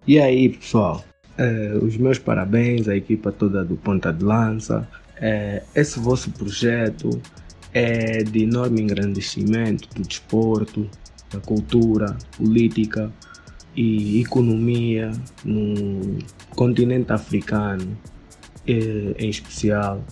E 0.05 0.19
aí, 0.19 0.49
pessoal? 0.49 1.03
É, 1.35 1.73
os 1.81 1.97
meus 1.97 2.19
parabéns 2.19 2.87
à 2.87 2.95
equipa 2.95 3.31
toda 3.31 3.65
do 3.65 3.75
Ponta 3.75 4.13
de 4.13 4.23
Lança. 4.23 4.87
É, 5.17 5.63
esse 5.73 5.99
vosso 5.99 6.29
projeto 6.31 7.09
é 7.73 8.23
de 8.23 8.43
enorme 8.43 8.81
engrandecimento 8.81 9.89
do 9.95 10.03
desporto, 10.03 10.87
cultura, 11.37 12.17
política 12.35 13.11
e 13.75 14.21
economia 14.21 15.11
no 15.45 16.17
continente 16.55 17.11
africano, 17.13 17.97
eh, 18.67 19.15
em 19.17 19.29
especial. 19.29 20.03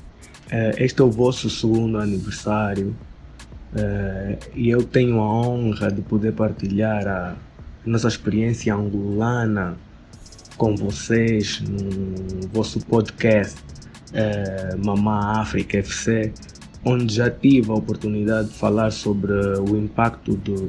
Eh, 0.49 0.75
este 0.85 1.01
é 1.01 1.03
o 1.03 1.11
vosso 1.11 1.49
segundo 1.49 1.97
aniversário 1.97 2.95
eh, 3.75 4.37
e 4.55 4.69
eu 4.69 4.83
tenho 4.83 5.19
a 5.19 5.29
honra 5.29 5.91
de 5.91 6.01
poder 6.01 6.33
partilhar 6.33 7.07
a 7.07 7.35
nossa 7.85 8.07
experiência 8.07 8.73
angolana 8.73 9.75
com 10.57 10.75
vocês 10.75 11.61
no 11.61 12.47
vosso 12.53 12.79
podcast 12.85 13.57
Mamá 14.83 15.41
África 15.41 15.77
FC, 15.77 16.33
onde 16.83 17.15
já 17.15 17.29
tive 17.29 17.69
a 17.69 17.73
oportunidade 17.75 18.47
de 18.47 18.55
falar 18.55 18.91
sobre 18.91 19.33
o 19.33 19.77
impacto 19.77 20.35
do, 20.37 20.67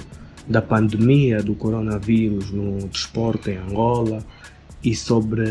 da 0.48 0.62
pandemia 0.62 1.42
do 1.42 1.54
coronavírus 1.54 2.50
no 2.50 2.78
desporto 2.88 3.50
em 3.50 3.58
Angola 3.58 4.24
e 4.82 4.94
sobre 4.94 5.44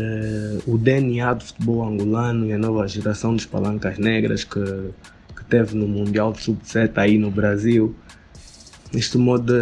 o 0.66 0.76
DNA 0.76 1.34
do 1.34 1.44
futebol 1.44 1.86
angolano 1.86 2.46
e 2.46 2.52
a 2.52 2.58
nova 2.58 2.88
geração 2.88 3.36
de 3.36 3.46
palancas 3.46 3.98
negras 3.98 4.42
que, 4.42 4.60
que 5.36 5.44
teve 5.48 5.76
no 5.76 5.86
Mundial 5.86 6.32
de 6.32 6.40
Sub-7 6.40 6.92
aí 6.96 7.18
no 7.18 7.30
Brasil. 7.30 7.94
Neste 8.92 9.18
modo, 9.18 9.52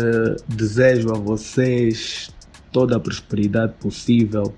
desejo 0.48 1.10
a 1.12 1.18
vocês 1.18 2.30
toda 2.70 2.96
a 2.96 3.00
prosperidade 3.00 3.74
possível 3.80 4.54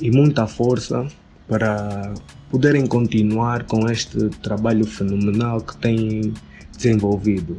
e 0.00 0.10
muita 0.10 0.46
força 0.46 1.06
para 1.46 2.14
poderem 2.50 2.86
continuar 2.86 3.64
com 3.64 3.88
este 3.90 4.30
trabalho 4.42 4.86
fenomenal 4.86 5.60
que 5.60 5.76
têm 5.76 6.32
desenvolvido. 6.74 7.58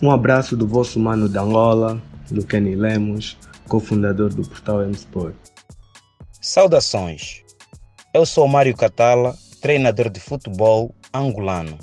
Um 0.00 0.12
abraço 0.12 0.56
do 0.56 0.64
vosso 0.64 1.00
mano 1.00 1.28
da 1.28 1.40
Angola, 1.40 2.00
do 2.30 2.46
Kenny 2.46 2.76
Lemos, 2.76 3.36
cofundador 3.66 4.32
do 4.32 4.48
portal 4.48 4.82
M-Sport. 4.82 5.34
Saudações! 6.40 7.42
Eu 8.14 8.24
sou 8.24 8.46
Mário 8.46 8.76
Catala, 8.76 9.36
treinador 9.60 10.08
de 10.08 10.20
futebol 10.20 10.94
angolano. 11.12 11.76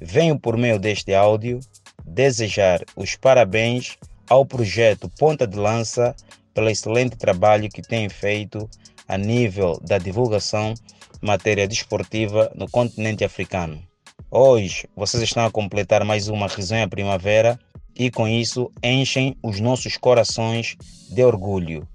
Venho 0.00 0.38
por 0.38 0.56
meio 0.56 0.78
deste 0.78 1.12
áudio 1.12 1.60
desejar 2.02 2.80
os 2.96 3.14
parabéns 3.14 3.98
ao 4.26 4.46
projeto 4.46 5.06
Ponta 5.18 5.46
de 5.46 5.58
Lança 5.58 6.16
pelo 6.54 6.70
excelente 6.70 7.16
trabalho 7.16 7.68
que 7.68 7.82
tem 7.82 8.08
feito 8.08 8.66
a 9.06 9.18
nível 9.18 9.78
da 9.86 9.98
divulgação 9.98 10.72
matéria 11.20 11.68
desportiva 11.68 12.50
no 12.54 12.70
continente 12.70 13.22
africano. 13.22 13.91
Hoje 14.34 14.88
vocês 14.96 15.22
estão 15.22 15.44
a 15.44 15.50
completar 15.50 16.06
mais 16.06 16.26
uma 16.26 16.46
risonha 16.46 16.88
primavera 16.88 17.58
e 17.94 18.10
com 18.10 18.26
isso 18.26 18.72
enchem 18.82 19.36
os 19.42 19.60
nossos 19.60 19.98
corações 19.98 20.74
de 21.10 21.22
orgulho. 21.22 21.86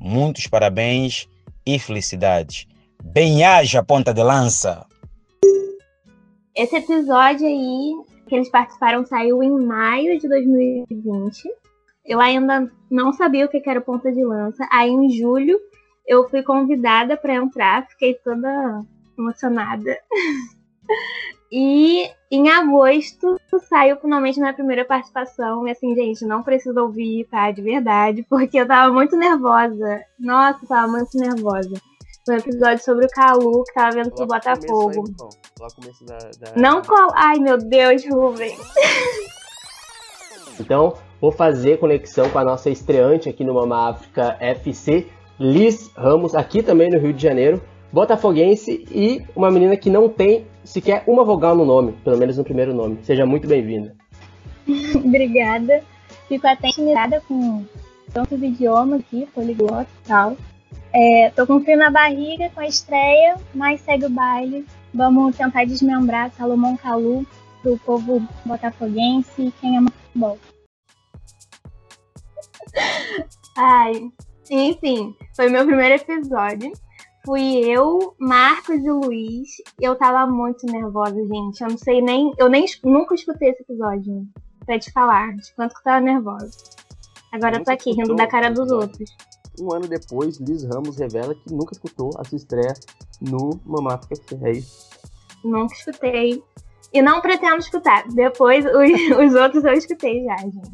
Muitos 0.00 0.48
parabéns 0.48 1.28
e 1.64 1.78
felicidades. 1.78 2.66
Bem-haja 3.00 3.80
ponta 3.80 4.12
de 4.12 4.24
lança! 4.24 4.84
Esse 6.56 6.74
episódio 6.78 7.46
aí 7.46 7.92
que 8.26 8.34
eles 8.34 8.50
participaram 8.50 9.06
saiu 9.06 9.40
em 9.40 9.64
maio 9.64 10.18
de 10.18 10.28
2020. 10.28 11.44
Eu 12.04 12.20
ainda 12.20 12.68
não 12.90 13.12
sabia 13.12 13.46
o 13.46 13.48
que 13.48 13.62
era 13.70 13.80
ponta 13.80 14.10
de 14.10 14.24
lança. 14.24 14.66
Aí 14.72 14.90
em 14.90 15.10
julho 15.10 15.60
eu 16.08 16.28
fui 16.28 16.42
convidada 16.42 17.16
para 17.16 17.36
entrar, 17.36 17.86
fiquei 17.86 18.14
toda 18.14 18.82
emocionada. 19.16 19.96
E 21.56 22.10
em 22.32 22.50
agosto 22.50 23.40
saiu 23.68 23.96
finalmente 23.98 24.40
minha 24.40 24.52
primeira 24.52 24.84
participação. 24.84 25.68
E 25.68 25.70
assim, 25.70 25.94
gente, 25.94 26.24
não 26.24 26.42
precisa 26.42 26.82
ouvir, 26.82 27.28
tá? 27.30 27.48
De 27.52 27.62
verdade, 27.62 28.26
porque 28.28 28.58
eu 28.58 28.66
tava 28.66 28.92
muito 28.92 29.16
nervosa. 29.16 30.02
Nossa, 30.18 30.58
eu 30.64 30.68
tava 30.68 30.88
muito 30.88 31.16
nervosa. 31.16 31.80
Foi 32.26 32.34
um 32.34 32.38
episódio 32.38 32.82
sobre 32.82 33.06
o 33.06 33.08
Calu, 33.08 33.62
que 33.62 33.72
tava 33.72 33.92
vendo 33.92 34.10
pro 34.10 34.26
Botafogo. 34.26 35.04
Aí, 35.06 36.06
da, 36.06 36.18
da... 36.40 36.56
Não 36.56 36.82
col... 36.82 37.12
Ai, 37.14 37.38
meu 37.38 37.56
Deus, 37.56 38.04
Rubens. 38.04 38.58
Então, 40.58 40.94
vou 41.20 41.30
fazer 41.30 41.78
conexão 41.78 42.28
com 42.30 42.38
a 42.38 42.44
nossa 42.44 42.68
estreante 42.68 43.28
aqui 43.28 43.44
no 43.44 43.54
Mama 43.54 43.90
África 43.90 44.36
FC, 44.40 45.06
Liz 45.38 45.88
Ramos, 45.96 46.34
aqui 46.34 46.64
também 46.64 46.90
no 46.90 46.98
Rio 46.98 47.12
de 47.12 47.22
Janeiro, 47.22 47.62
botafoguense 47.94 48.84
e 48.90 49.22
uma 49.36 49.52
menina 49.52 49.76
que 49.76 49.88
não 49.88 50.08
tem 50.08 50.44
sequer 50.64 51.04
uma 51.06 51.24
vogal 51.24 51.54
no 51.54 51.64
nome, 51.64 51.92
pelo 52.02 52.18
menos 52.18 52.36
no 52.36 52.42
primeiro 52.42 52.74
nome. 52.74 52.98
Seja 53.04 53.24
muito 53.24 53.46
bem-vinda. 53.46 53.94
Obrigada. 54.96 55.80
Fico 56.28 56.44
até 56.44 56.68
intimidada 56.68 57.22
com 57.28 57.64
tantos 58.12 58.42
idiomas 58.42 58.98
aqui, 58.98 59.28
poliglota 59.32 59.86
e 60.04 60.08
tal. 60.08 60.36
É, 60.92 61.30
tô 61.30 61.46
com 61.46 61.60
frio 61.60 61.78
na 61.78 61.88
barriga 61.88 62.50
com 62.50 62.60
a 62.60 62.66
estreia, 62.66 63.36
mas 63.54 63.80
segue 63.82 64.06
o 64.06 64.10
baile. 64.10 64.66
Vamos 64.92 65.36
tentar 65.36 65.64
desmembrar 65.64 66.32
Salomão 66.32 66.76
Calu 66.76 67.24
pro 67.62 67.78
povo 67.78 68.20
botafoguense 68.44 69.40
e 69.40 69.52
quem 69.60 69.78
ama 69.78 69.90
futebol. 69.90 70.38
Ai, 73.56 74.10
enfim, 74.50 75.14
foi 75.36 75.48
meu 75.48 75.64
primeiro 75.64 75.94
episódio. 75.94 76.72
Fui 77.24 77.64
eu, 77.64 78.14
Marcos 78.18 78.84
e 78.84 78.90
Luiz. 78.90 79.48
Eu 79.80 79.96
tava 79.96 80.30
muito 80.30 80.66
nervosa, 80.66 81.16
gente. 81.26 81.60
Eu 81.60 81.68
não 81.70 81.78
sei 81.78 82.00
nem. 82.02 82.32
Eu 82.38 82.48
nem 82.48 82.64
nunca 82.84 83.14
escutei 83.14 83.50
esse 83.50 83.62
episódio. 83.62 84.26
Pra 84.66 84.78
te 84.78 84.90
falar, 84.92 85.36
de 85.36 85.54
quanto 85.54 85.74
que 85.74 85.80
eu 85.80 85.84
tava 85.84 86.00
nervosa. 86.00 86.50
Agora 87.32 87.56
eu 87.56 87.64
tô 87.64 87.70
aqui, 87.70 87.92
rindo 87.92 88.14
da 88.14 88.26
cara 88.26 88.50
dos 88.50 88.70
outros. 88.70 89.10
Um 89.60 89.72
ano 89.72 89.86
depois, 89.86 90.38
Liz 90.38 90.64
Ramos 90.64 90.98
revela 90.98 91.34
que 91.34 91.52
nunca 91.52 91.72
escutou 91.72 92.10
a 92.18 92.24
sua 92.24 92.36
estreia 92.36 92.74
no 93.20 93.60
Mamáfica 93.64 94.14
FC. 94.14 94.38
É 94.42 94.52
isso? 94.52 94.90
Nunca 95.44 95.74
escutei. 95.74 96.42
E 96.92 97.02
não 97.02 97.20
pretendo 97.20 97.58
escutar. 97.58 98.06
Depois, 98.08 98.64
os, 98.64 98.70
os 99.18 99.34
outros 99.34 99.64
eu 99.64 99.74
escutei 99.74 100.24
já, 100.24 100.36
gente. 100.36 100.72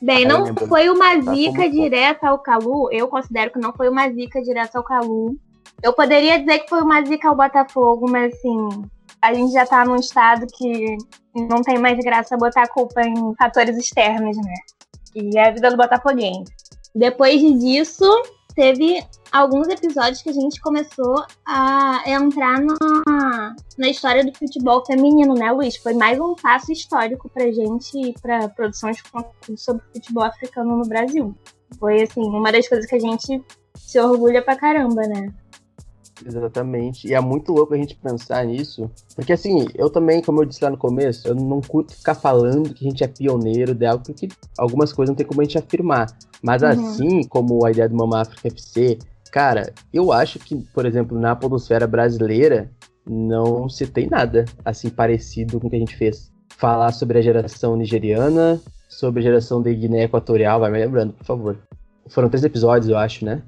Bem, 0.00 0.24
não 0.24 0.54
foi 0.54 0.88
uma 0.88 1.22
tá 1.22 1.34
zica 1.34 1.68
direta 1.68 2.28
ao 2.28 2.38
Calu. 2.38 2.92
Eu 2.92 3.08
considero 3.08 3.50
que 3.50 3.58
não 3.58 3.72
foi 3.72 3.88
uma 3.88 4.08
zica 4.10 4.40
direta 4.40 4.78
ao 4.78 4.84
Calu. 4.84 5.36
Eu 5.82 5.92
poderia 5.92 6.38
dizer 6.40 6.60
que 6.60 6.68
foi 6.68 6.82
uma 6.82 7.04
zica 7.04 7.28
ao 7.28 7.36
Botafogo, 7.36 8.10
mas 8.10 8.34
assim, 8.34 8.82
a 9.22 9.32
gente 9.32 9.52
já 9.52 9.64
tá 9.64 9.84
num 9.84 9.96
estado 9.96 10.46
que 10.56 10.96
não 11.34 11.62
tem 11.62 11.78
mais 11.78 11.98
graça 11.98 12.36
botar 12.36 12.62
a 12.62 12.68
culpa 12.68 13.00
em 13.02 13.34
fatores 13.36 13.76
externos, 13.76 14.36
né? 14.36 14.54
E 15.14 15.38
é 15.38 15.48
a 15.48 15.50
vida 15.50 15.70
do 15.70 15.76
Botafoguense. 15.76 16.52
Depois 16.94 17.40
disso, 17.60 18.04
teve 18.54 19.00
alguns 19.30 19.68
episódios 19.68 20.20
que 20.20 20.30
a 20.30 20.32
gente 20.32 20.60
começou 20.60 21.24
a 21.46 22.02
entrar 22.06 22.60
na, 22.60 23.54
na 23.78 23.88
história 23.88 24.24
do 24.24 24.36
futebol 24.36 24.84
feminino, 24.84 25.34
né, 25.34 25.52
Luiz? 25.52 25.76
Foi 25.76 25.94
mais 25.94 26.18
um 26.18 26.34
passo 26.34 26.72
histórico 26.72 27.28
pra 27.28 27.52
gente 27.52 27.96
e 27.96 28.12
pra 28.20 28.48
produção 28.48 28.90
de 28.90 29.02
conteúdo 29.04 29.56
sobre 29.56 29.84
futebol 29.92 30.24
africano 30.24 30.76
no 30.76 30.88
Brasil. 30.88 31.36
Foi, 31.78 32.02
assim, 32.02 32.22
uma 32.22 32.50
das 32.50 32.68
coisas 32.68 32.86
que 32.86 32.96
a 32.96 33.00
gente 33.00 33.40
se 33.76 34.00
orgulha 34.00 34.42
pra 34.42 34.56
caramba, 34.56 35.02
né? 35.02 35.32
Exatamente. 36.24 37.06
E 37.06 37.14
é 37.14 37.20
muito 37.20 37.52
louco 37.52 37.74
a 37.74 37.76
gente 37.76 37.94
pensar 37.96 38.44
nisso. 38.44 38.90
Porque 39.14 39.32
assim, 39.32 39.66
eu 39.74 39.90
também, 39.90 40.22
como 40.22 40.40
eu 40.40 40.46
disse 40.46 40.64
lá 40.64 40.70
no 40.70 40.76
começo, 40.76 41.28
eu 41.28 41.34
não 41.34 41.60
curto 41.60 41.94
ficar 41.94 42.14
falando 42.14 42.72
que 42.74 42.86
a 42.86 42.90
gente 42.90 43.04
é 43.04 43.08
pioneiro 43.08 43.74
de 43.74 43.86
algo, 43.86 44.04
porque 44.04 44.28
algumas 44.56 44.92
coisas 44.92 45.10
não 45.10 45.16
tem 45.16 45.26
como 45.26 45.40
a 45.40 45.44
gente 45.44 45.58
afirmar. 45.58 46.06
Mas 46.42 46.62
uhum. 46.62 46.68
assim 46.68 47.24
como 47.24 47.64
a 47.64 47.70
ideia 47.70 47.88
do 47.88 47.96
Mama 47.96 48.22
África 48.22 48.48
FC, 48.48 48.98
cara, 49.30 49.72
eu 49.92 50.12
acho 50.12 50.38
que, 50.38 50.56
por 50.74 50.86
exemplo, 50.86 51.18
na 51.18 51.34
podosfera 51.36 51.86
brasileira, 51.86 52.70
não 53.08 53.68
se 53.68 53.86
tem 53.86 54.06
nada 54.06 54.44
assim 54.64 54.90
parecido 54.90 55.58
com 55.58 55.66
o 55.66 55.70
que 55.70 55.76
a 55.76 55.80
gente 55.80 55.96
fez. 55.96 56.30
Falar 56.56 56.92
sobre 56.92 57.18
a 57.18 57.22
geração 57.22 57.76
nigeriana, 57.76 58.60
sobre 58.88 59.20
a 59.20 59.22
geração 59.22 59.62
de 59.62 59.74
Guiné 59.74 60.04
Equatorial, 60.04 60.60
vai 60.60 60.70
me 60.70 60.78
lembrando, 60.78 61.12
por 61.12 61.24
favor. 61.24 61.58
Foram 62.08 62.28
três 62.28 62.42
episódios, 62.42 62.90
eu 62.90 62.96
acho, 62.96 63.24
né? 63.24 63.42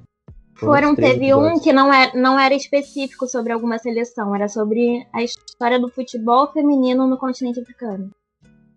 Foram, 0.55 0.95
teve 0.95 1.33
um 1.33 1.59
que 1.59 1.73
não 1.73 1.91
era, 1.91 2.11
é, 2.11 2.21
não 2.21 2.39
era 2.39 2.53
específico 2.53 3.27
sobre 3.27 3.51
alguma 3.51 3.79
seleção, 3.79 4.35
era 4.35 4.47
sobre 4.47 5.05
a 5.13 5.23
história 5.23 5.79
do 5.79 5.89
futebol 5.89 6.51
feminino 6.51 7.07
no 7.07 7.17
continente 7.17 7.59
africano. 7.59 8.11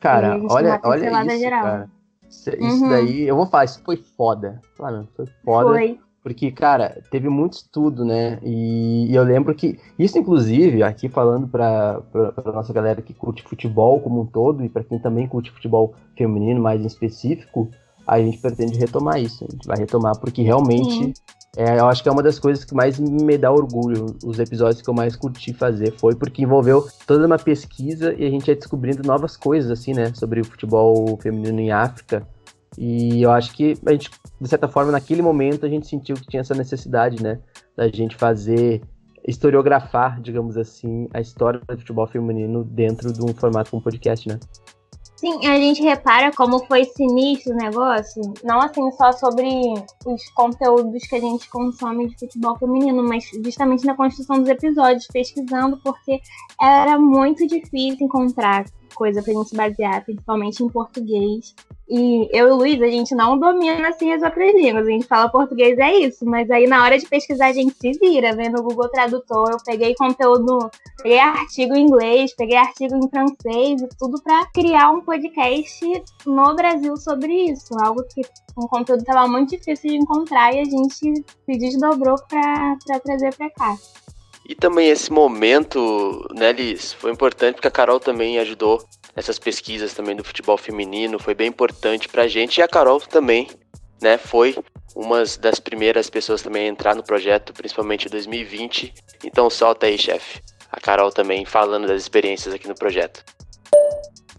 Cara, 0.01 0.41
olha, 0.49 0.81
olha 0.83 1.27
isso, 1.27 1.39
geral. 1.39 1.63
cara. 1.63 1.91
Isso, 2.29 2.51
uhum. 2.51 2.89
daí, 2.89 3.23
eu 3.23 3.37
vou 3.37 3.47
falar, 3.47 3.65
isso 3.65 3.81
foi 3.85 3.97
foda. 3.97 4.61
Claro, 4.77 5.09
foi 5.15 5.27
foda. 5.45 5.71
Foi. 5.71 5.99
Porque, 6.23 6.51
cara, 6.51 7.03
teve 7.11 7.29
muito 7.29 7.53
estudo, 7.53 8.03
né? 8.03 8.39
E, 8.43 9.11
e 9.11 9.15
eu 9.15 9.23
lembro 9.23 9.55
que, 9.55 9.79
isso 9.99 10.19
inclusive, 10.19 10.83
aqui 10.83 11.07
falando 11.07 11.47
pra, 11.47 12.01
pra, 12.11 12.33
pra, 12.33 12.53
nossa 12.53 12.73
galera 12.73 13.03
que 13.03 13.13
curte 13.13 13.43
futebol 13.43 14.01
como 14.01 14.23
um 14.23 14.27
todo, 14.27 14.65
e 14.65 14.69
para 14.71 14.83
quem 14.83 14.99
também 14.99 15.29
curte 15.29 15.51
futebol 15.51 15.95
feminino 16.17 16.63
mais 16.63 16.81
em 16.81 16.87
específico, 16.87 17.69
a 18.07 18.19
gente 18.19 18.39
pretende 18.39 18.79
retomar 18.79 19.21
isso. 19.21 19.45
A 19.47 19.53
gente 19.53 19.67
vai 19.67 19.77
retomar 19.77 20.19
porque 20.19 20.41
realmente 20.41 21.13
é, 21.57 21.79
eu 21.79 21.87
acho 21.87 22.03
que 22.03 22.09
é 22.09 22.13
uma 22.13 22.23
das 22.23 22.39
coisas 22.39 22.65
que 22.65 22.75
mais 22.75 22.99
me 22.99 23.39
dá 23.39 23.53
orgulho. 23.53 24.17
Os 24.25 24.39
episódios 24.39 24.83
que 24.83 24.91
eu 24.91 24.95
mais 24.95 25.15
curti 25.15 25.55
fazer 25.55 25.93
foi 25.99 26.15
porque 26.15 26.43
envolveu 26.43 26.85
toda 27.07 27.27
uma 27.27 27.39
pesquisa 27.39 28.13
e 28.15 28.27
a 28.27 28.31
gente 28.31 28.49
ia 28.49 28.57
descobrindo 28.57 29.07
novas 29.07 29.37
coisas, 29.37 29.71
assim, 29.71 29.93
né? 29.93 30.13
Sobre 30.15 30.41
o 30.41 30.45
futebol 30.45 31.17
feminino 31.23 31.61
em 31.61 31.71
África. 31.71 32.27
E 32.77 33.23
eu 33.23 33.31
acho 33.31 33.53
que 33.53 33.75
a 33.87 33.93
gente, 33.93 34.11
de 34.41 34.49
certa 34.49 34.67
forma, 34.67 34.91
naquele 34.91 35.23
momento 35.23 35.65
a 35.65 35.69
gente 35.69 35.87
sentiu 35.87 36.17
que 36.17 36.27
tinha 36.27 36.41
essa 36.41 36.55
necessidade, 36.55 37.23
né? 37.23 37.39
Da 37.77 37.87
gente 37.87 38.17
fazer, 38.17 38.83
historiografar, 39.27 40.21
digamos 40.21 40.57
assim, 40.57 41.09
a 41.15 41.21
história 41.21 41.61
do 41.61 41.79
futebol 41.79 42.07
feminino 42.07 42.65
dentro 42.65 43.13
de 43.13 43.23
um 43.23 43.33
formato 43.33 43.71
como 43.71 43.83
podcast, 43.83 44.29
né? 44.29 44.41
Sim, 45.17 45.47
a 45.47 45.57
gente 45.57 45.81
repara 45.81 46.33
como 46.33 46.65
foi 46.67 46.85
sinistro 46.85 47.53
o 47.53 47.57
negócio, 47.57 48.21
não 48.43 48.61
assim 48.61 48.91
só 48.93 49.13
sobre 49.13 49.47
os 50.05 50.29
conteúdos 50.35 51.07
que 51.07 51.15
a 51.15 51.21
gente 51.21 51.49
consome 51.49 52.09
de 52.09 52.19
futebol 52.19 52.59
feminino, 52.59 53.03
mas 53.03 53.25
justamente 53.45 53.87
na 53.87 53.95
construção 53.95 54.41
dos 54.41 54.49
episódios, 54.49 55.07
pesquisando, 55.07 55.79
porque 55.83 56.21
era 56.61 56.99
muito 56.99 57.47
difícil 57.47 58.07
encontrar 58.07 58.65
coisa 58.95 59.23
pra 59.23 59.33
gente 59.33 59.55
basear, 59.55 60.05
principalmente 60.05 60.63
em 60.63 60.69
português. 60.69 61.55
E 61.89 62.29
eu 62.33 62.49
e 62.49 62.51
o 62.51 62.57
Luiz, 62.57 62.81
a 62.81 62.89
gente 62.89 63.15
não 63.15 63.39
domina 63.39 63.89
assim 63.89 64.13
as 64.13 64.23
outras 64.23 64.55
línguas. 64.55 64.87
A 64.87 64.91
gente 64.91 65.07
fala 65.07 65.29
português, 65.29 65.79
é 65.79 65.93
isso. 65.99 66.25
Mas 66.25 66.51
aí 66.51 66.67
na 66.67 66.83
hora 66.83 66.99
de 66.99 67.07
pesquisar 67.07 67.49
a 67.49 67.53
gente 67.53 67.75
se 67.79 67.93
vira, 67.99 68.35
vendo 68.35 68.59
o 68.59 68.63
Google 68.63 68.89
Tradutor. 68.89 69.51
Eu 69.51 69.59
peguei 69.65 69.95
conteúdo, 69.95 70.71
peguei 71.03 71.19
artigo 71.19 71.75
em 71.75 71.85
inglês, 71.85 72.35
peguei 72.35 72.57
artigo 72.57 72.97
em 72.97 73.09
francês 73.09 73.83
e 73.83 73.89
tudo 73.99 74.21
para 74.23 74.47
criar 74.47 74.91
um 74.91 75.03
podcast 75.03 76.03
no 76.27 76.55
Brasil 76.55 76.97
sobre 76.97 77.51
isso. 77.51 77.75
Algo 77.79 78.03
que 78.05 78.23
um 78.57 78.67
conteúdo 78.67 79.01
estava 79.01 79.29
muito 79.29 79.51
difícil 79.51 79.91
de 79.91 79.97
encontrar 79.97 80.55
e 80.55 80.61
a 80.61 80.65
gente 80.65 80.95
se 80.95 81.59
desdobrou 81.59 82.17
para 82.29 82.77
trazer 83.03 83.35
para 83.35 83.51
cá. 83.51 83.77
E 84.47 84.55
também 84.55 84.89
esse 84.89 85.11
momento, 85.11 86.27
né, 86.35 86.53
Liz, 86.53 86.93
foi 86.93 87.11
importante 87.11 87.55
porque 87.55 87.69
a 87.69 87.71
Carol 87.71 87.99
também 87.99 88.39
ajudou 88.39 88.85
nessas 89.15 89.39
pesquisas 89.39 89.95
também 89.95 90.17
do 90.17 90.25
futebol 90.25 90.57
feminino, 90.57 91.19
foi 91.19 91.35
bem 91.35 91.49
importante 91.49 92.09
pra 92.09 92.29
gente. 92.29 92.59
E 92.59 92.63
a 92.63 92.69
Carol 92.69 93.01
também, 93.01 93.49
né, 94.03 94.19
foi 94.19 94.57
uma 94.95 95.25
das 95.41 95.59
primeiras 95.59 96.09
pessoas 96.09 96.43
também 96.43 96.67
a 96.67 96.69
entrar 96.69 96.95
no 96.95 97.03
projeto, 97.03 97.53
principalmente 97.53 98.07
em 98.07 98.11
2020. 98.11 98.95
Então 99.25 99.49
solta 99.51 99.87
aí, 99.87 99.99
chefe. 99.99 100.41
A 100.71 100.81
Carol 100.81 101.11
também 101.11 101.45
falando 101.45 101.87
das 101.87 102.03
experiências 102.03 102.55
aqui 102.55 102.69
no 102.69 102.75
projeto. 102.75 103.25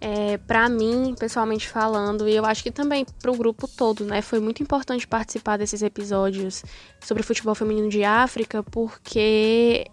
É, 0.01 0.37
para 0.37 0.69
mim, 0.69 1.15
pessoalmente 1.17 1.67
falando, 1.67 2.27
e 2.27 2.35
eu 2.35 2.45
acho 2.45 2.61
que 2.61 2.69
também 2.69 3.05
para 3.21 3.31
o 3.31 3.35
grupo 3.35 3.67
todo, 3.67 4.03
né, 4.03 4.21
foi 4.21 4.39
muito 4.39 4.61
importante 4.61 5.07
participar 5.07 5.57
desses 5.57 5.81
episódios 5.81 6.63
sobre 6.99 7.23
futebol 7.23 7.55
feminino 7.55 7.89
de 7.89 8.03
África, 8.03 8.61
porque 8.61 9.85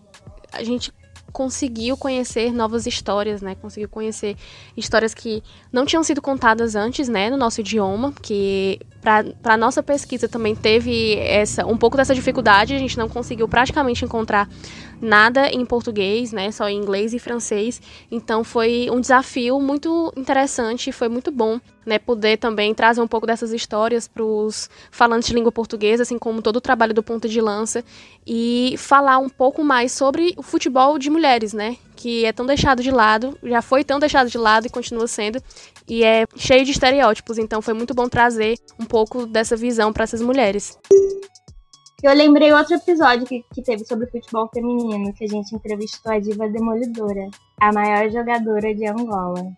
a 0.53 0.63
gente 0.63 0.93
conseguiu 1.33 1.97
conhecer 1.97 2.53
novas 2.53 2.87
histórias, 2.87 3.41
né? 3.41 3.55
Conseguiu 3.55 3.89
conhecer 3.89 4.37
histórias 4.77 5.15
que 5.15 5.43
não 5.73 5.87
tinham 5.87 6.03
sido 6.03 6.21
contadas 6.21 6.75
antes, 6.75 7.09
né, 7.09 7.31
no 7.31 7.37
nosso 7.37 7.61
idioma, 7.61 8.13
que 8.23 8.81
para 9.01 9.57
nossa 9.57 9.83
pesquisa 9.83 10.29
também 10.29 10.55
teve 10.55 11.17
essa 11.17 11.67
um 11.67 11.77
pouco 11.77 11.97
dessa 11.97 12.15
dificuldade, 12.15 12.75
a 12.75 12.79
gente 12.79 12.97
não 12.97 13.09
conseguiu 13.09 13.49
praticamente 13.49 14.05
encontrar 14.05 14.49
nada 15.03 15.49
em 15.49 15.67
português, 15.67 16.33
né, 16.33 16.53
só 16.53 16.69
em 16.69 16.79
inglês 16.79 17.13
e 17.13 17.19
francês. 17.19 17.83
Então 18.11 18.45
foi 18.45 18.89
um 18.91 19.01
desafio 19.01 19.61
muito 19.61 20.13
interessante, 20.17 20.93
foi 20.93 21.09
muito 21.09 21.33
bom, 21.33 21.61
né, 21.85 21.99
poder 21.99 22.39
também 22.39 22.73
trazer 22.73 23.01
um 23.01 23.09
pouco 23.09 23.27
dessas 23.27 23.53
histórias 23.53 24.07
para 24.07 24.23
os 24.23 24.71
falantes 24.93 25.29
de 25.29 25.35
língua 25.35 25.51
portuguesa, 25.51 26.05
assim 26.05 26.19
como 26.19 26.41
todo 26.41 26.57
o 26.57 26.61
trabalho 26.61 26.95
do 26.95 27.03
Ponta 27.03 27.29
de 27.29 27.41
Lança 27.41 27.85
e 28.25 28.77
falar 28.79 29.19
um 29.19 29.29
pouco 29.29 29.65
mais 29.65 29.91
sobre 29.91 30.33
o 30.37 30.43
futebol 30.43 30.97
de 30.97 31.11
mulheres, 31.11 31.53
né, 31.53 31.77
que 31.97 32.25
é 32.25 32.33
tão 32.33 32.47
deixado 32.47 32.81
de 32.81 32.91
lado, 32.93 33.37
já 33.43 33.61
foi 33.61 33.83
tão 33.83 33.99
deixado 33.99 34.31
de 34.31 34.39
lado 34.39 34.67
e 34.67 34.71
continua 34.71 35.09
sendo, 35.09 35.43
e 35.89 36.05
é 36.05 36.27
cheio 36.37 36.65
de 36.65 36.71
estereótipos, 36.71 37.39
então 37.39 37.61
foi 37.61 37.75
muito 37.75 37.93
bom 37.93 38.09
trazer 38.09 38.57
um 38.79 38.85
pouco 38.85 39.27
dessa 39.27 39.57
visão 39.57 39.93
para 39.93 40.05
essas 40.05 40.23
mulheres. 40.23 40.79
Eu 42.03 42.15
lembrei 42.15 42.53
outro 42.53 42.75
episódio 42.75 43.27
que, 43.27 43.45
que 43.55 43.63
teve 43.63 43.85
sobre 43.85 44.07
futebol 44.09 44.49
feminino, 44.53 45.13
que 45.15 45.25
a 45.25 45.29
gente 45.29 45.55
entrevistou 45.55 46.13
a 46.13 46.19
diva 46.19 46.49
demolidora, 46.49 47.29
a 47.61 47.73
maior 47.73 48.11
jogadora 48.11 48.75
de 48.75 48.87
Angola. 48.87 49.53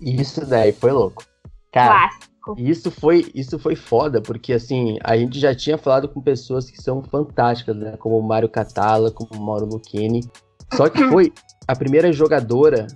Isso 0.00 0.46
daí 0.46 0.72
foi 0.72 0.92
louco. 0.92 1.24
Cara, 1.72 2.08
Clássico. 2.42 2.54
Isso 2.58 2.90
foi, 2.90 3.30
isso 3.34 3.58
foi 3.58 3.76
foda, 3.76 4.20
porque 4.20 4.52
assim, 4.52 4.98
a 5.04 5.16
gente 5.16 5.38
já 5.38 5.54
tinha 5.54 5.78
falado 5.78 6.08
com 6.08 6.20
pessoas 6.20 6.68
que 6.68 6.80
são 6.80 7.02
fantásticas, 7.02 7.76
né? 7.76 7.96
Como 7.96 8.18
o 8.18 8.22
Mário 8.22 8.48
Catala, 8.48 9.10
como 9.10 9.40
o 9.40 9.44
Mauro 9.44 9.66
Lucchini. 9.66 10.20
Só 10.74 10.88
que 10.88 11.02
foi 11.08 11.32
a 11.68 11.76
primeira 11.76 12.12
jogadora, 12.12 12.86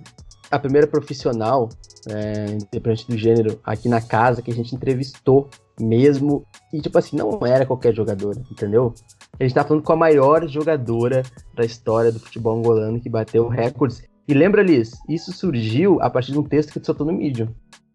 a 0.50 0.58
primeira 0.58 0.86
profissional, 0.86 1.68
é, 2.08 2.52
independente 2.52 3.08
do 3.08 3.16
gênero, 3.16 3.60
aqui 3.64 3.88
na 3.88 4.00
casa 4.00 4.42
que 4.42 4.50
a 4.50 4.54
gente 4.54 4.74
entrevistou 4.74 5.48
mesmo. 5.80 6.44
E, 6.72 6.80
tipo 6.80 6.98
assim, 6.98 7.16
não 7.16 7.44
era 7.44 7.66
qualquer 7.66 7.94
jogadora, 7.94 8.40
entendeu? 8.50 8.94
A 9.38 9.42
gente 9.42 9.54
tá 9.54 9.64
falando 9.64 9.82
com 9.82 9.92
a 9.92 9.96
maior 9.96 10.46
jogadora 10.48 11.22
da 11.54 11.64
história 11.64 12.12
do 12.12 12.20
futebol 12.20 12.58
angolano 12.58 13.00
que 13.00 13.08
bateu 13.08 13.48
recordes. 13.48 14.02
E 14.28 14.34
lembra, 14.34 14.62
Liz, 14.62 14.92
isso 15.08 15.32
surgiu 15.32 16.00
a 16.00 16.10
partir 16.10 16.32
de 16.32 16.38
um 16.38 16.42
texto 16.42 16.72
que 16.72 16.80
tu 16.80 16.86
soltou 16.86 17.06
no 17.06 17.12
Medium. 17.12 17.48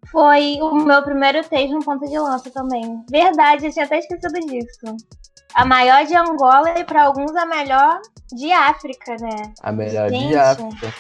Foi 0.10 0.58
o 0.62 0.76
meu 0.76 1.02
primeiro 1.04 1.44
texto 1.44 1.74
no 1.74 1.84
ponta 1.84 2.06
de 2.06 2.18
lança 2.18 2.50
também. 2.52 3.04
Verdade, 3.10 3.66
eu 3.66 3.72
tinha 3.72 3.86
até 3.86 4.00
esquecido 4.00 4.40
disso. 4.48 4.96
A 5.54 5.66
maior 5.66 6.06
de 6.06 6.16
Angola 6.16 6.80
e 6.80 6.84
para 6.84 7.04
alguns 7.04 7.36
a 7.36 7.46
melhor 7.46 8.00
de 8.34 8.52
África, 8.52 9.16
né? 9.20 9.54
A 9.62 9.72
melhor 9.72 10.10
Gente. 10.10 10.28
de 10.28 10.36
África. 10.36 10.94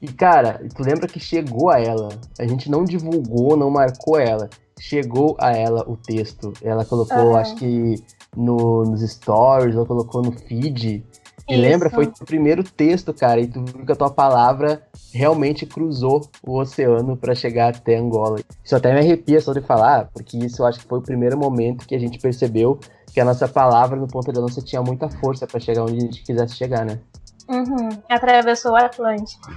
E 0.00 0.08
cara, 0.08 0.60
tu 0.74 0.82
lembra 0.82 1.08
que 1.08 1.18
chegou 1.18 1.70
a 1.70 1.80
ela? 1.80 2.08
A 2.38 2.46
gente 2.46 2.70
não 2.70 2.84
divulgou, 2.84 3.56
não 3.56 3.70
marcou 3.70 4.18
ela. 4.18 4.48
Chegou 4.78 5.36
a 5.40 5.50
ela 5.56 5.84
o 5.88 5.96
texto. 5.96 6.52
Ela 6.62 6.84
colocou, 6.84 7.32
Aham. 7.34 7.40
acho 7.40 7.56
que 7.56 7.96
no, 8.36 8.84
nos 8.84 9.00
stories, 9.00 9.74
ela 9.74 9.84
colocou 9.84 10.22
no 10.22 10.32
feed. 10.32 11.04
E 11.48 11.54
Isso. 11.54 11.62
lembra? 11.62 11.90
Foi 11.90 12.04
o 12.04 12.24
primeiro 12.24 12.62
texto, 12.62 13.12
cara. 13.12 13.40
E 13.40 13.46
tu 13.48 13.64
viu 13.64 13.84
que 13.84 13.92
a 13.92 13.96
tua 13.96 14.10
palavra 14.10 14.82
realmente 15.12 15.66
cruzou 15.66 16.28
o 16.46 16.58
oceano 16.58 17.16
pra 17.16 17.34
chegar 17.34 17.74
até 17.74 17.96
Angola. 17.96 18.38
Isso 18.62 18.76
até 18.76 18.92
me 18.92 19.00
arrepia 19.00 19.40
só 19.40 19.52
de 19.52 19.62
falar, 19.62 20.10
porque 20.12 20.36
isso 20.36 20.62
eu 20.62 20.66
acho 20.66 20.80
que 20.80 20.86
foi 20.86 20.98
o 20.98 21.02
primeiro 21.02 21.38
momento 21.38 21.86
que 21.86 21.94
a 21.94 21.98
gente 21.98 22.18
percebeu 22.18 22.78
que 23.12 23.18
a 23.18 23.24
nossa 23.24 23.48
palavra 23.48 23.98
no 23.98 24.06
ponta 24.06 24.32
de 24.32 24.38
lança 24.38 24.60
tinha 24.60 24.82
muita 24.82 25.08
força 25.08 25.46
pra 25.46 25.58
chegar 25.58 25.82
onde 25.82 25.96
a 25.96 26.00
gente 26.00 26.22
quisesse 26.22 26.54
chegar, 26.54 26.84
né? 26.84 27.00
Uhum. 27.48 27.88
Atravessou 28.08 28.72
o 28.72 28.76
Atlântico. 28.76 29.50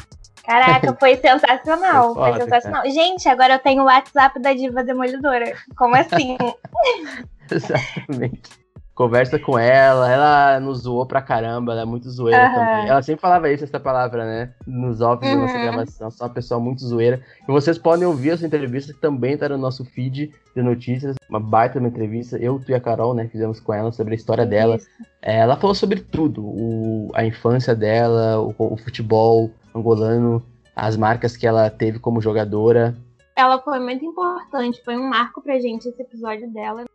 Caraca, 0.51 0.93
foi 0.99 1.15
sensacional. 1.15 2.13
Foi 2.13 2.23
Foi, 2.23 2.31
foda, 2.33 2.43
sensacional. 2.43 2.83
Gente, 2.89 3.27
agora 3.29 3.53
eu 3.53 3.59
tenho 3.59 3.83
o 3.83 3.85
WhatsApp 3.85 4.39
da 4.39 4.53
Diva 4.53 4.83
Demolidora. 4.83 5.53
Como 5.77 5.95
assim? 5.95 6.37
Exatamente. 7.49 8.61
Conversa 8.93 9.39
com 9.39 9.57
ela, 9.57 10.11
ela 10.11 10.59
nos 10.59 10.79
zoou 10.81 11.05
pra 11.05 11.21
caramba, 11.21 11.71
ela 11.71 11.81
é 11.81 11.85
muito 11.85 12.09
zoeira 12.09 12.45
Aham. 12.47 12.53
também. 12.53 12.87
Ela 12.87 13.01
sempre 13.01 13.21
falava 13.21 13.49
isso, 13.49 13.63
essa 13.63 13.79
palavra, 13.79 14.25
né? 14.25 14.51
Nos 14.67 14.99
offs 15.01 15.27
da 15.31 15.37
nossa 15.37 15.55
Uhum. 15.55 15.61
gravação, 15.61 16.11
sou 16.11 16.27
uma 16.27 16.33
pessoa 16.33 16.59
muito 16.59 16.81
zoeira. 16.85 17.19
E 17.47 17.51
vocês 17.51 17.77
podem 17.79 18.05
ouvir 18.05 18.31
essa 18.31 18.45
entrevista 18.45 18.93
que 18.93 18.99
também 18.99 19.37
tá 19.37 19.47
no 19.49 19.57
nosso 19.57 19.83
feed 19.85 20.31
de 20.55 20.61
notícias, 20.61 21.15
uma 21.29 21.39
baita 21.39 21.79
uma 21.79 21.87
entrevista. 21.87 22.37
Eu, 22.37 22.59
tu 22.59 22.69
e 22.71 22.75
a 22.75 22.81
Carol, 22.81 23.15
né, 23.15 23.27
fizemos 23.31 23.59
com 23.59 23.73
ela 23.73 23.91
sobre 23.91 24.13
a 24.13 24.17
história 24.17 24.45
dela. 24.45 24.77
É, 25.21 25.37
ela 25.37 25.55
falou 25.55 25.73
sobre 25.73 26.01
tudo, 26.01 26.43
o- 26.45 27.09
a 27.15 27.23
infância 27.25 27.73
dela, 27.73 28.39
o, 28.39 28.53
o 28.59 28.77
futebol 28.77 29.49
angolano, 29.73 30.43
as 30.75 30.97
marcas 30.97 31.35
que 31.35 31.47
ela 31.47 31.69
teve 31.69 31.99
como 31.99 32.21
jogadora. 32.21 32.95
Ela 33.35 33.59
foi 33.61 33.79
muito 33.79 34.05
importante, 34.05 34.81
foi 34.83 34.97
um 34.97 35.09
marco 35.09 35.41
pra 35.41 35.59
gente 35.59 35.87
esse 35.87 36.01
episódio 36.01 36.51
dela. 36.51 36.85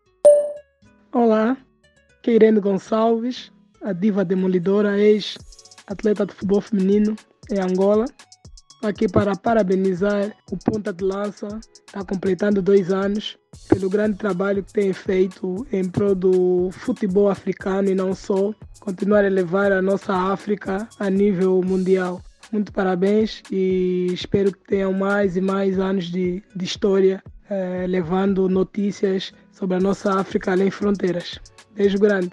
Olá, 1.12 1.56
aqui 2.18 2.30
é 2.30 2.34
Irene 2.34 2.60
Gonçalves, 2.60 3.50
a 3.82 3.92
diva 3.92 4.24
demolidora, 4.24 4.98
ex-atleta 4.98 6.26
de 6.26 6.34
futebol 6.34 6.60
feminino 6.60 7.16
em 7.50 7.58
Angola. 7.58 8.04
Estou 8.74 8.90
aqui 8.90 9.08
para 9.08 9.34
parabenizar 9.34 10.36
o 10.52 10.56
Ponta 10.58 10.92
de 10.92 11.02
Lança, 11.02 11.48
está 11.86 12.04
completando 12.04 12.60
dois 12.60 12.92
anos, 12.92 13.38
pelo 13.70 13.88
grande 13.88 14.18
trabalho 14.18 14.62
que 14.62 14.72
tem 14.72 14.92
feito 14.92 15.66
em 15.72 15.88
prol 15.88 16.14
do 16.14 16.70
futebol 16.70 17.30
africano 17.30 17.88
e 17.88 17.94
não 17.94 18.14
só, 18.14 18.52
continuar 18.80 19.24
a 19.24 19.28
levar 19.28 19.72
a 19.72 19.80
nossa 19.80 20.12
África 20.12 20.86
a 21.00 21.08
nível 21.08 21.62
mundial. 21.64 22.20
Muito 22.52 22.72
parabéns 22.72 23.42
e 23.50 24.08
espero 24.12 24.52
que 24.52 24.58
tenham 24.66 24.92
mais 24.92 25.36
e 25.36 25.40
mais 25.40 25.78
anos 25.78 26.06
de, 26.06 26.42
de 26.54 26.64
história, 26.64 27.22
eh, 27.50 27.86
levando 27.88 28.48
notícias 28.48 29.32
sobre 29.52 29.76
a 29.76 29.80
nossa 29.80 30.18
África 30.18 30.52
além 30.52 30.70
fronteiras. 30.70 31.40
Beijo 31.74 31.98
grande. 31.98 32.30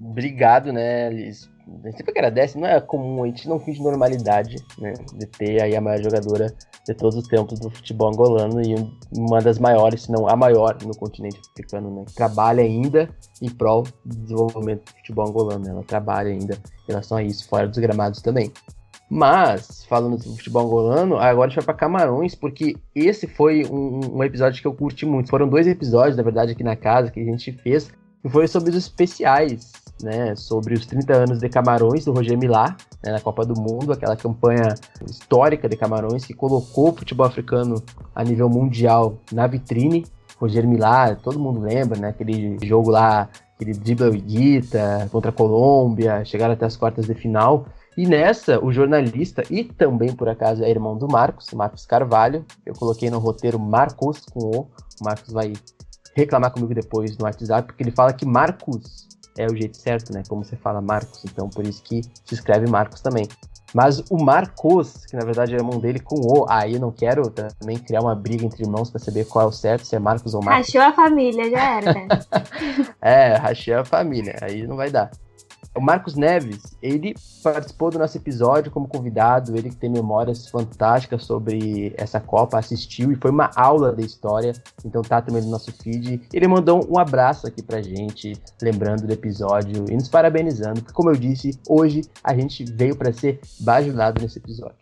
Obrigado, 0.00 0.72
né, 0.72 1.10
Liz? 1.10 1.49
A 1.82 1.86
gente 1.86 1.98
sempre 1.98 2.10
agradece, 2.10 2.58
não 2.58 2.66
é 2.66 2.80
comum, 2.80 3.22
a 3.22 3.26
gente 3.26 3.48
não 3.48 3.60
finge 3.60 3.82
normalidade, 3.82 4.56
né, 4.78 4.94
de 5.14 5.26
ter 5.26 5.62
aí 5.62 5.76
a 5.76 5.80
maior 5.80 6.02
jogadora 6.02 6.52
de 6.86 6.94
todos 6.94 7.16
os 7.16 7.28
tempos 7.28 7.60
do 7.60 7.70
futebol 7.70 8.08
angolano 8.08 8.60
e 8.60 8.74
um- 8.74 8.90
uma 9.16 9.40
das 9.40 9.58
maiores, 9.58 10.02
se 10.02 10.12
não 10.12 10.28
a 10.28 10.34
maior 10.34 10.76
no 10.84 10.96
continente 10.96 11.38
africano, 11.52 11.90
né, 11.90 12.04
trabalha 12.14 12.62
ainda 12.62 13.08
em 13.40 13.48
prol 13.48 13.84
do 14.04 14.16
desenvolvimento 14.16 14.84
do 14.84 14.96
futebol 14.96 15.28
angolano, 15.28 15.64
né, 15.64 15.70
ela 15.70 15.84
trabalha 15.84 16.30
ainda 16.30 16.54
em 16.54 16.88
relação 16.88 17.18
a 17.18 17.22
isso, 17.22 17.48
fora 17.48 17.68
dos 17.68 17.78
gramados 17.78 18.20
também. 18.20 18.52
Mas, 19.12 19.84
falando 19.86 20.16
do 20.16 20.36
futebol 20.36 20.64
angolano, 20.64 21.16
agora 21.16 21.46
a 21.46 21.48
gente 21.48 21.56
vai 21.56 21.64
pra 21.64 21.74
Camarões, 21.74 22.36
porque 22.36 22.76
esse 22.94 23.26
foi 23.26 23.66
um, 23.66 24.18
um 24.18 24.22
episódio 24.22 24.60
que 24.62 24.68
eu 24.68 24.72
curti 24.72 25.04
muito. 25.04 25.30
Foram 25.30 25.48
dois 25.48 25.66
episódios, 25.66 26.16
na 26.16 26.22
verdade, 26.22 26.52
aqui 26.52 26.62
na 26.62 26.76
casa 26.76 27.10
que 27.10 27.18
a 27.18 27.24
gente 27.24 27.50
fez, 27.50 27.90
que 28.22 28.28
foi 28.28 28.46
sobre 28.46 28.70
os 28.70 28.76
especiais, 28.76 29.72
né? 30.02 30.34
Sobre 30.36 30.74
os 30.74 30.86
30 30.86 31.12
anos 31.12 31.38
de 31.38 31.48
Camarões, 31.48 32.04
do 32.04 32.12
Roger 32.12 32.38
Milá, 32.38 32.76
né, 33.04 33.12
na 33.12 33.20
Copa 33.20 33.44
do 33.44 33.58
Mundo, 33.58 33.92
aquela 33.92 34.16
campanha 34.16 34.74
histórica 35.08 35.68
de 35.68 35.76
Camarões 35.76 36.24
que 36.24 36.34
colocou 36.34 36.90
o 36.90 36.96
futebol 36.96 37.26
africano 37.26 37.82
a 38.14 38.24
nível 38.24 38.48
mundial 38.48 39.18
na 39.32 39.46
vitrine. 39.46 40.04
Roger 40.38 40.66
Milá, 40.66 41.14
todo 41.14 41.38
mundo 41.38 41.60
lembra, 41.60 41.98
né? 41.98 42.08
Aquele 42.08 42.56
jogo 42.62 42.90
lá, 42.90 43.28
aquele 43.54 43.72
dribla 43.72 44.10
Guita 44.10 45.06
contra 45.12 45.30
a 45.30 45.34
Colômbia, 45.34 46.24
chegaram 46.24 46.54
até 46.54 46.64
as 46.64 46.76
quartas 46.76 47.06
de 47.06 47.14
final. 47.14 47.66
E 47.96 48.06
nessa, 48.06 48.64
o 48.64 48.72
jornalista, 48.72 49.42
e 49.50 49.64
também 49.64 50.14
por 50.14 50.28
acaso 50.28 50.64
é 50.64 50.70
irmão 50.70 50.96
do 50.96 51.06
Marcos, 51.06 51.50
Marcos 51.52 51.84
Carvalho, 51.84 52.46
eu 52.64 52.72
coloquei 52.72 53.10
no 53.10 53.18
roteiro 53.18 53.58
Marcos 53.58 54.24
com 54.32 54.40
O, 54.40 54.60
o 54.60 55.04
Marcos 55.04 55.32
vai 55.32 55.52
reclamar 56.14 56.52
comigo 56.52 56.72
depois 56.74 57.16
no 57.18 57.24
WhatsApp, 57.24 57.66
porque 57.66 57.82
ele 57.82 57.90
fala 57.90 58.12
que 58.12 58.24
Marcos 58.24 59.09
é 59.36 59.46
o 59.46 59.56
jeito 59.56 59.76
certo, 59.76 60.12
né? 60.12 60.22
Como 60.28 60.44
você 60.44 60.56
fala 60.56 60.80
Marcos, 60.80 61.24
então 61.24 61.48
por 61.48 61.66
isso 61.66 61.82
que 61.82 62.02
se 62.02 62.34
escreve 62.34 62.68
Marcos 62.68 63.00
também. 63.00 63.26
Mas 63.72 64.02
o 64.10 64.22
Marcos, 64.22 65.06
que 65.06 65.16
na 65.16 65.24
verdade 65.24 65.54
é 65.54 65.58
irmão 65.58 65.78
dele 65.78 66.00
com 66.00 66.16
O, 66.16 66.46
aí 66.48 66.74
eu 66.74 66.80
não 66.80 66.90
quero 66.90 67.30
também 67.30 67.78
criar 67.78 68.00
uma 68.00 68.14
briga 68.14 68.44
entre 68.44 68.64
irmãos 68.64 68.90
pra 68.90 68.98
saber 68.98 69.26
qual 69.26 69.44
é 69.44 69.48
o 69.48 69.52
certo, 69.52 69.84
se 69.84 69.94
é 69.94 69.98
Marcos 69.98 70.34
ou 70.34 70.42
Marcos. 70.42 70.68
Achou 70.68 70.82
a 70.82 70.92
família, 70.92 71.48
já 71.50 71.76
era. 71.76 71.94
né? 71.94 72.08
É, 73.00 73.34
rachei 73.36 73.74
a 73.74 73.84
família, 73.84 74.36
aí 74.42 74.66
não 74.66 74.76
vai 74.76 74.90
dar. 74.90 75.10
O 75.76 75.80
Marcos 75.80 76.16
Neves, 76.16 76.76
ele 76.82 77.14
participou 77.44 77.90
do 77.90 77.98
nosso 77.98 78.16
episódio 78.16 78.72
como 78.72 78.88
convidado, 78.88 79.56
ele 79.56 79.70
que 79.70 79.76
tem 79.76 79.88
memórias 79.88 80.48
fantásticas 80.48 81.24
sobre 81.24 81.94
essa 81.96 82.18
Copa, 82.20 82.58
assistiu 82.58 83.12
e 83.12 83.16
foi 83.16 83.30
uma 83.30 83.50
aula 83.54 83.94
de 83.94 84.04
história, 84.04 84.52
então 84.84 85.00
tá 85.00 85.22
também 85.22 85.42
no 85.42 85.50
nosso 85.50 85.72
feed. 85.72 86.22
Ele 86.32 86.48
mandou 86.48 86.84
um 86.90 86.98
abraço 86.98 87.46
aqui 87.46 87.62
pra 87.62 87.80
gente, 87.80 88.32
lembrando 88.60 89.06
do 89.06 89.12
episódio 89.12 89.84
e 89.88 89.94
nos 89.94 90.08
parabenizando, 90.08 90.82
porque 90.82 90.92
como 90.92 91.10
eu 91.10 91.16
disse, 91.16 91.52
hoje 91.68 92.02
a 92.24 92.34
gente 92.34 92.64
veio 92.64 92.96
para 92.96 93.12
ser 93.12 93.40
bajulado 93.60 94.20
nesse 94.20 94.38
episódio. 94.38 94.76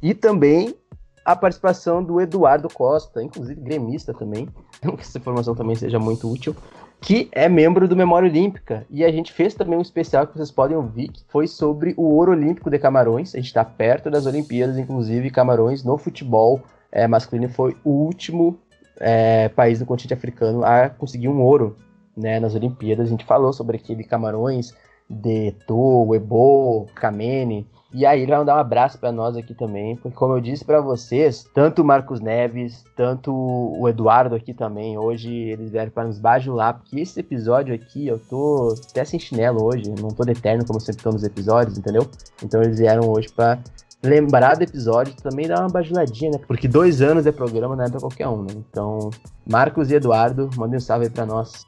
E 0.00 0.14
também 0.14 0.76
a 1.24 1.34
participação 1.34 2.04
do 2.04 2.20
Eduardo 2.20 2.68
Costa, 2.68 3.22
inclusive 3.22 3.60
gremista 3.60 4.14
também, 4.14 4.46
que 4.80 5.00
essa 5.00 5.18
informação 5.18 5.54
também 5.54 5.74
seja 5.74 5.98
muito 5.98 6.30
útil 6.30 6.54
que 7.00 7.28
é 7.32 7.48
membro 7.48 7.86
do 7.86 7.96
Memória 7.96 8.28
Olímpica. 8.28 8.86
E 8.90 9.04
a 9.04 9.12
gente 9.12 9.32
fez 9.32 9.54
também 9.54 9.78
um 9.78 9.82
especial 9.82 10.26
que 10.26 10.36
vocês 10.36 10.50
podem 10.50 10.76
ouvir, 10.76 11.08
que 11.08 11.22
foi 11.28 11.46
sobre 11.46 11.94
o 11.96 12.04
ouro 12.04 12.32
olímpico 12.32 12.70
de 12.70 12.78
Camarões. 12.78 13.34
A 13.34 13.38
gente 13.38 13.48
está 13.48 13.64
perto 13.64 14.10
das 14.10 14.26
Olimpíadas, 14.26 14.78
inclusive 14.78 15.30
Camarões 15.30 15.84
no 15.84 15.98
futebol 15.98 16.62
é, 16.94 17.08
masculino 17.08 17.48
foi 17.48 17.76
o 17.82 17.90
último 17.90 18.56
é, 18.98 19.48
país 19.48 19.80
do 19.80 19.84
continente 19.84 20.14
africano 20.14 20.64
a 20.64 20.88
conseguir 20.88 21.26
um 21.26 21.42
ouro 21.42 21.76
né, 22.16 22.38
nas 22.38 22.54
Olimpíadas. 22.54 23.08
A 23.08 23.10
gente 23.10 23.24
falou 23.24 23.52
sobre 23.52 23.76
aquele 23.76 24.04
Camarões 24.04 24.72
de 25.10 25.48
Eto'o, 25.48 26.14
Ebo, 26.14 26.86
Kamene. 26.94 27.66
E 27.94 28.04
aí 28.04 28.22
ele 28.22 28.30
vai 28.30 28.40
mandar 28.40 28.56
um 28.56 28.58
abraço 28.58 28.98
para 28.98 29.12
nós 29.12 29.36
aqui 29.36 29.54
também, 29.54 29.94
porque 29.94 30.16
como 30.16 30.34
eu 30.34 30.40
disse 30.40 30.64
para 30.64 30.80
vocês, 30.80 31.48
tanto 31.54 31.80
o 31.80 31.84
Marcos 31.84 32.20
Neves, 32.20 32.84
tanto 32.96 33.32
o 33.32 33.88
Eduardo 33.88 34.34
aqui 34.34 34.52
também, 34.52 34.98
hoje 34.98 35.32
eles 35.32 35.70
vieram 35.70 35.92
para 35.92 36.08
nos 36.08 36.18
bajular, 36.18 36.74
porque 36.74 36.98
esse 36.98 37.20
episódio 37.20 37.72
aqui 37.72 38.08
eu 38.08 38.18
tô 38.18 38.74
até 38.90 39.04
sem 39.04 39.20
chinelo 39.20 39.62
hoje, 39.62 39.94
não 40.00 40.08
tô 40.08 40.24
de 40.24 40.32
eterno 40.32 40.66
como 40.66 40.80
sempre 40.80 41.04
tô 41.04 41.12
nos 41.12 41.22
episódios, 41.22 41.78
entendeu? 41.78 42.04
Então 42.42 42.60
eles 42.60 42.80
vieram 42.80 43.08
hoje 43.08 43.28
para 43.32 43.60
lembrar 44.02 44.56
do 44.56 44.64
episódio 44.64 45.14
também 45.22 45.46
dar 45.46 45.60
uma 45.60 45.68
bajuladinha, 45.68 46.32
né? 46.32 46.40
Porque 46.48 46.66
dois 46.66 47.00
anos 47.00 47.22
de 47.22 47.30
programa 47.30 47.76
não 47.76 47.84
é 47.84 47.88
pra 47.88 48.00
qualquer 48.00 48.26
um, 48.26 48.42
né? 48.42 48.54
Então, 48.56 49.10
Marcos 49.48 49.92
e 49.92 49.94
Eduardo, 49.94 50.50
mandem 50.56 50.78
um 50.78 50.80
salve 50.80 51.04
aí 51.04 51.10
pra 51.10 51.24
nós. 51.24 51.64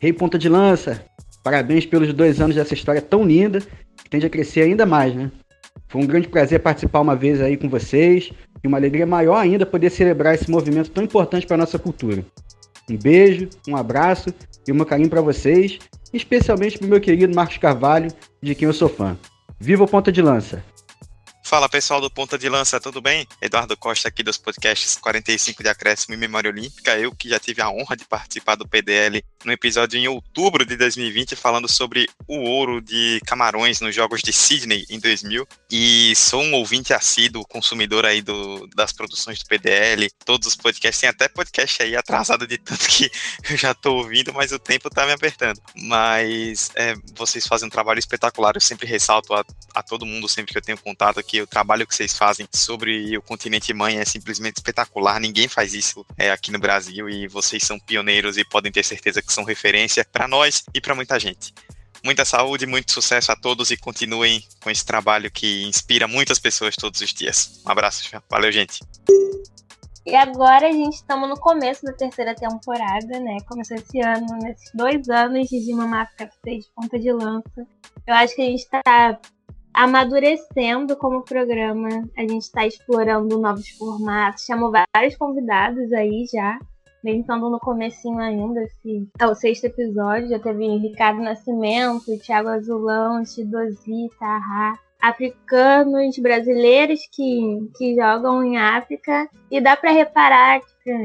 Rei 0.00 0.12
Ponta 0.12 0.36
de 0.36 0.48
Lança, 0.48 1.00
parabéns 1.44 1.86
pelos 1.86 2.12
dois 2.12 2.40
anos 2.40 2.56
dessa 2.56 2.74
história 2.74 3.00
tão 3.00 3.24
linda, 3.24 3.60
tende 4.10 4.26
a 4.26 4.30
crescer 4.30 4.62
ainda 4.62 4.84
mais, 4.84 5.14
né? 5.14 5.30
Foi 5.88 6.02
um 6.02 6.06
grande 6.06 6.28
prazer 6.28 6.60
participar 6.60 7.00
uma 7.00 7.16
vez 7.16 7.40
aí 7.40 7.56
com 7.56 7.68
vocês 7.68 8.30
e 8.62 8.68
uma 8.68 8.76
alegria 8.76 9.06
maior 9.06 9.36
ainda 9.36 9.64
poder 9.64 9.90
celebrar 9.90 10.34
esse 10.34 10.50
movimento 10.50 10.90
tão 10.90 11.02
importante 11.02 11.46
para 11.46 11.56
nossa 11.56 11.78
cultura. 11.78 12.24
Um 12.88 12.96
beijo, 12.96 13.48
um 13.68 13.76
abraço 13.76 14.34
e 14.66 14.72
um 14.72 14.78
carinho 14.84 15.08
para 15.08 15.20
vocês, 15.20 15.78
especialmente 16.12 16.78
para 16.78 16.86
o 16.86 16.90
meu 16.90 17.00
querido 17.00 17.34
Marcos 17.34 17.58
Carvalho, 17.58 18.10
de 18.42 18.54
quem 18.54 18.66
eu 18.66 18.72
sou 18.72 18.88
fã. 18.88 19.16
Viva 19.58 19.84
o 19.84 19.88
Ponta 19.88 20.10
de 20.10 20.20
Lança! 20.20 20.62
Fala 21.50 21.68
pessoal 21.68 22.00
do 22.00 22.08
Ponta 22.08 22.38
de 22.38 22.48
Lança, 22.48 22.78
tudo 22.78 23.00
bem? 23.00 23.26
Eduardo 23.42 23.76
Costa 23.76 24.06
aqui 24.06 24.22
dos 24.22 24.38
podcasts 24.38 24.96
45 24.98 25.64
de 25.64 25.68
Acréscimo 25.68 26.14
e 26.14 26.16
Memória 26.16 26.48
Olímpica. 26.48 26.96
Eu 26.96 27.12
que 27.12 27.28
já 27.28 27.40
tive 27.40 27.60
a 27.60 27.68
honra 27.68 27.96
de 27.96 28.04
participar 28.04 28.54
do 28.54 28.68
PDL 28.68 29.20
no 29.44 29.50
episódio 29.50 29.98
em 29.98 30.06
outubro 30.06 30.64
de 30.64 30.76
2020, 30.76 31.34
falando 31.34 31.66
sobre 31.66 32.08
o 32.28 32.38
ouro 32.38 32.80
de 32.80 33.20
Camarões 33.26 33.80
nos 33.80 33.92
Jogos 33.92 34.22
de 34.22 34.32
Sydney 34.32 34.84
em 34.88 35.00
2000. 35.00 35.44
E 35.68 36.14
sou 36.14 36.40
um 36.40 36.54
ouvinte 36.54 36.94
assíduo, 36.94 37.44
consumidor 37.44 38.06
aí 38.06 38.22
do, 38.22 38.68
das 38.76 38.92
produções 38.92 39.40
do 39.40 39.46
PDL, 39.46 40.08
todos 40.24 40.46
os 40.46 40.54
podcasts. 40.54 41.00
Tem 41.00 41.08
até 41.08 41.28
podcast 41.28 41.82
aí 41.82 41.96
atrasado 41.96 42.46
de 42.46 42.58
tanto 42.58 42.86
que 42.86 43.10
eu 43.50 43.56
já 43.56 43.74
tô 43.74 43.96
ouvindo, 43.96 44.32
mas 44.32 44.52
o 44.52 44.58
tempo 44.60 44.88
tá 44.88 45.04
me 45.04 45.12
apertando. 45.12 45.60
Mas 45.74 46.70
é, 46.76 46.94
vocês 47.16 47.44
fazem 47.44 47.66
um 47.66 47.70
trabalho 47.70 47.98
espetacular, 47.98 48.54
eu 48.54 48.60
sempre 48.60 48.86
ressalto 48.86 49.34
a, 49.34 49.44
a 49.74 49.82
todo 49.82 50.06
mundo, 50.06 50.28
sempre 50.28 50.52
que 50.52 50.58
eu 50.58 50.62
tenho 50.62 50.78
contato 50.78 51.18
aqui, 51.18 51.39
o 51.40 51.46
trabalho 51.46 51.86
que 51.86 51.94
vocês 51.94 52.16
fazem 52.16 52.46
sobre 52.52 53.16
o 53.16 53.22
continente 53.22 53.72
mãe 53.72 53.98
é 53.98 54.04
simplesmente 54.04 54.56
espetacular. 54.56 55.20
Ninguém 55.20 55.48
faz 55.48 55.74
isso 55.74 56.04
é, 56.16 56.30
aqui 56.30 56.50
no 56.50 56.58
Brasil 56.58 57.08
e 57.08 57.26
vocês 57.28 57.62
são 57.62 57.78
pioneiros 57.78 58.36
e 58.36 58.44
podem 58.44 58.72
ter 58.72 58.84
certeza 58.84 59.22
que 59.22 59.32
são 59.32 59.44
referência 59.44 60.04
para 60.04 60.28
nós 60.28 60.64
e 60.74 60.80
para 60.80 60.94
muita 60.94 61.18
gente. 61.18 61.54
Muita 62.02 62.24
saúde, 62.24 62.66
muito 62.66 62.92
sucesso 62.92 63.30
a 63.30 63.36
todos 63.36 63.70
e 63.70 63.76
continuem 63.76 64.42
com 64.62 64.70
esse 64.70 64.84
trabalho 64.84 65.30
que 65.30 65.64
inspira 65.64 66.08
muitas 66.08 66.38
pessoas 66.38 66.74
todos 66.74 67.00
os 67.00 67.12
dias. 67.12 67.60
Um 67.66 67.70
abraço, 67.70 68.10
valeu, 68.28 68.50
gente. 68.50 68.80
E 70.06 70.16
agora 70.16 70.68
a 70.68 70.72
gente 70.72 70.94
estamos 70.94 71.28
no 71.28 71.38
começo 71.38 71.84
da 71.84 71.92
terceira 71.92 72.34
temporada, 72.34 73.20
né? 73.20 73.36
Começou 73.46 73.76
esse 73.76 74.00
ano, 74.00 74.26
nesses 74.42 74.70
dois 74.72 75.08
anos 75.10 75.46
de 75.48 75.60
Gima 75.60 75.86
Máfica 75.86 76.24
FC 76.24 76.58
de 76.58 76.66
ponta 76.74 76.98
de 76.98 77.12
lança. 77.12 77.66
Eu 78.06 78.14
acho 78.14 78.34
que 78.34 78.42
a 78.42 78.46
gente 78.46 78.60
está 78.60 79.20
amadurecendo 79.72 80.96
como 80.96 81.24
programa, 81.24 81.88
a 82.16 82.20
gente 82.22 82.42
está 82.42 82.66
explorando 82.66 83.38
novos 83.38 83.68
formatos, 83.70 84.44
chamou 84.44 84.72
vários 84.72 85.16
convidados 85.16 85.92
aí 85.92 86.26
já 86.30 86.58
bem 87.02 87.20
estando 87.20 87.48
no 87.48 87.58
comecinho 87.58 88.18
ainda, 88.18 88.62
esse 88.62 89.08
é 89.18 89.26
o 89.26 89.34
sexto 89.34 89.64
episódio, 89.64 90.28
já 90.28 90.38
teve 90.38 90.76
Ricardo 90.76 91.22
Nascimento, 91.22 92.18
Thiago 92.18 92.48
Azulão, 92.48 93.24
Chidozi, 93.24 94.10
Tahá, 94.18 94.78
africanos, 95.00 96.18
brasileiros 96.18 97.00
que, 97.12 97.70
que 97.76 97.94
jogam 97.94 98.44
em 98.44 98.58
África, 98.58 99.28
e 99.50 99.60
dá 99.60 99.76
para 99.76 99.90
reparar 99.92 100.60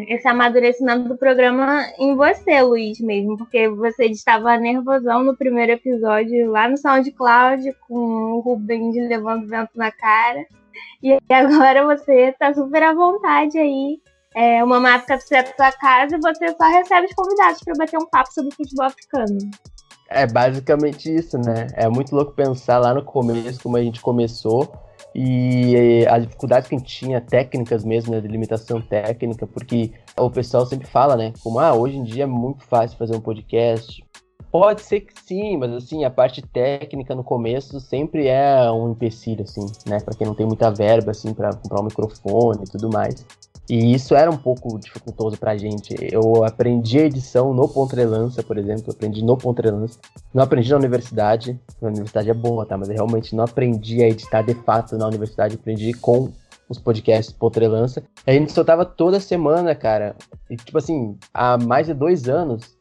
esse 0.07 0.27
amadurecimento 0.27 1.07
do 1.07 1.17
programa 1.17 1.81
em 1.99 2.15
você, 2.15 2.61
Luiz, 2.61 2.99
mesmo, 2.99 3.37
porque 3.37 3.69
você 3.69 4.05
estava 4.05 4.57
nervosão 4.57 5.23
no 5.23 5.35
primeiro 5.35 5.73
episódio 5.73 6.51
lá 6.51 6.67
no 6.67 6.77
SoundCloud, 6.77 7.73
com 7.87 7.95
o 7.95 8.39
Rubens 8.39 8.95
levando 8.95 9.47
vento 9.47 9.71
na 9.75 9.91
cara, 9.91 10.45
e 11.01 11.17
agora 11.31 11.85
você 11.85 12.33
tá 12.39 12.53
super 12.53 12.83
à 12.83 12.93
vontade 12.93 13.57
aí. 13.57 13.99
É, 14.37 14.61
uma 14.61 14.81
máfica 14.81 15.17
para 15.29 15.45
sua 15.55 15.71
casa 15.79 16.17
e 16.17 16.19
você 16.19 16.49
só 16.49 16.69
recebe 16.69 17.07
os 17.07 17.13
convidados 17.13 17.63
para 17.63 17.73
bater 17.77 17.97
um 17.97 18.05
papo 18.05 18.33
sobre 18.33 18.53
futebol 18.53 18.87
africano. 18.87 19.37
É 20.09 20.27
basicamente 20.27 21.13
isso, 21.13 21.37
né? 21.37 21.67
É 21.73 21.89
muito 21.89 22.15
louco 22.15 22.31
pensar 22.33 22.77
lá 22.77 22.93
no 22.93 23.03
começo 23.03 23.61
como 23.61 23.75
a 23.77 23.81
gente 23.83 23.99
começou 24.01 24.71
e 25.13 26.05
as 26.09 26.23
dificuldades 26.23 26.67
que 26.67 26.75
a 26.75 26.77
gente 26.77 26.93
tinha, 26.93 27.21
técnicas 27.21 27.85
mesmo, 27.85 28.11
né, 28.11 28.19
de 28.19 28.27
limitação 28.27 28.81
técnica, 28.81 29.47
porque 29.47 29.91
o 30.17 30.29
pessoal 30.29 30.65
sempre 30.65 30.85
fala, 30.87 31.15
né, 31.15 31.31
como, 31.41 31.57
ah, 31.57 31.73
hoje 31.73 31.95
em 31.95 32.03
dia 32.03 32.23
é 32.23 32.27
muito 32.27 32.65
fácil 32.65 32.97
fazer 32.97 33.15
um 33.15 33.21
podcast. 33.21 34.04
Pode 34.51 34.81
ser 34.83 35.01
que 35.01 35.13
sim, 35.21 35.57
mas 35.57 35.71
assim, 35.73 36.05
a 36.05 36.09
parte 36.09 36.41
técnica 36.41 37.13
no 37.13 37.23
começo 37.23 37.79
sempre 37.79 38.27
é 38.27 38.71
um 38.71 38.91
empecilho, 38.91 39.43
assim, 39.43 39.65
né, 39.85 39.99
para 39.99 40.15
quem 40.15 40.25
não 40.25 40.33
tem 40.33 40.45
muita 40.45 40.71
verba, 40.71 41.11
assim, 41.11 41.33
para 41.33 41.53
comprar 41.53 41.81
um 41.81 41.83
microfone 41.83 42.63
e 42.63 42.69
tudo 42.71 42.89
mais. 42.89 43.25
E 43.69 43.93
isso 43.93 44.15
era 44.15 44.29
um 44.29 44.37
pouco 44.37 44.79
dificultoso 44.79 45.37
pra 45.37 45.57
gente. 45.57 45.95
Eu 46.11 46.43
aprendi 46.43 46.99
a 46.99 47.05
edição 47.05 47.53
no 47.53 47.67
Pontrelança, 47.67 48.43
por 48.43 48.57
exemplo, 48.57 48.93
aprendi 48.93 49.23
no 49.23 49.35
Pontrelança. 49.35 49.99
Não 50.31 50.43
aprendi 50.43 50.69
na 50.69 50.77
universidade, 50.77 51.59
na 51.81 51.87
universidade 51.87 52.29
é 52.29 52.33
boa, 52.33 52.65
tá? 52.65 52.77
Mas 52.77 52.89
eu 52.89 52.95
realmente 52.95 53.35
não 53.35 53.43
aprendi 53.43 54.03
a 54.03 54.07
editar 54.07 54.43
de 54.43 54.53
fato 54.53 54.95
na 54.97 55.07
universidade, 55.07 55.55
aprendi 55.55 55.93
com 55.93 56.29
os 56.69 56.77
podcasts 56.77 57.33
Pontrelança. 57.33 58.03
A 58.25 58.31
gente 58.31 58.51
soltava 58.51 58.85
toda 58.85 59.19
semana, 59.19 59.73
cara. 59.73 60.15
E 60.47 60.55
tipo 60.55 60.77
assim, 60.77 61.17
há 61.33 61.57
mais 61.57 61.87
de 61.87 61.93
dois 61.93 62.29
anos, 62.29 62.74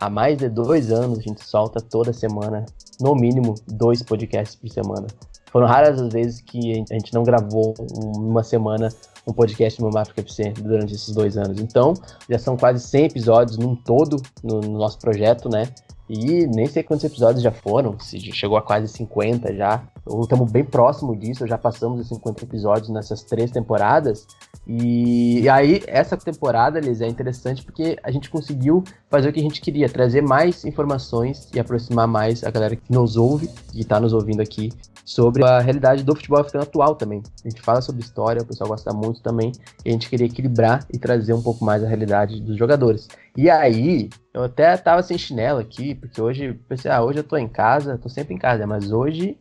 há 0.00 0.08
mais 0.08 0.38
de 0.38 0.48
dois 0.48 0.90
anos 0.90 1.18
a 1.18 1.22
gente 1.22 1.44
solta 1.44 1.80
toda 1.80 2.12
semana, 2.12 2.64
no 3.00 3.14
mínimo, 3.14 3.54
dois 3.68 4.02
podcasts 4.02 4.56
por 4.56 4.70
semana. 4.70 5.06
Foram 5.52 5.66
raras 5.66 6.00
as 6.00 6.12
vezes 6.12 6.40
que 6.40 6.84
a 6.90 6.94
gente 6.94 7.12
não 7.12 7.22
gravou 7.22 7.74
uma 8.16 8.42
semana 8.42 8.88
um 9.26 9.32
podcast 9.32 9.80
no 9.80 9.96
África 9.96 10.22
FC 10.22 10.52
durante 10.60 10.94
esses 10.94 11.14
dois 11.14 11.36
anos. 11.36 11.60
Então, 11.60 11.92
já 12.28 12.38
são 12.38 12.56
quase 12.56 12.80
100 12.86 13.04
episódios 13.04 13.58
num 13.58 13.76
todo 13.76 14.16
no 14.42 14.60
nosso 14.60 14.98
projeto, 14.98 15.48
né? 15.48 15.64
E 16.12 16.44
nem 16.48 16.66
sei 16.66 16.82
quantos 16.82 17.04
episódios 17.04 17.40
já 17.40 17.52
foram, 17.52 17.96
se 18.00 18.18
chegou 18.32 18.56
a 18.56 18.62
quase 18.62 18.88
50 18.88 19.54
já. 19.54 19.80
Estamos 20.20 20.50
bem 20.50 20.64
próximo 20.64 21.14
disso, 21.14 21.46
já 21.46 21.56
passamos 21.56 22.00
os 22.00 22.08
50 22.08 22.42
episódios 22.42 22.88
nessas 22.88 23.22
três 23.22 23.52
temporadas. 23.52 24.26
E, 24.66 25.42
e 25.42 25.48
aí, 25.48 25.84
essa 25.86 26.16
temporada, 26.16 26.80
Liz, 26.80 27.00
é 27.00 27.06
interessante 27.06 27.62
porque 27.62 27.96
a 28.02 28.10
gente 28.10 28.28
conseguiu 28.28 28.82
fazer 29.08 29.28
o 29.28 29.32
que 29.32 29.38
a 29.38 29.42
gente 29.44 29.60
queria, 29.60 29.88
trazer 29.88 30.20
mais 30.20 30.64
informações 30.64 31.48
e 31.54 31.60
aproximar 31.60 32.08
mais 32.08 32.42
a 32.42 32.50
galera 32.50 32.74
que 32.74 32.92
nos 32.92 33.16
ouve, 33.16 33.46
que 33.70 33.80
está 33.80 34.00
nos 34.00 34.12
ouvindo 34.12 34.42
aqui, 34.42 34.70
sobre 35.10 35.44
a 35.44 35.58
realidade 35.58 36.04
do 36.04 36.14
futebol 36.14 36.38
africano 36.38 36.62
atual 36.62 36.94
também. 36.94 37.20
A 37.44 37.48
gente 37.48 37.60
fala 37.60 37.80
sobre 37.80 38.00
história, 38.00 38.42
o 38.42 38.46
pessoal 38.46 38.70
gosta 38.70 38.92
muito 38.92 39.20
também, 39.20 39.50
e 39.84 39.88
a 39.88 39.92
gente 39.92 40.08
queria 40.08 40.26
equilibrar 40.26 40.86
e 40.88 40.98
trazer 40.98 41.32
um 41.32 41.42
pouco 41.42 41.64
mais 41.64 41.82
a 41.82 41.88
realidade 41.88 42.40
dos 42.40 42.56
jogadores. 42.56 43.08
E 43.36 43.50
aí, 43.50 44.08
eu 44.32 44.44
até 44.44 44.76
tava 44.76 45.02
sem 45.02 45.18
chinelo 45.18 45.58
aqui, 45.58 45.96
porque 45.96 46.22
hoje, 46.22 46.52
pensei, 46.68 46.88
ah, 46.92 47.02
hoje 47.02 47.18
eu 47.18 47.24
tô 47.24 47.36
em 47.36 47.48
casa, 47.48 47.98
tô 47.98 48.08
sempre 48.08 48.34
em 48.34 48.38
casa, 48.38 48.64
mas 48.68 48.92
hoje, 48.92 49.36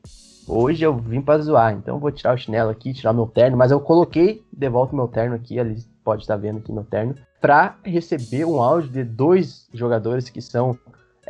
hoje 0.48 0.84
eu 0.84 0.98
vim 0.98 1.22
para 1.22 1.38
zoar, 1.44 1.74
então 1.74 1.98
eu 1.98 2.00
vou 2.00 2.12
tirar 2.12 2.34
o 2.34 2.38
chinelo 2.38 2.72
aqui, 2.72 2.92
tirar 2.92 3.12
o 3.12 3.16
meu 3.16 3.28
terno, 3.28 3.56
mas 3.56 3.70
eu 3.70 3.80
coloquei 3.80 4.44
de 4.52 4.70
volta 4.70 4.94
o 4.94 4.96
meu 4.96 5.08
terno 5.08 5.36
aqui, 5.36 5.60
ali 5.60 5.76
pode 6.04 6.24
estar 6.24 6.36
vendo 6.36 6.58
aqui 6.58 6.72
meu 6.72 6.84
terno, 6.84 7.14
para 7.40 7.76
receber 7.84 8.44
um 8.44 8.60
áudio 8.60 8.90
de 8.90 9.04
dois 9.04 9.70
jogadores 9.72 10.30
que 10.30 10.42
são 10.42 10.76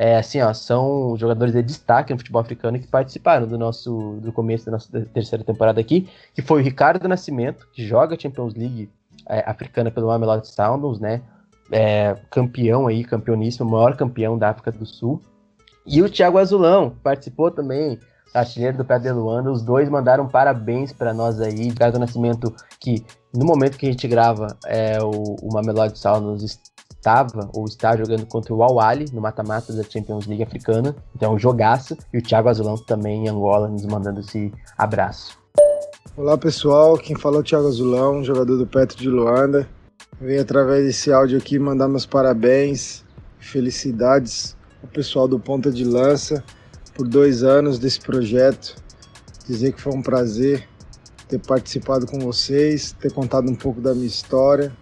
é, 0.02 0.16
assim, 0.16 0.40
ó, 0.40 0.54
são 0.54 1.18
jogadores 1.18 1.54
de 1.54 1.62
destaque 1.62 2.14
no 2.14 2.18
futebol 2.18 2.42
africano 2.42 2.80
que 2.80 2.88
participaram 2.88 3.46
do 3.46 3.58
nosso 3.58 4.18
do 4.22 4.32
começo 4.32 4.66
da 4.66 4.72
nossa 4.72 4.90
terceira 5.08 5.44
temporada 5.44 5.82
aqui, 5.82 6.08
que 6.34 6.42
foi 6.42 6.62
o 6.62 6.64
Ricardo 6.64 7.06
Nascimento, 7.06 7.68
que 7.74 7.86
joga 7.86 8.16
a 8.16 8.18
Champions 8.18 8.54
League 8.54 8.90
é, 9.28 9.44
africana 9.46 9.92
pelo 9.92 10.08
Mamelodi 10.08 10.48
Sundowns, 10.48 11.02
né? 11.02 11.22
É, 11.70 12.16
campeão 12.32 12.88
aí, 12.88 13.04
campeoníssimo, 13.04 13.70
maior 13.70 13.98
campeão 13.98 14.38
da 14.38 14.52
África 14.52 14.72
do 14.72 14.86
Sul. 14.86 15.22
E 15.86 16.02
o 16.02 16.10
Thiago 16.10 16.38
Azulão, 16.38 16.96
participou 17.04 17.52
também, 17.52 18.00
artilheiro 18.34 18.78
do 18.78 18.86
Pé 18.86 19.00
de 19.00 19.12
Luanda. 19.12 19.52
Os 19.52 19.62
dois 19.62 19.90
mandaram 19.90 20.30
parabéns 20.30 20.94
para 20.94 21.14
nós 21.14 21.42
aí. 21.42 21.64
Ricardo 21.64 22.00
Nascimento, 22.00 22.56
que 22.80 23.06
no 23.34 23.46
momento 23.46 23.78
que 23.78 23.86
a 23.86 23.92
gente 23.92 24.08
grava, 24.08 24.48
é, 24.66 24.98
o, 25.04 25.36
o 25.42 25.54
Mamelodi 25.54 26.00
Sundowns 26.00 26.58
estava 27.00 27.50
ou 27.54 27.66
está 27.66 27.96
jogando 27.96 28.26
contra 28.26 28.54
o 28.54 28.62
Al 28.62 28.76
no 29.12 29.22
mata-mata 29.22 29.74
da 29.74 29.84
Champions 29.84 30.28
League 30.28 30.44
africana. 30.44 30.96
Então, 31.16 31.36
é 31.36 31.40
jogaço. 31.40 31.98
E 32.14 32.18
o 32.18 32.22
Thiago 32.22 32.50
Azulão 32.50 32.78
também 32.78 33.26
em 33.26 33.30
Angola, 33.30 33.68
nos 33.70 33.86
mandando 33.86 34.20
esse 34.20 34.54
abraço. 34.78 35.40
Olá 36.16 36.38
pessoal, 36.38 36.98
quem 36.98 37.16
fala 37.16 37.38
é 37.38 37.40
o 37.40 37.44
Thiago 37.44 37.68
Azulão, 37.68 38.24
jogador 38.24 38.58
do 38.58 38.68
Petro 38.68 38.98
de 38.98 39.10
Luanda. 39.10 39.68
Venho 40.20 40.42
através 40.42 40.86
desse 40.86 41.12
áudio 41.12 41.38
aqui 41.38 41.58
mandar 41.58 41.88
meus 41.88 42.06
parabéns, 42.06 43.06
felicidades 43.40 44.58
ao 44.84 44.90
pessoal 44.90 45.28
do 45.28 45.40
Ponta 45.40 45.72
de 45.72 45.86
Lança 45.86 46.44
por 46.94 47.08
dois 47.08 47.44
anos 47.44 47.80
desse 47.80 48.02
projeto. 48.02 48.76
Dizer 49.48 49.72
que 49.72 49.82
foi 49.82 49.94
um 49.94 50.02
prazer 50.02 50.68
ter 51.30 51.40
participado 51.40 52.06
com 52.06 52.20
vocês, 52.20 52.92
ter 53.00 53.14
contado 53.14 53.50
um 53.50 53.56
pouco 53.56 53.80
da 53.80 53.94
minha 53.94 54.08
história 54.08 54.74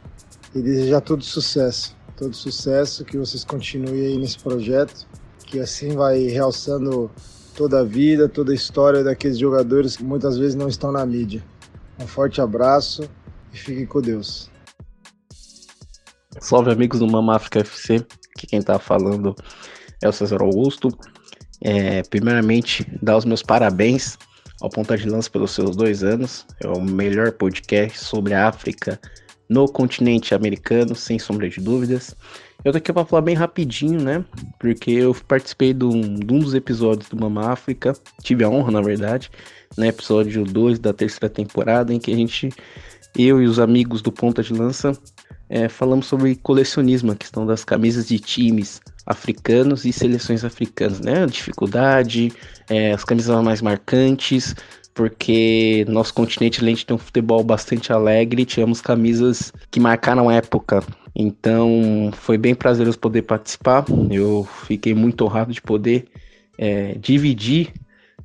e 0.55 0.61
desejar 0.61 1.01
todo 1.01 1.23
sucesso 1.23 1.96
todo 2.17 2.35
sucesso, 2.35 3.05
que 3.05 3.17
vocês 3.17 3.45
continuem 3.45 4.07
aí 4.07 4.17
nesse 4.17 4.39
projeto, 4.39 5.07
que 5.45 5.59
assim 5.59 5.95
vai 5.95 6.23
realçando 6.23 7.09
toda 7.55 7.79
a 7.81 7.83
vida, 7.83 8.27
toda 8.27 8.51
a 8.51 8.55
história 8.55 9.03
daqueles 9.03 9.37
jogadores 9.37 9.95
que 9.95 10.03
muitas 10.03 10.37
vezes 10.37 10.55
não 10.55 10.67
estão 10.67 10.91
na 10.91 11.05
mídia. 11.05 11.43
Um 11.99 12.07
forte 12.07 12.41
abraço 12.41 13.07
e 13.53 13.57
fiquem 13.57 13.85
com 13.85 14.01
Deus. 14.01 14.49
Salve 16.39 16.71
amigos 16.71 16.99
do 16.99 17.07
Mama 17.07 17.35
África 17.35 17.59
FC, 17.59 18.05
aqui 18.35 18.47
quem 18.47 18.61
tá 18.61 18.77
falando 18.79 19.35
é 20.01 20.09
o 20.09 20.11
César 20.11 20.41
Augusto. 20.41 20.89
É, 21.61 22.03
primeiramente, 22.03 22.85
dar 23.01 23.17
os 23.17 23.25
meus 23.25 23.41
parabéns 23.41 24.17
ao 24.61 24.69
Ponta 24.69 24.97
de 24.97 25.09
Lança 25.09 25.29
pelos 25.29 25.51
seus 25.51 25.75
dois 25.75 26.03
anos. 26.03 26.45
É 26.63 26.67
o 26.67 26.81
melhor 26.81 27.31
podcast 27.31 27.99
sobre 27.99 28.33
a 28.33 28.47
África 28.47 28.99
no 29.49 29.67
continente 29.67 30.35
americano, 30.35 30.95
sem 30.95 31.17
sombra 31.17 31.49
de 31.49 31.61
dúvidas. 31.61 32.15
Eu 32.63 32.71
tô 32.71 32.79
aqui 32.79 32.91
para 32.91 33.05
falar 33.05 33.21
bem 33.21 33.35
rapidinho, 33.35 34.01
né? 34.01 34.25
Porque 34.59 34.91
eu 34.91 35.15
participei 35.27 35.73
de 35.73 35.85
um, 35.85 36.15
de 36.15 36.33
um 36.33 36.39
dos 36.39 36.53
episódios 36.53 37.07
do 37.09 37.15
Mama 37.15 37.51
África, 37.51 37.93
tive 38.21 38.43
a 38.43 38.49
honra, 38.49 38.71
na 38.71 38.81
verdade, 38.81 39.31
no 39.77 39.83
né? 39.83 39.89
episódio 39.89 40.43
2 40.43 40.79
da 40.79 40.91
terceira 40.91 41.29
temporada, 41.29 41.93
em 41.93 41.99
que 41.99 42.11
a 42.11 42.15
gente, 42.15 42.49
eu 43.17 43.41
e 43.41 43.45
os 43.45 43.59
amigos 43.59 44.01
do 44.01 44.11
Ponta 44.11 44.43
de 44.43 44.53
Lança, 44.53 44.91
é, 45.49 45.69
falamos 45.69 46.07
sobre 46.07 46.35
colecionismo, 46.35 47.11
a 47.11 47.15
questão 47.15 47.45
das 47.45 47.63
camisas 47.63 48.07
de 48.07 48.19
times 48.19 48.81
africanos 49.05 49.85
e 49.85 49.93
seleções 49.93 50.43
africanas, 50.43 50.99
né? 50.99 51.23
A 51.23 51.27
dificuldade, 51.27 52.33
é, 52.69 52.91
as 52.91 53.05
camisas 53.05 53.41
mais 53.43 53.61
marcantes, 53.61 54.53
porque 54.97 55.85
nosso 55.87 56.11
continente, 56.11 56.65
de 56.65 56.83
ter 56.83 56.91
um 56.91 56.97
futebol 56.97 57.43
bastante 57.43 57.93
alegre, 57.93 58.43
tivemos 58.43 58.81
camisas 58.81 59.53
que 59.69 59.79
marcaram 59.79 60.27
a 60.27 60.33
época. 60.33 60.83
Então 61.15 62.09
foi 62.13 62.35
bem 62.35 62.55
prazeroso 62.55 62.97
poder 62.97 63.21
participar. 63.21 63.85
Eu 64.09 64.47
fiquei 64.65 64.95
muito 64.95 65.23
honrado 65.23 65.53
de 65.53 65.61
poder 65.61 66.07
é, 66.57 66.95
dividir 66.95 67.71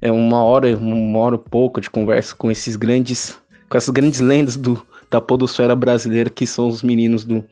é, 0.00 0.10
uma 0.10 0.42
hora, 0.42 0.74
uma 0.74 1.18
hora 1.18 1.36
e 1.36 1.50
pouco 1.50 1.78
de 1.78 1.90
conversa 1.90 2.34
com 2.34 2.50
esses 2.50 2.74
grandes, 2.74 3.38
com 3.68 3.76
essas 3.76 3.90
grandes 3.90 4.20
lendas 4.20 4.56
do, 4.56 4.82
da 5.10 5.20
podosfera 5.20 5.76
brasileira 5.76 6.30
que 6.30 6.46
são 6.46 6.68
os 6.68 6.82
meninos 6.82 7.22
do, 7.22 7.44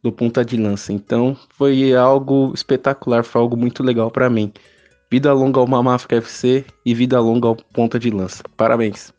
do 0.00 0.12
ponta 0.12 0.44
de 0.44 0.56
lança. 0.56 0.92
Então 0.92 1.36
foi 1.56 1.92
algo 1.92 2.52
espetacular, 2.54 3.24
foi 3.24 3.40
algo 3.40 3.56
muito 3.56 3.82
legal 3.82 4.12
para 4.12 4.30
mim. 4.30 4.52
Vida 5.12 5.32
longa 5.32 5.58
ao 5.58 5.66
Mamafca 5.66 6.16
FC 6.16 6.64
e 6.86 6.94
vida 6.94 7.20
longa 7.20 7.48
ao 7.48 7.56
ponta 7.56 7.98
de 7.98 8.10
lança. 8.10 8.44
Parabéns. 8.56 9.12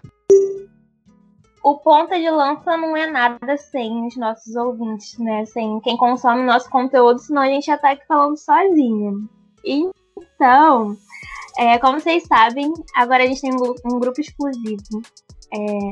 O 1.61 1.77
ponta 1.79 2.17
de 2.17 2.29
lança 2.29 2.77
não 2.77 2.95
é 2.95 3.11
nada 3.11 3.57
sem 3.57 4.07
os 4.07 4.15
nossos 4.15 4.55
ouvintes, 4.55 5.17
né? 5.19 5.45
Sem 5.45 5.81
quem 5.81 5.97
consome 5.97 6.43
nosso 6.43 6.69
conteúdo, 6.69 7.19
senão 7.19 7.41
a 7.41 7.47
gente 7.47 7.65
já 7.65 7.77
tá 7.77 7.91
aqui 7.91 8.05
falando 8.07 8.37
sozinho. 8.37 9.29
Então, 9.65 10.95
é, 11.59 11.77
como 11.77 11.99
vocês 11.99 12.23
sabem, 12.23 12.71
agora 12.95 13.23
a 13.23 13.27
gente 13.27 13.41
tem 13.41 13.51
um, 13.51 13.93
um 13.93 13.99
grupo 13.99 14.21
exclusivo. 14.21 15.01
É, 15.53 15.91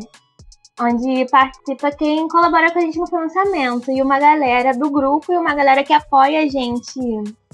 onde 0.82 1.30
participa 1.30 1.92
quem 1.92 2.26
colabora 2.30 2.72
com 2.72 2.80
a 2.80 2.82
gente 2.82 2.98
no 2.98 3.06
financiamento. 3.06 3.92
E 3.92 4.02
uma 4.02 4.18
galera 4.18 4.72
do 4.72 4.90
grupo 4.90 5.34
e 5.34 5.38
uma 5.38 5.54
galera 5.54 5.84
que 5.84 5.92
apoia 5.92 6.40
a 6.42 6.48
gente 6.48 7.00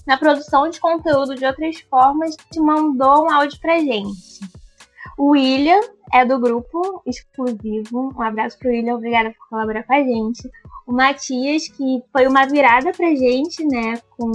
na 0.05 0.17
produção 0.17 0.69
de 0.69 0.79
conteúdo 0.79 1.35
de 1.35 1.45
outras 1.45 1.79
formas 1.81 2.35
te 2.51 2.59
mandou 2.59 3.25
um 3.25 3.31
áudio 3.31 3.59
pra 3.59 3.79
gente. 3.79 4.39
O 5.17 5.29
William 5.29 5.79
é 6.13 6.25
do 6.25 6.39
grupo 6.39 7.01
exclusivo. 7.05 8.13
Um 8.17 8.21
abraço 8.21 8.57
pro 8.59 8.69
William, 8.69 8.95
obrigada 8.95 9.31
por 9.31 9.49
colaborar 9.49 9.83
com 9.83 9.93
a 9.93 10.03
gente. 10.03 10.49
O 10.85 10.91
Matias, 10.91 11.67
que 11.69 12.03
foi 12.11 12.27
uma 12.27 12.45
virada 12.45 12.91
pra 12.91 13.07
gente, 13.15 13.65
né? 13.65 13.99
Com 14.17 14.31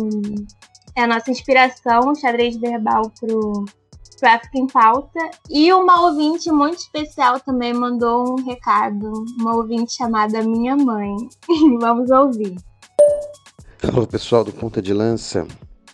é 0.97 1.03
a 1.03 1.07
nossa 1.07 1.31
inspiração, 1.31 2.11
o 2.11 2.15
xadrez 2.15 2.57
verbal 2.57 3.11
pro 3.21 3.65
África 4.23 4.59
em 4.59 4.67
Pauta. 4.67 5.21
E 5.49 5.73
uma 5.73 6.03
ouvinte 6.03 6.51
muito 6.51 6.79
especial 6.79 7.41
também 7.41 7.73
mandou 7.73 8.33
um 8.33 8.45
recado. 8.45 9.13
Uma 9.39 9.57
ouvinte 9.57 9.93
chamada 9.93 10.43
Minha 10.43 10.77
Mãe. 10.77 11.17
Vamos 11.81 12.11
ouvir. 12.11 12.57
Alô, 13.83 14.07
pessoal 14.07 14.45
do 14.45 14.53
Ponta 14.53 14.83
de 14.83 14.93
Lança. 14.93 15.47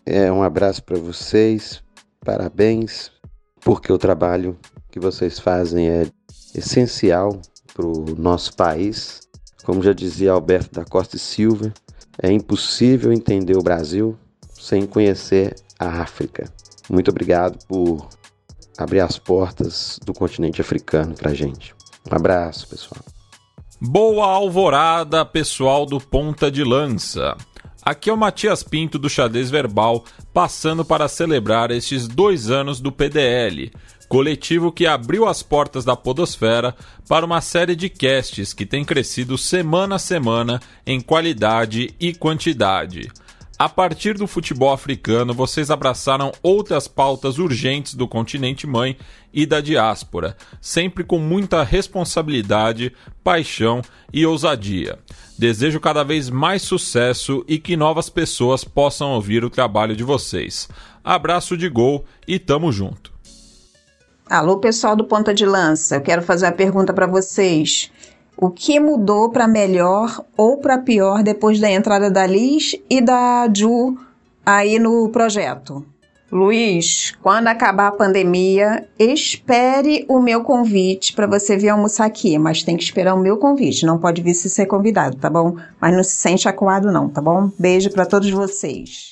É, 0.04 0.30
um 0.32 0.42
abraço 0.42 0.82
para 0.82 0.98
vocês. 0.98 1.80
Parabéns, 2.24 3.12
porque 3.60 3.92
o 3.92 3.96
trabalho 3.96 4.58
que 4.90 4.98
vocês 4.98 5.38
fazem 5.38 5.88
é 5.88 6.06
essencial 6.52 7.40
para 7.72 7.86
o 7.86 8.16
nosso 8.18 8.56
país. 8.56 9.20
Como 9.64 9.84
já 9.84 9.92
dizia 9.92 10.32
Alberto 10.32 10.74
da 10.74 10.84
Costa 10.84 11.14
e 11.14 11.20
Silva, 11.20 11.72
é 12.20 12.32
impossível 12.32 13.12
entender 13.12 13.56
o 13.56 13.62
Brasil 13.62 14.18
sem 14.50 14.84
conhecer 14.84 15.54
a 15.78 16.02
África. 16.02 16.52
Muito 16.90 17.12
obrigado 17.12 17.64
por 17.68 18.08
abrir 18.76 18.98
as 18.98 19.16
portas 19.16 20.00
do 20.04 20.12
continente 20.12 20.60
africano 20.60 21.14
para 21.14 21.32
gente. 21.32 21.72
Um 22.10 22.16
abraço, 22.16 22.66
pessoal. 22.66 23.00
Boa 23.80 24.26
alvorada, 24.26 25.24
pessoal 25.24 25.86
do 25.86 26.00
Ponta 26.00 26.50
de 26.50 26.64
Lança. 26.64 27.36
Aqui 27.86 28.10
é 28.10 28.12
o 28.12 28.16
Matias 28.16 28.64
Pinto 28.64 28.98
do 28.98 29.08
Xadrez 29.08 29.48
Verbal, 29.48 30.04
passando 30.34 30.84
para 30.84 31.06
celebrar 31.06 31.70
estes 31.70 32.08
dois 32.08 32.50
anos 32.50 32.80
do 32.80 32.90
PDL, 32.90 33.70
coletivo 34.08 34.72
que 34.72 34.88
abriu 34.88 35.24
as 35.24 35.40
portas 35.40 35.84
da 35.84 35.94
Podosfera 35.94 36.74
para 37.08 37.24
uma 37.24 37.40
série 37.40 37.76
de 37.76 37.88
casts 37.88 38.52
que 38.52 38.66
tem 38.66 38.84
crescido 38.84 39.38
semana 39.38 39.94
a 39.94 39.98
semana 40.00 40.60
em 40.84 41.00
qualidade 41.00 41.94
e 42.00 42.12
quantidade. 42.12 43.08
A 43.58 43.70
partir 43.70 44.18
do 44.18 44.26
futebol 44.26 44.70
africano, 44.70 45.32
vocês 45.32 45.70
abraçaram 45.70 46.30
outras 46.42 46.86
pautas 46.86 47.38
urgentes 47.38 47.94
do 47.94 48.06
continente 48.06 48.66
mãe 48.66 48.98
e 49.32 49.46
da 49.46 49.62
diáspora, 49.62 50.36
sempre 50.60 51.02
com 51.02 51.18
muita 51.18 51.62
responsabilidade, 51.62 52.92
paixão 53.24 53.80
e 54.12 54.26
ousadia. 54.26 54.98
Desejo 55.38 55.80
cada 55.80 56.04
vez 56.04 56.28
mais 56.28 56.60
sucesso 56.60 57.42
e 57.48 57.58
que 57.58 57.78
novas 57.78 58.10
pessoas 58.10 58.62
possam 58.62 59.12
ouvir 59.12 59.42
o 59.42 59.48
trabalho 59.48 59.96
de 59.96 60.04
vocês. 60.04 60.68
Abraço 61.02 61.56
de 61.56 61.70
gol 61.70 62.04
e 62.28 62.38
tamo 62.38 62.70
junto. 62.70 63.10
Alô, 64.28 64.58
pessoal 64.58 64.94
do 64.94 65.04
Ponta 65.04 65.32
de 65.32 65.46
Lança, 65.46 65.96
eu 65.96 66.02
quero 66.02 66.20
fazer 66.20 66.44
uma 66.44 66.52
pergunta 66.52 66.92
para 66.92 67.06
vocês. 67.06 67.90
O 68.38 68.50
que 68.50 68.78
mudou 68.78 69.30
para 69.30 69.48
melhor 69.48 70.22
ou 70.36 70.58
para 70.58 70.76
pior 70.76 71.22
depois 71.22 71.58
da 71.58 71.70
entrada 71.70 72.10
da 72.10 72.26
Liz 72.26 72.76
e 72.90 73.00
da 73.00 73.48
Ju 73.54 73.96
aí 74.44 74.78
no 74.78 75.08
projeto? 75.08 75.84
Luiz, 76.30 77.12
quando 77.22 77.46
acabar 77.46 77.86
a 77.86 77.92
pandemia, 77.92 78.86
espere 78.98 80.04
o 80.06 80.20
meu 80.20 80.42
convite 80.42 81.14
para 81.14 81.26
você 81.26 81.56
vir 81.56 81.70
almoçar 81.70 82.04
aqui, 82.04 82.36
mas 82.36 82.62
tem 82.62 82.76
que 82.76 82.82
esperar 82.82 83.14
o 83.14 83.20
meu 83.20 83.38
convite, 83.38 83.86
não 83.86 83.98
pode 83.98 84.20
vir 84.20 84.34
se 84.34 84.50
ser 84.50 84.66
convidado, 84.66 85.16
tá 85.16 85.30
bom? 85.30 85.56
Mas 85.80 85.96
não 85.96 86.04
se 86.04 86.16
sente 86.16 86.46
acuado 86.46 86.92
não, 86.92 87.08
tá 87.08 87.22
bom? 87.22 87.50
Beijo 87.58 87.90
para 87.90 88.04
todos 88.04 88.28
vocês. 88.28 89.10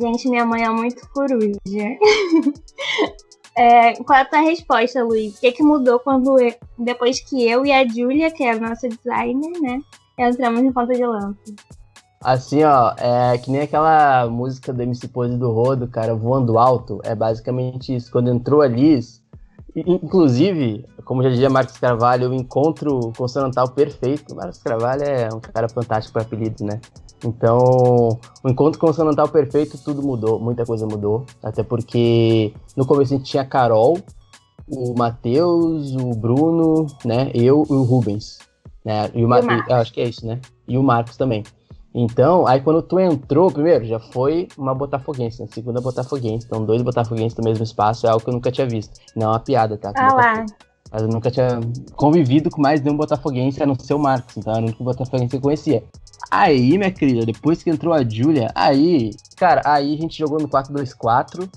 Gente, 0.00 0.30
minha 0.30 0.46
mãe 0.46 0.64
é 0.64 0.70
muito 0.70 1.06
coruja. 1.10 1.58
É, 3.60 3.92
qual 4.04 4.18
é 4.18 4.22
a 4.22 4.24
tua 4.24 4.40
resposta, 4.40 5.04
Luiz? 5.04 5.36
O 5.36 5.40
que, 5.40 5.52
que 5.52 5.62
mudou 5.62 6.00
quando 6.00 6.34
depois 6.78 7.20
que 7.20 7.46
eu 7.46 7.66
e 7.66 7.70
a 7.70 7.86
Julia, 7.86 8.30
que 8.30 8.42
é 8.42 8.52
a 8.52 8.58
nossa 8.58 8.88
designer, 8.88 9.60
né, 9.60 9.78
entramos 10.18 10.62
no 10.62 10.72
ponta 10.72 10.94
de 10.94 11.04
lança? 11.04 11.36
Assim, 12.24 12.64
ó, 12.64 12.94
é 12.96 13.36
que 13.36 13.50
nem 13.50 13.60
aquela 13.60 14.26
música 14.30 14.72
do 14.72 14.82
MC 14.82 15.08
Pose 15.08 15.36
do 15.36 15.52
Rodo, 15.52 15.86
cara, 15.86 16.14
voando 16.14 16.58
alto. 16.58 17.00
É 17.04 17.14
basicamente 17.14 17.94
isso. 17.94 18.10
Quando 18.10 18.30
entrou 18.30 18.62
a 18.62 18.66
Liz, 18.66 19.22
inclusive, 19.76 20.86
como 21.04 21.22
já 21.22 21.28
dizia 21.28 21.50
Marcos 21.50 21.76
Carvalho, 21.76 22.30
o 22.30 22.34
encontro 22.34 23.12
consonantal 23.14 23.68
perfeito. 23.68 24.34
Marcos 24.34 24.62
Carvalho 24.62 25.02
é 25.02 25.28
um 25.34 25.40
cara 25.40 25.68
fantástico 25.68 26.14
para 26.14 26.22
apelidos, 26.22 26.62
né? 26.62 26.80
Então, 27.24 28.18
o 28.42 28.48
encontro 28.48 28.80
consonantal 28.80 29.28
perfeito, 29.28 29.78
tudo 29.78 30.02
mudou, 30.02 30.38
muita 30.38 30.64
coisa 30.64 30.86
mudou. 30.86 31.26
Até 31.42 31.62
porque 31.62 32.52
no 32.76 32.86
começo 32.86 33.14
a 33.14 33.16
gente 33.16 33.30
tinha 33.30 33.42
a 33.42 33.46
Carol, 33.46 33.98
o 34.66 34.94
Matheus, 34.96 35.94
o 35.96 36.14
Bruno, 36.14 36.86
né? 37.04 37.30
Eu 37.34 37.66
e 37.68 37.72
o 37.72 37.82
Rubens. 37.82 38.38
Né? 38.84 39.10
E 39.14 39.24
o, 39.24 39.28
Ma 39.28 39.40
e 39.40 39.72
acho 39.72 39.92
que 39.92 40.00
é 40.00 40.08
isso, 40.08 40.26
né? 40.26 40.40
E 40.66 40.78
o 40.78 40.82
Marcos 40.82 41.16
também. 41.16 41.44
Então, 41.92 42.46
aí 42.46 42.60
quando 42.60 42.80
tu 42.82 42.98
entrou, 43.00 43.50
primeiro, 43.50 43.84
já 43.84 43.98
foi 43.98 44.46
uma 44.56 44.74
botafoguense, 44.74 45.42
né? 45.42 45.48
Segunda 45.52 45.80
botafoguense. 45.80 46.46
Então, 46.46 46.64
dois 46.64 46.82
botafoguenses 46.82 47.36
no 47.36 47.44
mesmo 47.44 47.64
espaço 47.64 48.06
é 48.06 48.10
algo 48.10 48.22
que 48.22 48.30
eu 48.30 48.34
nunca 48.34 48.50
tinha 48.50 48.66
visto. 48.66 48.98
Não 49.16 49.26
é 49.26 49.30
uma 49.30 49.40
piada, 49.40 49.76
tá? 49.76 49.92
Ah 49.96 50.14
lá. 50.14 50.46
Mas 50.92 51.02
eu 51.02 51.08
nunca 51.08 51.30
tinha 51.30 51.60
convivido 51.94 52.50
com 52.50 52.60
mais 52.60 52.80
nenhum 52.80 52.96
botafoguense, 52.96 53.62
a 53.62 53.66
não 53.66 53.74
ser 53.74 53.94
o 53.94 53.98
Marcos. 53.98 54.36
Então, 54.36 54.52
era 54.52 54.62
o 54.62 54.64
único 54.64 54.82
botafoguense 54.82 55.30
que 55.30 55.36
eu 55.36 55.40
conhecia. 55.40 55.84
Aí, 56.30 56.76
minha 56.76 56.90
querida, 56.90 57.24
depois 57.24 57.62
que 57.62 57.70
entrou 57.70 57.94
a 57.94 58.02
Julia, 58.02 58.50
aí, 58.54 59.10
cara, 59.36 59.62
aí 59.64 59.94
a 59.94 59.96
gente 59.96 60.18
jogou 60.18 60.40
no 60.40 60.48
4-2-4, 60.48 61.48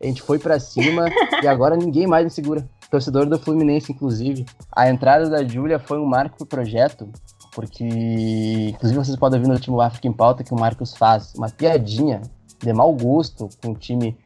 a 0.00 0.06
gente 0.06 0.22
foi 0.22 0.38
para 0.38 0.58
cima 0.58 1.06
e 1.42 1.46
agora 1.46 1.76
ninguém 1.76 2.06
mais 2.06 2.24
me 2.24 2.30
segura. 2.30 2.68
Torcedor 2.90 3.26
do 3.26 3.38
Fluminense, 3.38 3.92
inclusive. 3.92 4.46
A 4.72 4.88
entrada 4.88 5.28
da 5.28 5.44
Julia 5.44 5.78
foi 5.78 5.98
um 5.98 6.06
marco 6.06 6.38
pro 6.38 6.46
projeto, 6.46 7.10
porque, 7.54 7.84
inclusive, 7.84 8.98
vocês 8.98 9.16
podem 9.16 9.40
ver 9.40 9.46
no 9.46 9.54
último 9.54 9.80
África 9.80 10.08
em 10.08 10.12
Pauta 10.12 10.42
que 10.42 10.54
o 10.54 10.58
Marcos 10.58 10.96
faz 10.96 11.34
uma 11.34 11.50
piadinha 11.50 12.22
de 12.58 12.72
mau 12.72 12.94
gosto 12.94 13.48
com 13.62 13.72
o 13.72 13.74
time 13.74 14.16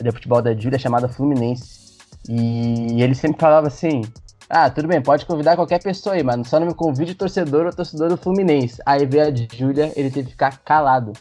de 0.00 0.12
futebol 0.12 0.42
da 0.42 0.54
Julia 0.54 0.78
chamada 0.78 1.08
Fluminense. 1.08 1.98
E 2.28 3.02
ele 3.02 3.14
sempre 3.14 3.40
falava 3.40 3.68
assim: 3.68 4.02
ah, 4.50 4.68
tudo 4.68 4.88
bem, 4.88 5.00
pode 5.00 5.24
convidar 5.24 5.54
qualquer 5.54 5.80
pessoa 5.80 6.16
aí, 6.16 6.24
mas 6.24 6.48
só 6.48 6.58
não 6.58 6.66
me 6.66 6.74
convide 6.74 7.14
torcedor 7.14 7.66
ou 7.66 7.72
torcedor 7.72 8.08
do 8.08 8.16
Fluminense. 8.16 8.82
Aí 8.84 9.06
veio 9.06 9.28
a 9.28 9.56
Júlia, 9.56 9.92
ele 9.94 10.10
teve 10.10 10.24
que 10.26 10.32
ficar 10.32 10.58
calado. 10.64 11.12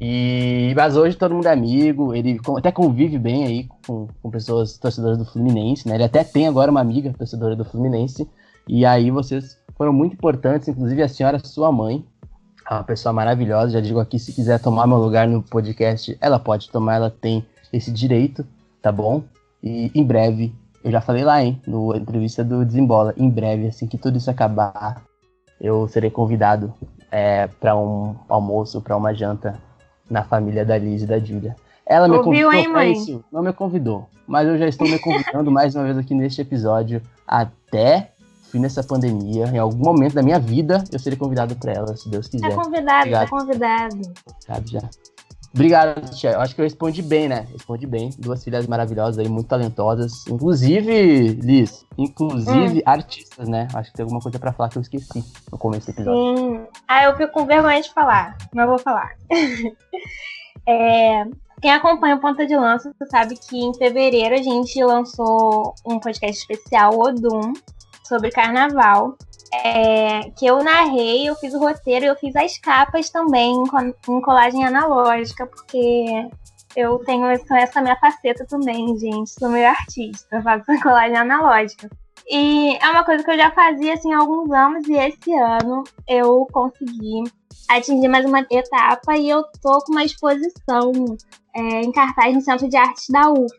E 0.00 0.74
mas 0.74 0.96
hoje 0.96 1.16
todo 1.16 1.34
mundo 1.34 1.46
é 1.46 1.52
amigo, 1.52 2.12
ele 2.12 2.40
até 2.58 2.72
convive 2.72 3.16
bem 3.16 3.46
aí 3.46 3.68
com, 3.86 4.08
com 4.20 4.28
pessoas 4.28 4.76
torcedoras 4.76 5.16
do 5.16 5.24
Fluminense, 5.24 5.88
né? 5.88 5.94
Ele 5.94 6.02
até 6.02 6.24
tem 6.24 6.48
agora 6.48 6.68
uma 6.68 6.80
amiga 6.80 7.14
torcedora 7.16 7.54
do 7.54 7.64
Fluminense. 7.64 8.28
E 8.66 8.84
aí 8.84 9.08
vocês 9.08 9.56
foram 9.78 9.92
muito 9.92 10.14
importantes, 10.14 10.66
inclusive 10.66 11.00
a 11.00 11.08
senhora, 11.08 11.38
sua 11.38 11.70
mãe, 11.70 12.04
é 12.68 12.74
uma 12.74 12.82
pessoa 12.82 13.12
maravilhosa. 13.12 13.74
Já 13.74 13.80
digo 13.80 14.00
aqui, 14.00 14.18
se 14.18 14.32
quiser 14.32 14.58
tomar 14.58 14.88
meu 14.88 14.98
lugar 14.98 15.28
no 15.28 15.42
podcast, 15.42 16.16
ela 16.20 16.40
pode 16.40 16.68
tomar, 16.70 16.96
ela 16.96 17.10
tem 17.10 17.46
esse 17.72 17.92
direito, 17.92 18.44
tá 18.82 18.90
bom? 18.90 19.22
E 19.62 19.92
em 19.94 20.02
breve, 20.02 20.52
eu 20.84 20.90
já 20.90 21.00
falei 21.00 21.24
lá, 21.24 21.42
hein, 21.42 21.60
no 21.66 21.96
entrevista 21.96 22.44
do 22.44 22.62
Desembola, 22.62 23.14
em 23.16 23.30
breve, 23.30 23.68
assim 23.68 23.86
que 23.86 23.96
tudo 23.96 24.18
isso 24.18 24.30
acabar, 24.30 25.02
eu 25.58 25.88
serei 25.88 26.10
convidado 26.10 26.74
é, 27.10 27.46
para 27.46 27.74
um 27.74 28.14
almoço, 28.28 28.82
para 28.82 28.94
uma 28.94 29.14
janta 29.14 29.58
na 30.10 30.22
família 30.22 30.62
da 30.62 30.76
Liz 30.76 31.02
e 31.02 31.06
da 31.06 31.18
Júlia. 31.18 31.56
Ela 31.86 32.06
me 32.06 32.18
Ouviu, 32.18 32.48
convidou 32.48 32.52
hein, 32.52 32.68
mãe? 32.68 32.92
isso, 32.92 33.24
não 33.32 33.42
me 33.42 33.52
convidou, 33.52 34.06
mas 34.26 34.46
eu 34.46 34.58
já 34.58 34.68
estou 34.68 34.86
me 34.86 34.98
convidando 34.98 35.50
mais 35.50 35.74
uma 35.74 35.84
vez 35.84 35.96
aqui 35.96 36.14
neste 36.14 36.42
episódio 36.42 37.00
até 37.26 38.12
o 38.46 38.50
fim 38.50 38.60
dessa 38.60 38.82
pandemia. 38.82 39.46
Em 39.46 39.58
algum 39.58 39.84
momento 39.84 40.14
da 40.14 40.22
minha 40.22 40.38
vida, 40.38 40.84
eu 40.92 40.98
serei 40.98 41.18
convidado 41.18 41.56
para 41.56 41.72
ela, 41.72 41.96
se 41.96 42.10
Deus 42.10 42.28
quiser. 42.28 42.50
Tá 42.50 42.62
convidado, 42.62 42.86
tá 42.86 42.98
Obrigado. 42.98 43.30
convidado. 43.30 44.00
Obrigado 44.48 44.70
já. 44.70 45.13
Obrigado, 45.54 46.10
Tia. 46.10 46.32
Eu 46.32 46.40
acho 46.40 46.54
que 46.54 46.60
eu 46.60 46.64
respondi 46.64 47.00
bem, 47.00 47.28
né? 47.28 47.46
Respondi 47.52 47.86
bem. 47.86 48.10
Duas 48.18 48.42
filhas 48.42 48.66
maravilhosas 48.66 49.18
aí, 49.18 49.28
muito 49.28 49.46
talentosas. 49.46 50.26
Inclusive, 50.26 51.28
Liz, 51.40 51.86
inclusive 51.96 52.82
artistas, 52.84 53.48
né? 53.48 53.68
Acho 53.72 53.90
que 53.90 53.96
tem 53.96 54.02
alguma 54.02 54.20
coisa 54.20 54.36
pra 54.38 54.52
falar 54.52 54.68
que 54.68 54.78
eu 54.78 54.82
esqueci 54.82 55.24
no 55.52 55.56
começo 55.56 55.86
do 55.86 55.92
episódio. 55.92 56.36
Sim. 56.36 56.66
Ah, 56.88 57.04
eu 57.04 57.16
fico 57.16 57.32
com 57.32 57.46
vergonha 57.46 57.80
de 57.80 57.92
falar, 57.92 58.36
mas 58.52 58.64
eu 58.64 58.70
vou 58.70 58.78
falar. 58.78 59.12
É, 60.66 61.26
quem 61.60 61.70
acompanha 61.70 62.16
o 62.16 62.20
Ponta 62.20 62.46
de 62.46 62.56
Lança 62.56 62.90
sabe 63.10 63.36
que 63.36 63.58
em 63.58 63.74
fevereiro 63.74 64.34
a 64.34 64.42
gente 64.42 64.82
lançou 64.82 65.74
um 65.86 65.98
podcast 65.98 66.40
especial, 66.40 66.98
Odum, 66.98 67.52
sobre 68.02 68.30
carnaval. 68.30 69.14
É, 69.62 70.30
que 70.30 70.46
eu 70.46 70.62
narrei, 70.62 71.28
eu 71.28 71.34
fiz 71.36 71.54
o 71.54 71.58
roteiro, 71.58 72.06
eu 72.06 72.16
fiz 72.16 72.34
as 72.36 72.58
capas 72.58 73.10
também 73.10 73.52
em 73.52 73.64
co- 73.66 73.78
em 74.08 74.20
colagem 74.20 74.64
analógica, 74.64 75.46
porque 75.46 76.28
eu 76.76 76.98
tenho 77.00 77.26
essa, 77.26 77.80
minha 77.80 77.96
faceta 77.96 78.44
também, 78.46 78.96
gente. 78.98 79.30
Sou 79.30 79.48
meio 79.48 79.68
artista, 79.68 80.42
faço 80.42 80.64
colagem 80.82 81.16
analógica. 81.16 81.88
E 82.26 82.76
é 82.82 82.90
uma 82.90 83.04
coisa 83.04 83.22
que 83.22 83.30
eu 83.30 83.36
já 83.36 83.50
fazia 83.50 83.94
assim 83.94 84.12
há 84.12 84.18
alguns 84.18 84.50
anos, 84.50 84.88
e 84.88 84.94
esse 84.94 85.32
ano 85.34 85.84
eu 86.08 86.46
consegui 86.52 87.22
atingir 87.68 88.08
mais 88.08 88.24
uma 88.24 88.46
etapa 88.50 89.16
e 89.16 89.28
eu 89.28 89.42
tô 89.62 89.78
com 89.84 89.92
uma 89.92 90.04
exposição 90.04 90.90
é, 91.54 91.60
em 91.82 91.92
cartaz 91.92 92.34
no 92.34 92.40
Centro 92.40 92.68
de 92.68 92.76
Artes 92.76 93.06
da 93.10 93.30
UF. 93.30 93.54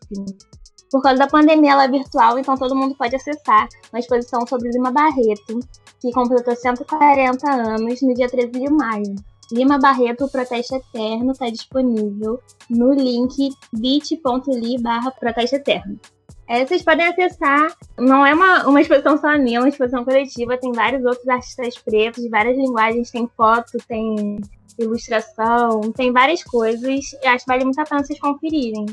Por 0.92 1.02
causa 1.02 1.20
da 1.20 1.28
pandemia, 1.28 1.72
ela 1.72 1.86
é 1.86 1.88
virtual, 1.88 2.38
então 2.38 2.56
todo 2.56 2.76
mundo 2.76 2.96
pode 2.96 3.16
acessar 3.16 3.68
uma 3.92 4.00
exposição 4.00 4.46
sobre 4.48 4.70
Lima 4.70 4.92
Barreto, 4.92 5.60
que 6.00 6.12
completou 6.12 6.56
140 6.56 7.50
anos 7.50 8.02
no 8.02 8.14
dia 8.14 8.28
13 8.28 8.52
de 8.52 8.70
maio. 8.72 9.16
Lima 9.52 9.78
Barreto, 9.78 10.26
o 10.26 10.30
Protesto 10.30 10.76
Eterno, 10.76 11.32
está 11.32 11.50
disponível 11.50 12.40
no 12.70 12.94
link 12.94 13.50
bit.ly 13.74 14.82
barra 14.82 15.12
Protesto 15.12 15.56
Eterno. 15.56 16.00
É, 16.48 16.64
vocês 16.64 16.84
podem 16.84 17.08
acessar, 17.08 17.76
não 17.98 18.24
é 18.24 18.34
uma, 18.34 18.68
uma 18.68 18.80
exposição 18.80 19.18
só 19.18 19.36
minha, 19.38 19.58
é 19.58 19.62
uma 19.62 19.70
exposição 19.70 20.06
coletiva, 20.06 20.58
tem 20.58 20.72
vários 20.72 21.04
outros 21.04 21.28
artistas 21.28 21.76
pretos, 21.80 22.22
de 22.22 22.30
várias 22.30 22.56
linguagens, 22.56 23.10
tem 23.10 23.28
foto, 23.36 23.78
tem 23.88 24.38
ilustração, 24.78 25.92
tem 25.96 26.12
várias 26.12 26.44
coisas, 26.44 27.00
acho 27.24 27.46
que 27.46 27.52
vale 27.52 27.64
muito 27.64 27.80
a 27.80 27.84
pena 27.84 28.04
vocês 28.04 28.20
conferirem. 28.20 28.86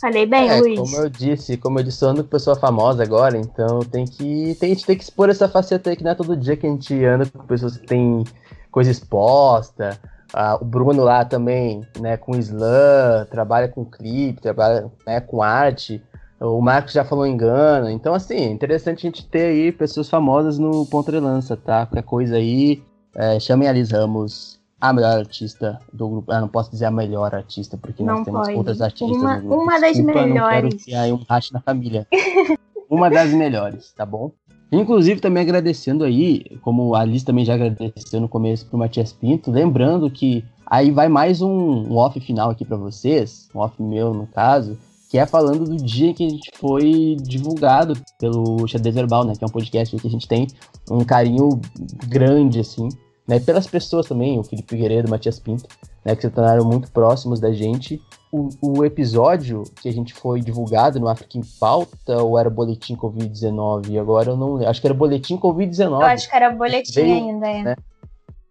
Falei 0.00 0.24
bem, 0.24 0.48
é, 0.48 0.58
Luiz? 0.60 0.78
como 0.78 0.96
eu 0.96 1.10
disse, 1.10 1.56
como 1.58 1.78
eu 1.78 1.82
disse, 1.84 1.98
sou 1.98 2.08
a 2.08 2.12
única 2.12 2.28
pessoa 2.28 2.56
famosa 2.56 3.02
agora, 3.02 3.36
então 3.36 3.80
tem 3.80 4.06
que. 4.06 4.54
Tem, 4.58 4.72
a 4.72 4.74
gente 4.74 4.86
tem 4.86 4.96
que 4.96 5.04
expor 5.04 5.28
essa 5.28 5.46
faceta 5.46 5.90
aí 5.90 5.96
que 5.96 6.02
não 6.02 6.12
é 6.12 6.14
todo 6.14 6.36
dia 6.36 6.56
que 6.56 6.66
a 6.66 6.70
gente 6.70 7.04
anda 7.04 7.26
com 7.26 7.44
pessoas 7.46 7.76
que 7.76 7.86
têm 7.86 8.24
coisa 8.70 8.90
exposta. 8.90 10.00
Ah, 10.32 10.56
o 10.60 10.64
Bruno 10.64 11.02
lá 11.02 11.24
também, 11.24 11.86
né, 11.98 12.16
com 12.16 12.36
slam, 12.36 13.26
trabalha 13.30 13.68
com 13.68 13.84
clipe, 13.84 14.40
trabalha 14.40 14.90
né, 15.06 15.20
com 15.20 15.42
arte. 15.42 16.02
O 16.40 16.62
Marcos 16.62 16.92
já 16.92 17.04
falou 17.04 17.26
engano. 17.26 17.90
Então, 17.90 18.14
assim, 18.14 18.36
é 18.36 18.48
interessante 18.50 19.06
a 19.06 19.10
gente 19.10 19.26
ter 19.26 19.46
aí 19.46 19.72
pessoas 19.72 20.08
famosas 20.08 20.58
no 20.58 20.86
ponto 20.86 21.10
de 21.10 21.20
lança, 21.20 21.56
tá? 21.56 21.84
Qualquer 21.84 22.04
coisa 22.04 22.36
aí, 22.36 22.82
é, 23.14 23.38
chamem 23.38 23.68
a 23.68 23.72
Liz 23.72 23.90
Ramos, 23.90 24.59
a 24.80 24.92
melhor 24.92 25.18
artista 25.18 25.78
do 25.92 26.08
grupo. 26.08 26.32
Ah, 26.32 26.40
não 26.40 26.48
posso 26.48 26.70
dizer 26.70 26.86
a 26.86 26.90
melhor 26.90 27.34
artista, 27.34 27.76
porque 27.76 28.02
Não 28.02 28.16
nós 28.16 28.24
temos 28.24 28.46
pode. 28.46 28.56
outras 28.56 28.80
artistas 28.80 29.16
Uma- 29.16 29.36
no 29.36 29.40
grupo. 29.48 29.62
uma 29.62 29.80
das 29.80 29.92
Desculpa, 29.96 30.20
Não 30.20 30.28
melhores. 30.28 30.60
quero 30.74 30.84
criar 30.84 31.14
um 31.14 31.24
racha 31.28 31.50
na 31.52 31.60
família. 31.60 32.06
uma 32.88 33.10
das 33.10 33.30
melhores, 33.32 33.92
tá 33.92 34.06
bom? 34.06 34.32
Inclusive, 34.72 35.20
também 35.20 35.42
agradecendo 35.42 36.04
aí, 36.04 36.44
como 36.62 36.94
a 36.94 37.04
Liz 37.04 37.24
também 37.24 37.44
já 37.44 37.54
agradeceu 37.54 38.20
no 38.20 38.28
começo 38.28 38.64
pro 38.66 38.78
Matias 38.78 39.12
Pinto, 39.12 39.50
lembrando 39.50 40.08
que 40.08 40.44
aí 40.64 40.92
vai 40.92 41.08
mais 41.08 41.42
um, 41.42 41.48
um 41.50 41.96
off 41.96 42.18
final 42.20 42.50
aqui 42.50 42.64
pra 42.64 42.76
vocês, 42.76 43.48
um 43.52 43.58
off 43.58 43.74
meu 43.82 44.14
no 44.14 44.28
caso, 44.28 44.78
que 45.10 45.18
é 45.18 45.26
falando 45.26 45.64
do 45.64 45.76
dia 45.76 46.14
que 46.14 46.24
a 46.24 46.30
gente 46.30 46.52
foi 46.56 47.16
divulgado 47.20 47.94
pelo 48.20 48.64
Xadrez 48.68 48.94
Verbal, 48.94 49.24
né? 49.24 49.32
Que 49.36 49.42
é 49.42 49.46
um 49.48 49.50
podcast 49.50 49.96
que 49.96 50.06
a 50.06 50.10
gente 50.10 50.28
tem 50.28 50.46
um 50.88 51.04
carinho 51.04 51.60
grande, 52.06 52.60
assim, 52.60 52.88
né? 53.30 53.38
Pelas 53.38 53.64
pessoas 53.68 54.08
também, 54.08 54.40
o 54.40 54.42
Felipe 54.42 54.70
Figueiredo, 54.70 55.06
o 55.06 55.10
Matias 55.10 55.38
Pinto, 55.38 55.68
né? 56.04 56.16
Que 56.16 56.22
se 56.22 56.30
tornaram 56.30 56.64
muito 56.64 56.90
próximos 56.90 57.38
da 57.38 57.52
gente. 57.52 58.02
O, 58.32 58.48
o 58.60 58.84
episódio 58.84 59.62
que 59.80 59.88
a 59.88 59.92
gente 59.92 60.12
foi 60.12 60.40
divulgado 60.40 60.98
no 60.98 61.06
África 61.06 61.38
em 61.38 61.42
Pauta, 61.60 62.20
ou 62.20 62.36
era 62.36 62.50
Boletim 62.50 62.96
Covid-19? 62.96 64.00
Agora 64.00 64.30
eu 64.30 64.36
não 64.36 64.54
lembro. 64.54 64.68
Acho 64.68 64.80
que 64.80 64.86
era 64.88 64.94
Boletim 64.94 65.38
Covid-19. 65.38 65.92
Eu 65.92 66.00
acho 66.00 66.28
que 66.28 66.34
era 66.34 66.50
boletim 66.50 66.92
Veio, 66.92 67.14
ainda, 67.14 67.48
é. 67.48 67.62
né? 67.62 67.76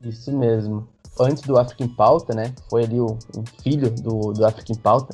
Isso 0.01 0.31
mesmo. 0.31 0.87
Antes 1.19 1.43
do 1.43 1.59
África 1.59 1.83
em 1.83 1.89
Pauta, 1.89 2.33
né? 2.33 2.53
Foi 2.69 2.85
ali 2.85 3.01
o, 3.01 3.07
o 3.07 3.43
filho 3.61 3.91
do, 3.91 4.31
do 4.31 4.45
África 4.45 4.71
em 4.71 4.77
Pauta. 4.77 5.13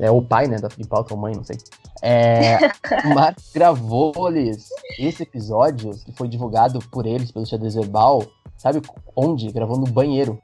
É 0.00 0.10
o 0.10 0.20
pai, 0.20 0.48
né? 0.48 0.56
Do 0.56 0.66
África 0.66 0.82
em 0.82 0.88
Pauta, 0.88 1.14
ou 1.14 1.20
mãe, 1.20 1.36
não 1.36 1.44
sei. 1.44 1.56
É, 2.02 2.58
o 3.04 3.10
Marcos 3.14 3.50
gravou 3.54 4.12
eles, 4.28 4.68
esse 4.98 5.22
episódio, 5.22 5.90
que 6.04 6.12
foi 6.12 6.28
divulgado 6.28 6.78
por 6.90 7.06
eles, 7.06 7.30
pelo 7.30 7.46
Xadrez 7.46 7.74
Verbal. 7.74 8.24
Sabe 8.58 8.82
onde? 9.16 9.50
Gravou 9.52 9.78
no 9.78 9.86
banheiro. 9.86 10.38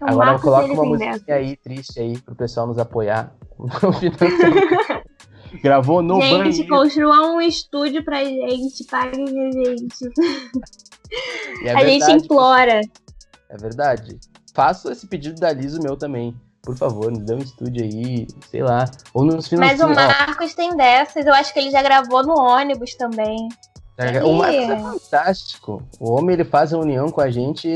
O 0.00 0.04
Agora 0.10 0.32
eu 0.32 0.40
coloco 0.40 0.72
uma 0.72 0.84
musiquinha 0.84 1.12
dessas. 1.12 1.28
aí, 1.28 1.56
triste 1.56 2.00
aí, 2.00 2.18
pro 2.18 2.34
pessoal 2.34 2.66
nos 2.66 2.78
apoiar. 2.78 3.32
Gravou 5.62 6.02
no 6.02 6.20
gente, 6.20 6.38
banheiro. 6.38 6.68
construa 6.68 7.28
um 7.30 7.40
estúdio 7.40 8.04
pra 8.04 8.24
gente, 8.24 8.84
paguem 8.90 9.22
a 9.22 9.52
gente. 9.52 10.10
É 11.64 11.70
a 11.72 11.84
gente 11.86 12.00
verdade, 12.00 12.24
implora. 12.24 12.80
É 13.48 13.56
verdade. 13.56 14.18
Faço 14.52 14.90
esse 14.90 15.06
pedido 15.06 15.40
da 15.40 15.52
Liz, 15.52 15.74
o 15.74 15.82
meu 15.82 15.96
também. 15.96 16.34
Por 16.62 16.76
favor, 16.76 17.10
nos 17.10 17.22
dê 17.22 17.34
um 17.34 17.38
estúdio 17.38 17.84
aí, 17.84 18.26
sei 18.50 18.62
lá. 18.62 18.84
Ou 19.12 19.24
nos 19.24 19.34
Mas 19.34 19.48
financia. 19.48 19.86
o 19.86 19.94
Marcos 19.94 20.54
tem 20.54 20.74
dessas, 20.76 21.26
eu 21.26 21.34
acho 21.34 21.52
que 21.52 21.60
ele 21.60 21.70
já 21.70 21.82
gravou 21.82 22.24
no 22.26 22.34
ônibus 22.34 22.94
também. 22.96 23.36
Ó, 24.22 24.28
o 24.28 24.34
Marcos 24.34 24.70
é 24.70 24.76
fantástico. 24.76 25.82
O 26.00 26.12
homem 26.12 26.34
ele 26.34 26.44
faz 26.44 26.72
reunião 26.72 27.10
com 27.10 27.20
a 27.20 27.30
gente 27.30 27.68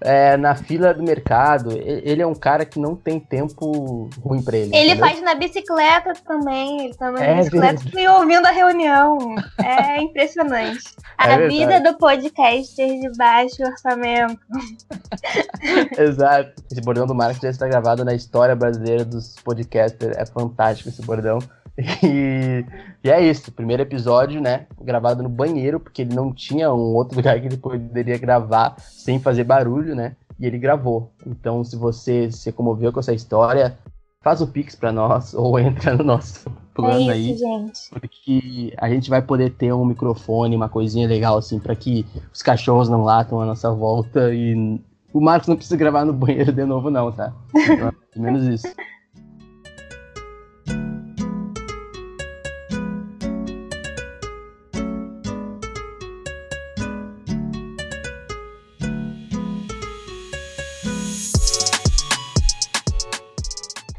é, 0.00 0.36
na 0.36 0.54
fila 0.54 0.92
do 0.92 1.02
mercado. 1.02 1.72
Ele 1.72 2.20
é 2.20 2.26
um 2.26 2.34
cara 2.34 2.64
que 2.64 2.78
não 2.78 2.94
tem 2.94 3.18
tempo 3.18 4.10
ruim 4.22 4.42
pra 4.42 4.56
ele. 4.56 4.74
Ele 4.74 4.92
entendeu? 4.92 5.06
faz 5.06 5.22
na 5.22 5.34
bicicleta 5.34 6.12
também. 6.26 6.86
Ele 6.86 6.94
tá 6.94 7.10
na 7.10 7.24
É 7.24 7.36
bicicleta 7.36 7.82
e 7.98 8.08
ouvindo 8.08 8.46
a 8.46 8.50
reunião. 8.50 9.18
É 9.58 10.02
impressionante. 10.02 10.84
É 11.18 11.24
a 11.24 11.36
verdade. 11.36 11.58
vida 11.58 11.80
do 11.80 11.98
podcaster 11.98 13.00
de 13.00 13.16
baixo 13.16 13.62
orçamento. 13.62 14.38
Exato. 15.98 16.62
Esse 16.70 16.80
bordão 16.80 17.06
do 17.06 17.14
Marcos 17.14 17.40
já 17.40 17.50
está 17.50 17.66
gravado 17.66 18.04
na 18.04 18.14
história 18.14 18.54
brasileira 18.54 19.04
dos 19.04 19.36
podcasters. 19.44 20.16
É 20.16 20.26
fantástico 20.26 20.88
esse 20.88 21.02
bordão. 21.02 21.38
E, 22.02 22.64
e 23.02 23.10
é 23.10 23.20
isso. 23.22 23.52
Primeiro 23.52 23.82
episódio, 23.82 24.40
né? 24.40 24.66
Gravado 24.80 25.22
no 25.22 25.28
banheiro, 25.28 25.80
porque 25.80 26.02
ele 26.02 26.14
não 26.14 26.32
tinha 26.32 26.72
um 26.72 26.94
outro 26.94 27.16
lugar 27.18 27.40
que 27.40 27.46
ele 27.46 27.56
poderia 27.56 28.18
gravar 28.18 28.76
sem 28.78 29.18
fazer 29.18 29.44
barulho, 29.44 29.94
né? 29.94 30.16
E 30.38 30.46
ele 30.46 30.58
gravou. 30.58 31.10
Então, 31.26 31.62
se 31.64 31.76
você 31.76 32.30
se 32.30 32.50
comoveu 32.52 32.92
com 32.92 33.00
essa 33.00 33.12
história, 33.12 33.76
faz 34.22 34.40
o 34.40 34.46
pix 34.46 34.74
pra 34.74 34.92
nós 34.92 35.32
ou 35.34 35.58
entra 35.58 35.94
no 35.94 36.04
nosso 36.04 36.50
plano 36.74 37.10
é 37.10 37.16
isso, 37.18 37.46
aí. 37.46 37.62
gente. 37.62 37.90
Porque 37.90 38.74
a 38.78 38.88
gente 38.88 39.10
vai 39.10 39.22
poder 39.22 39.50
ter 39.50 39.72
um 39.72 39.84
microfone, 39.84 40.56
uma 40.56 40.68
coisinha 40.68 41.08
legal, 41.08 41.38
assim, 41.38 41.58
pra 41.58 41.74
que 41.74 42.06
os 42.32 42.42
cachorros 42.42 42.88
não 42.88 43.02
latam 43.02 43.40
a 43.40 43.46
nossa 43.46 43.70
volta 43.72 44.32
e 44.32 44.80
o 45.12 45.20
Marcos 45.20 45.48
não 45.48 45.56
precisa 45.56 45.76
gravar 45.76 46.04
no 46.04 46.12
banheiro 46.12 46.52
de 46.52 46.64
novo, 46.64 46.90
não, 46.90 47.10
tá? 47.10 47.32
Então, 47.54 47.92
menos 48.16 48.46
isso. 48.46 48.74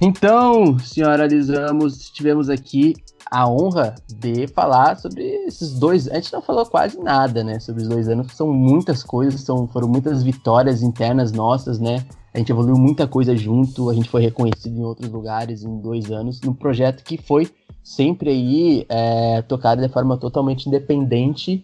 Então, 0.03 0.79
senhora 0.79 1.27
Liz 1.27 1.47
Ramos, 1.47 2.09
tivemos 2.09 2.49
aqui 2.49 2.95
a 3.29 3.47
honra 3.47 3.93
de 4.09 4.47
falar 4.47 4.97
sobre 4.97 5.23
esses 5.45 5.77
dois. 5.77 6.07
A 6.07 6.15
gente 6.15 6.33
não 6.33 6.41
falou 6.41 6.65
quase 6.65 6.99
nada, 6.99 7.43
né? 7.43 7.59
Sobre 7.59 7.83
os 7.83 7.87
dois 7.87 8.09
anos, 8.09 8.33
são 8.33 8.51
muitas 8.51 9.03
coisas, 9.03 9.41
são, 9.41 9.67
foram 9.67 9.87
muitas 9.87 10.23
vitórias 10.23 10.81
internas 10.81 11.31
nossas, 11.31 11.79
né? 11.79 12.03
A 12.33 12.39
gente 12.39 12.51
evoluiu 12.51 12.77
muita 12.77 13.05
coisa 13.05 13.37
junto, 13.37 13.91
a 13.91 13.93
gente 13.93 14.09
foi 14.09 14.23
reconhecido 14.23 14.75
em 14.75 14.83
outros 14.83 15.07
lugares 15.07 15.63
em 15.63 15.79
dois 15.79 16.09
anos, 16.09 16.41
num 16.41 16.53
projeto 16.53 17.03
que 17.03 17.17
foi 17.17 17.47
sempre 17.83 18.31
aí 18.31 18.85
é, 18.89 19.43
tocado 19.43 19.83
de 19.83 19.89
forma 19.89 20.17
totalmente 20.17 20.65
independente 20.65 21.63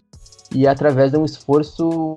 e 0.54 0.66
através 0.66 1.12
de 1.12 1.18
um 1.18 1.24
esforço 1.24 2.14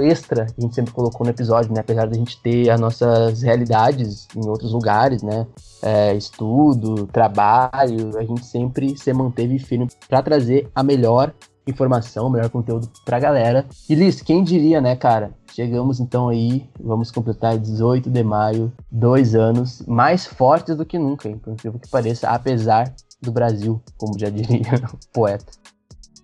extra 0.00 0.46
que 0.46 0.54
a 0.58 0.60
gente 0.62 0.74
sempre 0.74 0.92
colocou 0.92 1.24
no 1.24 1.30
episódio, 1.30 1.72
né? 1.72 1.80
Apesar 1.80 2.06
de 2.06 2.14
a 2.14 2.18
gente 2.18 2.40
ter 2.42 2.70
as 2.70 2.80
nossas 2.80 3.42
realidades 3.42 4.26
em 4.36 4.46
outros 4.48 4.72
lugares, 4.72 5.22
né? 5.22 5.46
É, 5.82 6.14
estudo, 6.14 7.06
trabalho, 7.06 8.18
a 8.18 8.24
gente 8.24 8.44
sempre 8.44 8.96
se 8.98 9.12
manteve 9.12 9.58
firme 9.58 9.88
para 10.08 10.22
trazer 10.22 10.68
a 10.74 10.82
melhor 10.82 11.32
informação, 11.66 12.26
o 12.26 12.30
melhor 12.30 12.50
conteúdo 12.50 12.88
pra 13.04 13.20
galera. 13.20 13.66
E 13.88 13.94
Liz, 13.94 14.22
quem 14.22 14.42
diria, 14.42 14.80
né, 14.80 14.96
cara? 14.96 15.32
Chegamos 15.52 16.00
então 16.00 16.28
aí, 16.28 16.68
vamos 16.80 17.10
completar 17.10 17.58
18 17.58 18.08
de 18.08 18.22
maio, 18.22 18.72
dois 18.90 19.34
anos, 19.34 19.82
mais 19.86 20.24
fortes 20.26 20.76
do 20.76 20.84
que 20.84 20.98
nunca, 20.98 21.28
hein? 21.28 21.36
Por 21.36 21.52
incrível 21.52 21.78
que 21.78 21.88
pareça, 21.88 22.28
apesar 22.28 22.92
do 23.20 23.32
Brasil, 23.32 23.80
como 23.96 24.18
já 24.18 24.30
diria 24.30 24.74
o 24.92 25.12
poeta. 25.12 25.46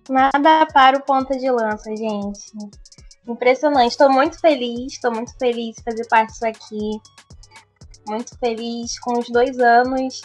Nada 0.09 0.65
para 0.67 0.97
o 0.97 1.01
ponta 1.01 1.37
de 1.37 1.49
lança, 1.49 1.95
gente. 1.95 2.51
Impressionante. 3.27 3.91
Estou 3.91 4.09
muito 4.09 4.39
feliz, 4.39 4.93
estou 4.93 5.11
muito 5.11 5.35
feliz 5.37 5.75
de 5.75 5.83
fazer 5.83 6.07
parte 6.07 6.31
disso 6.31 6.45
aqui. 6.45 7.01
Muito 8.07 8.37
feliz 8.37 8.99
com 8.99 9.17
os 9.17 9.27
dois 9.29 9.57
anos 9.59 10.21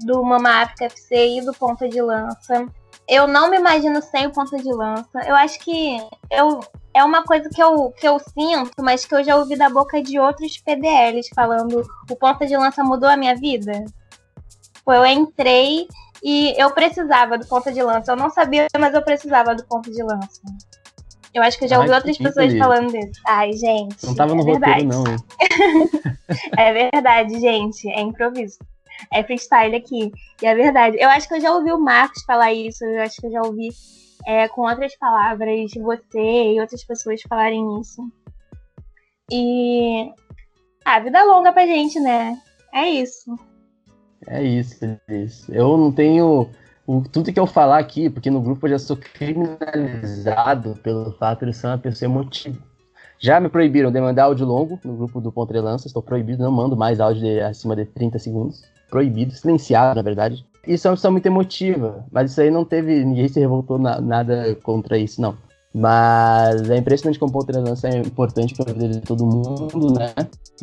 do 0.00 0.22
Mama 0.22 0.62
África 0.62 0.86
FC 0.86 1.38
e 1.38 1.40
do 1.40 1.54
Ponta 1.54 1.88
de 1.88 2.00
Lança. 2.00 2.66
Eu 3.08 3.26
não 3.26 3.50
me 3.50 3.56
imagino 3.56 4.02
sem 4.02 4.26
o 4.26 4.32
Ponta 4.32 4.56
de 4.58 4.70
Lança. 4.70 5.20
Eu 5.26 5.34
acho 5.34 5.58
que 5.60 5.96
eu, 6.30 6.60
é 6.92 7.02
uma 7.02 7.24
coisa 7.24 7.48
que 7.48 7.62
eu, 7.62 7.90
que 7.92 8.06
eu 8.06 8.18
sinto, 8.18 8.82
mas 8.82 9.06
que 9.06 9.14
eu 9.14 9.24
já 9.24 9.36
ouvi 9.36 9.56
da 9.56 9.70
boca 9.70 10.02
de 10.02 10.18
outros 10.18 10.58
PDLs 10.58 11.30
falando 11.34 11.82
o 12.10 12.16
Ponta 12.16 12.46
de 12.46 12.56
Lança 12.56 12.84
mudou 12.84 13.08
a 13.08 13.16
minha 13.16 13.34
vida. 13.34 13.84
Eu 14.86 15.06
entrei 15.06 15.88
e 16.22 16.54
eu 16.56 16.70
precisava 16.70 17.36
do 17.36 17.46
ponta 17.46 17.72
de 17.72 17.82
lança. 17.82 18.12
Eu 18.12 18.16
não 18.16 18.30
sabia, 18.30 18.66
mas 18.78 18.94
eu 18.94 19.02
precisava 19.02 19.54
do 19.54 19.64
ponta 19.64 19.90
de 19.90 20.02
lança. 20.02 20.40
Eu 21.34 21.42
acho 21.42 21.58
que 21.58 21.64
eu 21.64 21.68
já 21.68 21.78
ouvi 21.78 21.90
Ai, 21.90 21.96
outras 21.96 22.18
pessoas 22.18 22.56
falando 22.56 22.92
disso. 22.92 23.20
Ai, 23.26 23.52
gente. 23.54 24.04
Não 24.04 24.14
tava 24.14 24.34
no 24.34 24.48
é 24.48 24.52
roteiro, 24.52 24.84
não, 24.84 25.04
é 26.58 26.72
verdade, 26.90 27.40
gente. 27.40 27.88
É 27.88 28.00
improviso. 28.00 28.58
É 29.12 29.24
freestyle 29.24 29.74
aqui. 29.74 30.12
E 30.42 30.46
é 30.46 30.54
verdade. 30.54 30.98
Eu 31.00 31.08
acho 31.08 31.26
que 31.26 31.34
eu 31.34 31.40
já 31.40 31.52
ouvi 31.52 31.72
o 31.72 31.80
Marcos 31.80 32.22
falar 32.24 32.52
isso. 32.52 32.84
Eu 32.84 33.02
acho 33.02 33.20
que 33.20 33.26
eu 33.26 33.32
já 33.32 33.42
ouvi 33.42 33.70
é, 34.26 34.46
com 34.48 34.62
outras 34.62 34.94
palavras 34.96 35.70
você 35.74 36.52
e 36.52 36.60
outras 36.60 36.84
pessoas 36.84 37.22
falarem 37.22 37.80
isso. 37.80 38.02
E. 39.30 40.12
Ah, 40.84 41.00
vida 41.00 41.24
longa 41.24 41.52
pra 41.52 41.66
gente, 41.66 41.98
né? 41.98 42.38
É 42.74 42.88
isso. 42.88 43.34
É 44.26 44.42
isso, 44.42 44.84
é 44.84 44.98
isso. 45.14 45.52
Eu 45.52 45.76
não 45.76 45.92
tenho 45.92 46.48
o, 46.86 47.02
tudo 47.02 47.32
que 47.32 47.38
eu 47.38 47.46
falar 47.46 47.78
aqui, 47.78 48.10
porque 48.10 48.30
no 48.30 48.40
grupo 48.40 48.66
eu 48.66 48.70
já 48.70 48.78
sou 48.78 48.96
criminalizado 48.96 50.76
pelo 50.82 51.12
fato 51.12 51.46
de 51.46 51.52
ser 51.52 51.68
uma 51.68 51.78
pessoa 51.78 52.10
emotiva. 52.10 52.58
Já 53.18 53.38
me 53.38 53.48
proibiram 53.48 53.92
de 53.92 54.00
mandar 54.00 54.24
áudio 54.24 54.44
longo 54.44 54.80
no 54.84 54.96
grupo 54.96 55.20
do 55.20 55.30
Pontre 55.30 55.60
Lança, 55.60 55.86
estou 55.86 56.02
proibido, 56.02 56.42
não 56.42 56.50
mando 56.50 56.76
mais 56.76 56.98
áudio 56.98 57.22
de, 57.22 57.40
acima 57.40 57.76
de 57.76 57.84
30 57.84 58.18
segundos. 58.18 58.64
Proibido, 58.90 59.32
silenciado, 59.32 59.94
na 59.94 60.02
verdade. 60.02 60.44
Isso 60.66 60.86
é 60.86 60.90
uma 60.90 60.96
pessoa 60.96 61.12
muito 61.12 61.26
emotiva, 61.26 62.04
mas 62.10 62.32
isso 62.32 62.40
aí 62.40 62.50
não 62.50 62.64
teve, 62.64 63.04
ninguém 63.04 63.28
se 63.28 63.38
revoltou 63.38 63.78
na, 63.78 64.00
nada 64.00 64.56
contra 64.62 64.98
isso, 64.98 65.20
não. 65.20 65.36
Mas 65.74 66.68
é 66.68 66.76
impressionante 66.76 67.18
como 67.18 67.32
o 67.34 67.60
Lança 67.60 67.88
é 67.88 67.98
importante 67.98 68.54
para 68.54 68.70
a 68.70 68.74
vida 68.74 68.88
de 68.88 69.00
todo 69.00 69.24
mundo, 69.24 69.94
né? 69.94 70.12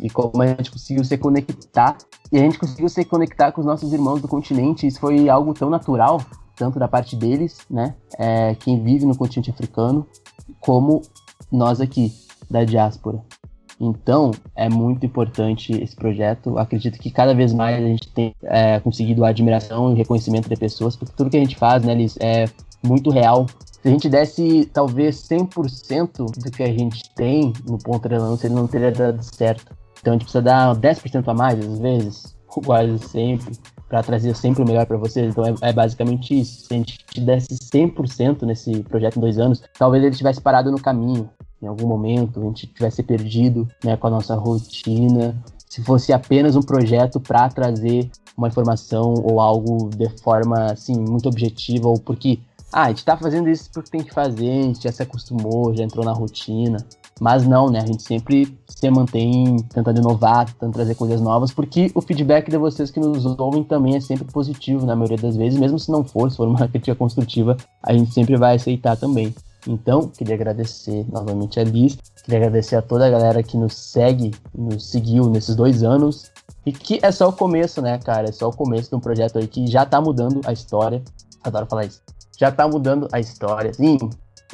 E 0.00 0.08
como 0.08 0.40
a 0.40 0.46
gente 0.46 0.70
conseguiu 0.70 1.04
se 1.04 1.18
conectar. 1.18 1.96
E 2.30 2.38
a 2.38 2.40
gente 2.40 2.58
conseguiu 2.58 2.88
se 2.88 3.04
conectar 3.04 3.50
com 3.50 3.60
os 3.60 3.66
nossos 3.66 3.92
irmãos 3.92 4.22
do 4.22 4.28
continente. 4.28 4.86
Isso 4.86 5.00
foi 5.00 5.28
algo 5.28 5.52
tão 5.52 5.68
natural, 5.68 6.20
tanto 6.54 6.78
da 6.78 6.86
parte 6.86 7.16
deles, 7.16 7.58
né? 7.68 7.96
É, 8.16 8.54
quem 8.54 8.82
vive 8.82 9.04
no 9.04 9.16
continente 9.16 9.50
africano, 9.50 10.06
como 10.60 11.02
nós 11.50 11.80
aqui, 11.80 12.12
da 12.48 12.62
diáspora. 12.64 13.20
Então, 13.80 14.30
é 14.54 14.68
muito 14.68 15.06
importante 15.06 15.72
esse 15.72 15.96
projeto. 15.96 16.56
Acredito 16.58 16.98
que 16.98 17.10
cada 17.10 17.34
vez 17.34 17.52
mais 17.52 17.82
a 17.82 17.86
gente 17.86 18.12
tem 18.12 18.34
é, 18.42 18.78
conseguido 18.78 19.24
a 19.24 19.30
admiração 19.30 19.92
e 19.92 19.96
reconhecimento 19.96 20.48
de 20.48 20.56
pessoas, 20.56 20.94
porque 20.94 21.14
tudo 21.16 21.30
que 21.30 21.36
a 21.36 21.40
gente 21.40 21.56
faz, 21.56 21.82
né, 21.82 21.94
Liz, 21.94 22.16
é 22.20 22.44
muito 22.82 23.10
real 23.10 23.46
se 23.82 23.88
a 23.88 23.90
gente 23.90 24.08
desse 24.10 24.66
talvez 24.66 25.16
100% 25.28 26.26
do 26.38 26.50
que 26.50 26.62
a 26.62 26.66
gente 26.66 27.02
tem 27.14 27.52
no 27.66 27.78
ponto 27.78 28.06
de 28.08 28.18
lança, 28.18 28.46
ele 28.46 28.54
não 28.54 28.66
teria 28.66 28.92
dado 28.92 29.22
certo. 29.22 29.74
Então 30.00 30.12
a 30.12 30.14
gente 30.14 30.24
precisa 30.24 30.42
dar 30.42 30.76
10% 30.76 31.26
a 31.26 31.34
mais, 31.34 31.58
às 31.58 31.78
vezes, 31.78 32.36
quase 32.46 32.98
sempre, 32.98 33.52
para 33.88 34.02
trazer 34.02 34.34
sempre 34.36 34.62
o 34.62 34.66
melhor 34.66 34.84
para 34.84 34.98
vocês. 34.98 35.30
Então 35.30 35.44
é, 35.44 35.54
é, 35.62 35.72
basicamente 35.72 36.38
isso. 36.38 36.66
Se 36.66 36.74
a 36.74 36.76
gente 36.76 36.98
desse 37.20 37.54
100% 37.54 38.42
nesse 38.42 38.82
projeto 38.82 39.16
em 39.16 39.20
dois 39.20 39.38
anos, 39.38 39.62
talvez 39.78 40.04
ele 40.04 40.14
tivesse 40.14 40.40
parado 40.42 40.70
no 40.70 40.80
caminho. 40.80 41.30
Em 41.62 41.66
algum 41.66 41.86
momento, 41.86 42.40
a 42.40 42.44
gente 42.44 42.66
tivesse 42.66 43.02
perdido 43.02 43.66
né, 43.84 43.96
com 43.96 44.06
a 44.06 44.10
nossa 44.10 44.34
rotina. 44.34 45.42
Se 45.66 45.82
fosse 45.82 46.12
apenas 46.12 46.56
um 46.56 46.62
projeto 46.62 47.18
para 47.20 47.48
trazer 47.48 48.10
uma 48.36 48.48
informação 48.48 49.14
ou 49.22 49.40
algo 49.40 49.90
de 49.90 50.08
forma 50.22 50.72
assim 50.72 50.98
muito 50.98 51.28
objetiva 51.28 51.88
ou 51.88 51.98
porque 51.98 52.40
ah, 52.72 52.84
a 52.84 52.88
gente 52.88 53.04
tá 53.04 53.16
fazendo 53.16 53.48
isso 53.48 53.70
porque 53.72 53.90
tem 53.90 54.02
que 54.02 54.12
fazer, 54.12 54.48
a 54.48 54.62
gente 54.62 54.82
já 54.82 54.92
se 54.92 55.02
acostumou, 55.02 55.74
já 55.74 55.82
entrou 55.82 56.04
na 56.04 56.12
rotina. 56.12 56.78
Mas 57.20 57.46
não, 57.46 57.68
né? 57.68 57.80
A 57.80 57.86
gente 57.86 58.02
sempre 58.02 58.56
se 58.66 58.90
mantém 58.90 59.58
tentando 59.74 60.00
inovar, 60.00 60.46
tentando 60.46 60.72
trazer 60.72 60.94
coisas 60.94 61.20
novas, 61.20 61.52
porque 61.52 61.90
o 61.94 62.00
feedback 62.00 62.50
de 62.50 62.56
vocês 62.56 62.90
que 62.90 62.98
nos 62.98 63.26
ouvem 63.26 63.62
também 63.62 63.94
é 63.94 64.00
sempre 64.00 64.24
positivo, 64.24 64.86
na 64.86 64.96
maioria 64.96 65.18
das 65.18 65.36
vezes, 65.36 65.58
mesmo 65.60 65.78
se 65.78 65.90
não 65.90 66.02
for, 66.02 66.30
se 66.30 66.38
for 66.38 66.48
uma 66.48 66.66
crítica 66.68 66.94
construtiva, 66.94 67.58
a 67.82 67.92
gente 67.92 68.12
sempre 68.14 68.36
vai 68.38 68.56
aceitar 68.56 68.96
também. 68.96 69.34
Então, 69.66 70.08
queria 70.08 70.34
agradecer 70.34 71.04
novamente 71.12 71.60
a 71.60 71.64
Liz, 71.64 71.98
queria 72.24 72.38
agradecer 72.38 72.76
a 72.76 72.82
toda 72.82 73.06
a 73.06 73.10
galera 73.10 73.42
que 73.42 73.58
nos 73.58 73.74
segue, 73.74 74.30
nos 74.54 74.90
seguiu 74.90 75.28
nesses 75.28 75.54
dois 75.54 75.82
anos, 75.82 76.30
e 76.64 76.72
que 76.72 76.98
é 77.02 77.10
só 77.10 77.28
o 77.28 77.32
começo, 77.32 77.80
né, 77.80 77.98
cara? 77.98 78.28
É 78.28 78.32
só 78.32 78.48
o 78.48 78.52
começo 78.52 78.90
de 78.90 78.96
um 78.96 79.00
projeto 79.00 79.38
aí 79.38 79.46
que 79.46 79.66
já 79.66 79.84
tá 79.84 80.00
mudando 80.00 80.40
a 80.44 80.52
história. 80.52 81.02
Adoro 81.42 81.66
falar 81.66 81.86
isso 81.86 82.02
já 82.40 82.48
está 82.48 82.66
mudando 82.66 83.06
a 83.12 83.20
história, 83.20 83.74
sim, 83.74 83.98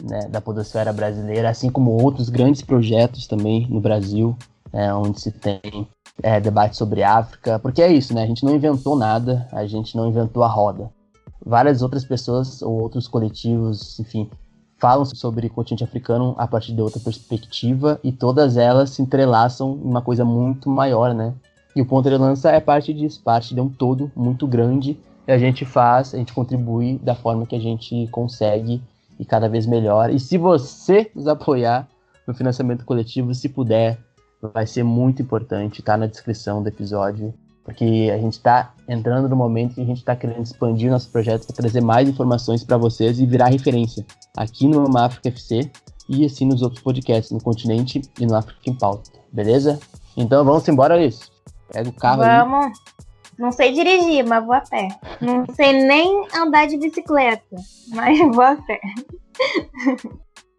né, 0.02 0.26
da 0.28 0.40
podosfera 0.40 0.92
brasileira, 0.92 1.48
assim 1.48 1.70
como 1.70 1.92
outros 2.02 2.28
grandes 2.28 2.60
projetos 2.60 3.28
também 3.28 3.64
no 3.70 3.80
Brasil, 3.80 4.36
é, 4.72 4.92
onde 4.92 5.20
se 5.20 5.30
tem 5.30 5.86
é, 6.20 6.40
debate 6.40 6.76
sobre 6.76 7.04
África, 7.04 7.60
porque 7.60 7.80
é 7.80 7.92
isso, 7.92 8.12
né? 8.12 8.24
A 8.24 8.26
gente 8.26 8.44
não 8.44 8.56
inventou 8.56 8.96
nada, 8.96 9.46
a 9.52 9.64
gente 9.66 9.96
não 9.96 10.08
inventou 10.08 10.42
a 10.42 10.48
roda. 10.48 10.90
Várias 11.44 11.80
outras 11.80 12.04
pessoas 12.04 12.60
ou 12.60 12.82
outros 12.82 13.06
coletivos, 13.06 14.00
enfim, 14.00 14.28
falam 14.78 15.04
sobre 15.04 15.46
o 15.46 15.50
continente 15.50 15.84
africano 15.84 16.34
a 16.38 16.48
partir 16.48 16.74
de 16.74 16.80
outra 16.80 16.98
perspectiva 16.98 18.00
e 18.02 18.10
todas 18.10 18.56
elas 18.56 18.90
se 18.90 19.00
entrelaçam 19.00 19.78
em 19.80 19.88
uma 19.88 20.02
coisa 20.02 20.24
muito 20.24 20.68
maior, 20.68 21.14
né? 21.14 21.32
E 21.76 21.82
o 21.82 21.84
Ponto 21.84 22.08
de 22.08 22.16
Lança 22.16 22.50
é 22.50 22.58
parte 22.58 22.94
disso, 22.94 23.20
parte 23.22 23.54
de 23.54 23.60
um 23.60 23.68
todo 23.68 24.10
muito 24.16 24.46
grande 24.46 24.98
e 25.28 25.30
a 25.30 25.36
gente 25.36 25.66
faz, 25.66 26.14
a 26.14 26.16
gente 26.16 26.32
contribui 26.32 26.98
da 27.02 27.14
forma 27.14 27.44
que 27.44 27.54
a 27.54 27.60
gente 27.60 28.08
consegue 28.10 28.82
e 29.18 29.26
cada 29.26 29.46
vez 29.46 29.66
melhor. 29.66 30.08
E 30.08 30.18
se 30.18 30.38
você 30.38 31.10
nos 31.14 31.28
apoiar 31.28 31.86
no 32.26 32.32
financiamento 32.32 32.82
coletivo, 32.86 33.34
se 33.34 33.50
puder, 33.50 33.98
vai 34.40 34.66
ser 34.66 34.84
muito 34.84 35.20
importante, 35.20 35.82
tá 35.82 35.98
na 35.98 36.06
descrição 36.06 36.62
do 36.62 36.68
episódio, 36.68 37.34
porque 37.62 38.10
a 38.10 38.16
gente 38.16 38.34
está 38.34 38.72
entrando 38.88 39.28
no 39.28 39.36
momento 39.36 39.74
que 39.74 39.82
a 39.82 39.84
gente 39.86 39.98
está 39.98 40.16
querendo 40.16 40.44
expandir 40.44 40.90
nosso 40.90 41.10
projeto 41.10 41.46
para 41.46 41.56
trazer 41.56 41.82
mais 41.82 42.08
informações 42.08 42.64
para 42.64 42.78
vocês 42.78 43.20
e 43.20 43.26
virar 43.26 43.48
referência 43.48 44.02
aqui 44.34 44.66
no 44.66 44.88
Mama 44.88 45.10
FC 45.22 45.70
e 46.08 46.24
assim 46.24 46.46
nos 46.46 46.62
outros 46.62 46.80
podcasts 46.80 47.32
no 47.32 47.42
continente 47.42 48.00
e 48.18 48.24
no 48.24 48.34
África 48.34 48.60
em 48.64 48.72
Pauta, 48.72 49.10
beleza? 49.30 49.78
Então 50.16 50.42
vamos 50.42 50.66
embora, 50.68 51.04
isso. 51.04 51.35
Pega 51.72 51.88
o 51.88 51.92
carro 51.92 52.22
vamos. 52.22 52.66
aí. 52.66 52.72
Não 53.38 53.52
sei 53.52 53.72
dirigir, 53.72 54.26
mas 54.26 54.44
vou 54.44 54.54
a 54.54 54.60
pé. 54.60 54.88
Não 55.20 55.44
sei 55.54 55.84
nem 55.84 56.26
andar 56.34 56.66
de 56.66 56.78
bicicleta, 56.78 57.56
mas 57.94 58.18
vou 58.34 58.44
a 58.44 58.56
pé. 58.56 58.80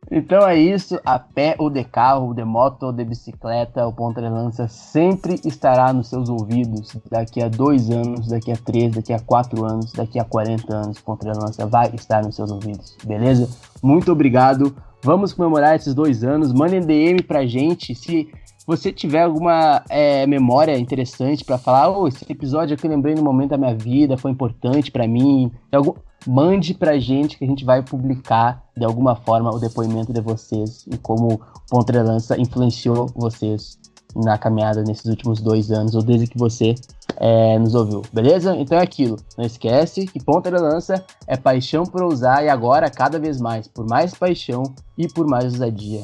Então 0.10 0.48
é 0.48 0.58
isso, 0.58 0.98
a 1.06 1.20
pé 1.20 1.56
ou 1.60 1.70
de 1.70 1.84
carro, 1.84 2.34
de 2.34 2.46
moto 2.46 2.84
ou 2.84 2.94
de 2.94 3.04
bicicleta, 3.04 3.86
o 3.86 3.92
Ponta 3.92 4.22
de 4.22 4.30
Lança 4.30 4.66
sempre 4.68 5.36
estará 5.44 5.92
nos 5.92 6.08
seus 6.08 6.30
ouvidos 6.30 6.96
daqui 7.12 7.42
a 7.42 7.50
dois 7.50 7.90
anos, 7.90 8.28
daqui 8.28 8.52
a 8.52 8.56
três, 8.56 8.96
daqui 8.96 9.12
a 9.12 9.20
quatro 9.20 9.66
anos, 9.66 9.92
daqui 9.92 10.18
a 10.18 10.24
40 10.24 10.74
anos, 10.74 10.98
o 10.98 11.04
Ponta 11.04 11.30
de 11.30 11.38
Lança 11.38 11.66
vai 11.66 11.92
estar 11.94 12.24
nos 12.24 12.36
seus 12.36 12.52
ouvidos, 12.52 12.96
beleza? 13.04 13.50
Muito 13.84 14.10
obrigado, 14.10 14.74
vamos 15.04 15.34
comemorar 15.34 15.76
esses 15.76 15.94
dois 15.94 16.24
anos, 16.24 16.54
mandem 16.54 16.80
DM 16.80 17.22
pra 17.24 17.46
gente 17.46 17.94
se 17.94 18.32
você 18.68 18.92
tiver 18.92 19.24
alguma 19.24 19.82
é, 19.90 20.28
memória 20.28 20.78
interessante 20.78 21.46
para 21.46 21.58
falar, 21.58 21.90
oh, 21.90 22.06
esse 22.06 22.30
episódio 22.30 22.76
aqui 22.76 22.86
eu 22.86 22.92
lembrei 22.92 23.16
no 23.16 23.24
momento 23.24 23.52
da 23.52 23.58
minha 23.58 23.74
vida, 23.74 24.18
foi 24.18 24.30
importante 24.30 24.92
para 24.92 25.08
mim, 25.08 25.50
algum, 25.72 25.94
mande 26.28 26.74
pra 26.74 27.00
gente 27.00 27.38
que 27.38 27.46
a 27.46 27.48
gente 27.48 27.64
vai 27.64 27.82
publicar 27.82 28.62
de 28.76 28.84
alguma 28.84 29.16
forma 29.16 29.50
o 29.50 29.58
depoimento 29.58 30.12
de 30.12 30.20
vocês 30.20 30.86
e 30.92 30.98
como 30.98 31.40
o 31.72 31.80
Lança 32.04 32.38
influenciou 32.38 33.08
vocês 33.16 33.80
na 34.14 34.38
caminhada 34.38 34.84
nesses 34.84 35.06
últimos 35.06 35.40
dois 35.40 35.72
anos, 35.72 35.96
ou 35.96 36.02
desde 36.02 36.28
que 36.28 36.38
você 36.38 36.76
é, 37.18 37.58
nos 37.60 37.74
ouviu, 37.74 38.02
beleza? 38.12 38.56
Então 38.58 38.78
é 38.78 38.82
aquilo. 38.82 39.18
Não 39.38 39.46
esquece 39.46 40.08
que 40.08 40.22
ponta 40.22 40.52
de 40.52 40.58
lança 40.58 41.06
é 41.26 41.38
paixão 41.38 41.84
por 41.84 42.04
usar 42.04 42.44
e 42.44 42.50
agora 42.50 42.90
cada 42.90 43.20
vez 43.20 43.40
mais, 43.40 43.68
por 43.68 43.88
mais 43.88 44.14
paixão 44.14 44.64
e 44.98 45.08
por 45.08 45.28
mais 45.28 45.46
ousadia. 45.46 46.04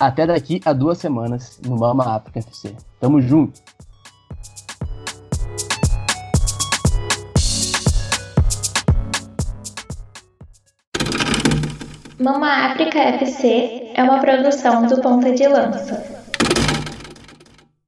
Até 0.00 0.26
daqui 0.26 0.62
a 0.64 0.72
duas 0.72 0.96
semanas 0.96 1.60
no 1.62 1.78
Mama 1.78 2.16
África 2.16 2.38
FC. 2.38 2.74
Tamo 2.98 3.20
junto! 3.20 3.60
Mama 12.18 12.48
África 12.48 12.98
FC 12.98 13.92
é 13.94 14.02
uma 14.02 14.20
produção 14.20 14.86
do 14.86 15.02
Ponta 15.02 15.32
de 15.32 15.46
Lança. 15.46 16.19